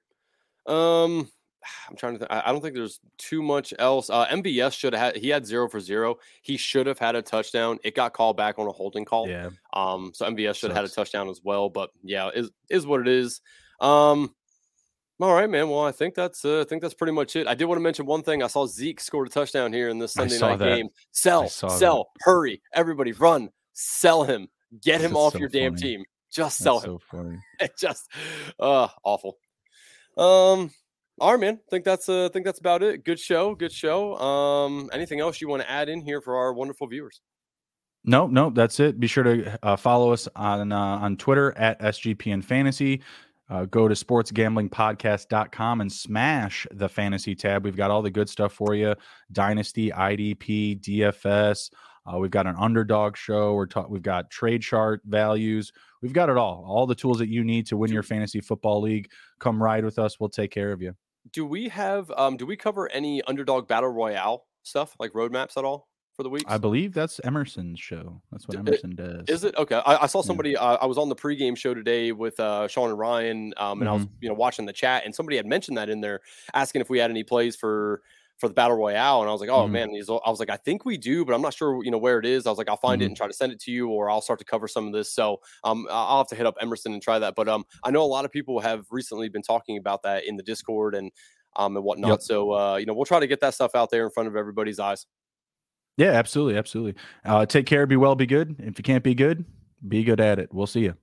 [0.67, 1.29] Um,
[1.89, 2.19] I'm trying to.
[2.21, 2.31] Think.
[2.31, 4.11] I don't think there's too much else.
[4.11, 5.17] Uh, MVS should have had.
[5.17, 6.17] He had zero for zero.
[6.43, 7.79] He should have had a touchdown.
[7.85, 9.29] It got called back on a holding call.
[9.29, 9.51] Yeah.
[9.73, 10.13] Um.
[10.15, 11.69] So MVS should have had a touchdown as well.
[11.69, 13.41] But yeah, is is what it is.
[13.81, 14.35] Um.
[15.21, 15.69] All right, man.
[15.69, 17.47] Well, I think that's uh, I think that's pretty much it.
[17.47, 18.43] I did want to mention one thing.
[18.43, 20.77] I saw Zeke scored a touchdown here in this Sunday night that.
[20.77, 20.89] game.
[21.13, 22.21] Sell, sell, that.
[22.23, 24.49] hurry, everybody, run, sell him,
[24.83, 25.63] get him off so your funny.
[25.63, 26.05] damn team.
[26.33, 26.99] Just sell That's him.
[27.11, 27.39] So funny.
[27.61, 28.11] It just
[28.59, 29.37] uh awful.
[30.17, 30.71] Um
[31.21, 31.61] all right, man.
[31.71, 33.05] think that's uh think that's about it.
[33.05, 34.17] Good show, good show.
[34.17, 37.21] Um anything else you want to add in here for our wonderful viewers?
[38.05, 38.99] No, no, that's it.
[38.99, 43.01] Be sure to uh, follow us on uh, on Twitter at SGPN Fantasy.
[43.49, 47.65] Uh, go to sportsgamblingpodcast.com and smash the fantasy tab.
[47.65, 48.95] We've got all the good stuff for you
[49.31, 51.71] Dynasty, IDP, DFS.
[52.07, 53.55] Uh, we've got an underdog show.
[53.55, 55.73] We're ta- we've got trade chart values.
[56.03, 56.65] We've got it all.
[56.67, 59.09] All the tools that you need to win your fantasy football league.
[59.39, 60.19] Come ride with us.
[60.19, 60.95] We'll take care of you.
[61.33, 65.65] Do we have um do we cover any underdog battle royale stuff like roadmaps at
[65.65, 66.43] all for the week?
[66.49, 68.21] I believe that's Emerson's show.
[68.33, 69.29] That's what Emerson does.
[69.29, 69.81] Is it okay?
[69.87, 70.51] I, I saw somebody.
[70.51, 70.61] Yeah.
[70.61, 73.83] Uh, I was on the pregame show today with uh, Sean and Ryan, um, and
[73.83, 73.89] mm-hmm.
[73.89, 74.15] I was mm-hmm.
[74.21, 76.21] you know watching the chat, and somebody had mentioned that in there,
[76.55, 78.03] asking if we had any plays for
[78.43, 79.75] for the battle royale and i was like oh mm-hmm.
[79.75, 81.97] man he's, i was like i think we do but i'm not sure you know
[81.97, 82.45] where it is.
[82.45, 83.05] I was like i'll find mm-hmm.
[83.05, 84.93] it and try to send it to you or i'll start to cover some of
[84.93, 85.15] this.
[85.15, 88.03] So um i'll have to hit up emerson and try that but um i know
[88.03, 91.13] a lot of people have recently been talking about that in the discord and
[91.55, 92.23] um and whatnot yep.
[92.23, 94.35] so uh you know we'll try to get that stuff out there in front of
[94.35, 95.07] everybody's eyes.
[95.97, 97.01] Yeah absolutely absolutely.
[97.25, 98.57] Uh take care be well be good.
[98.59, 99.45] If you can't be good
[99.87, 100.53] be good at it.
[100.53, 100.97] We'll see you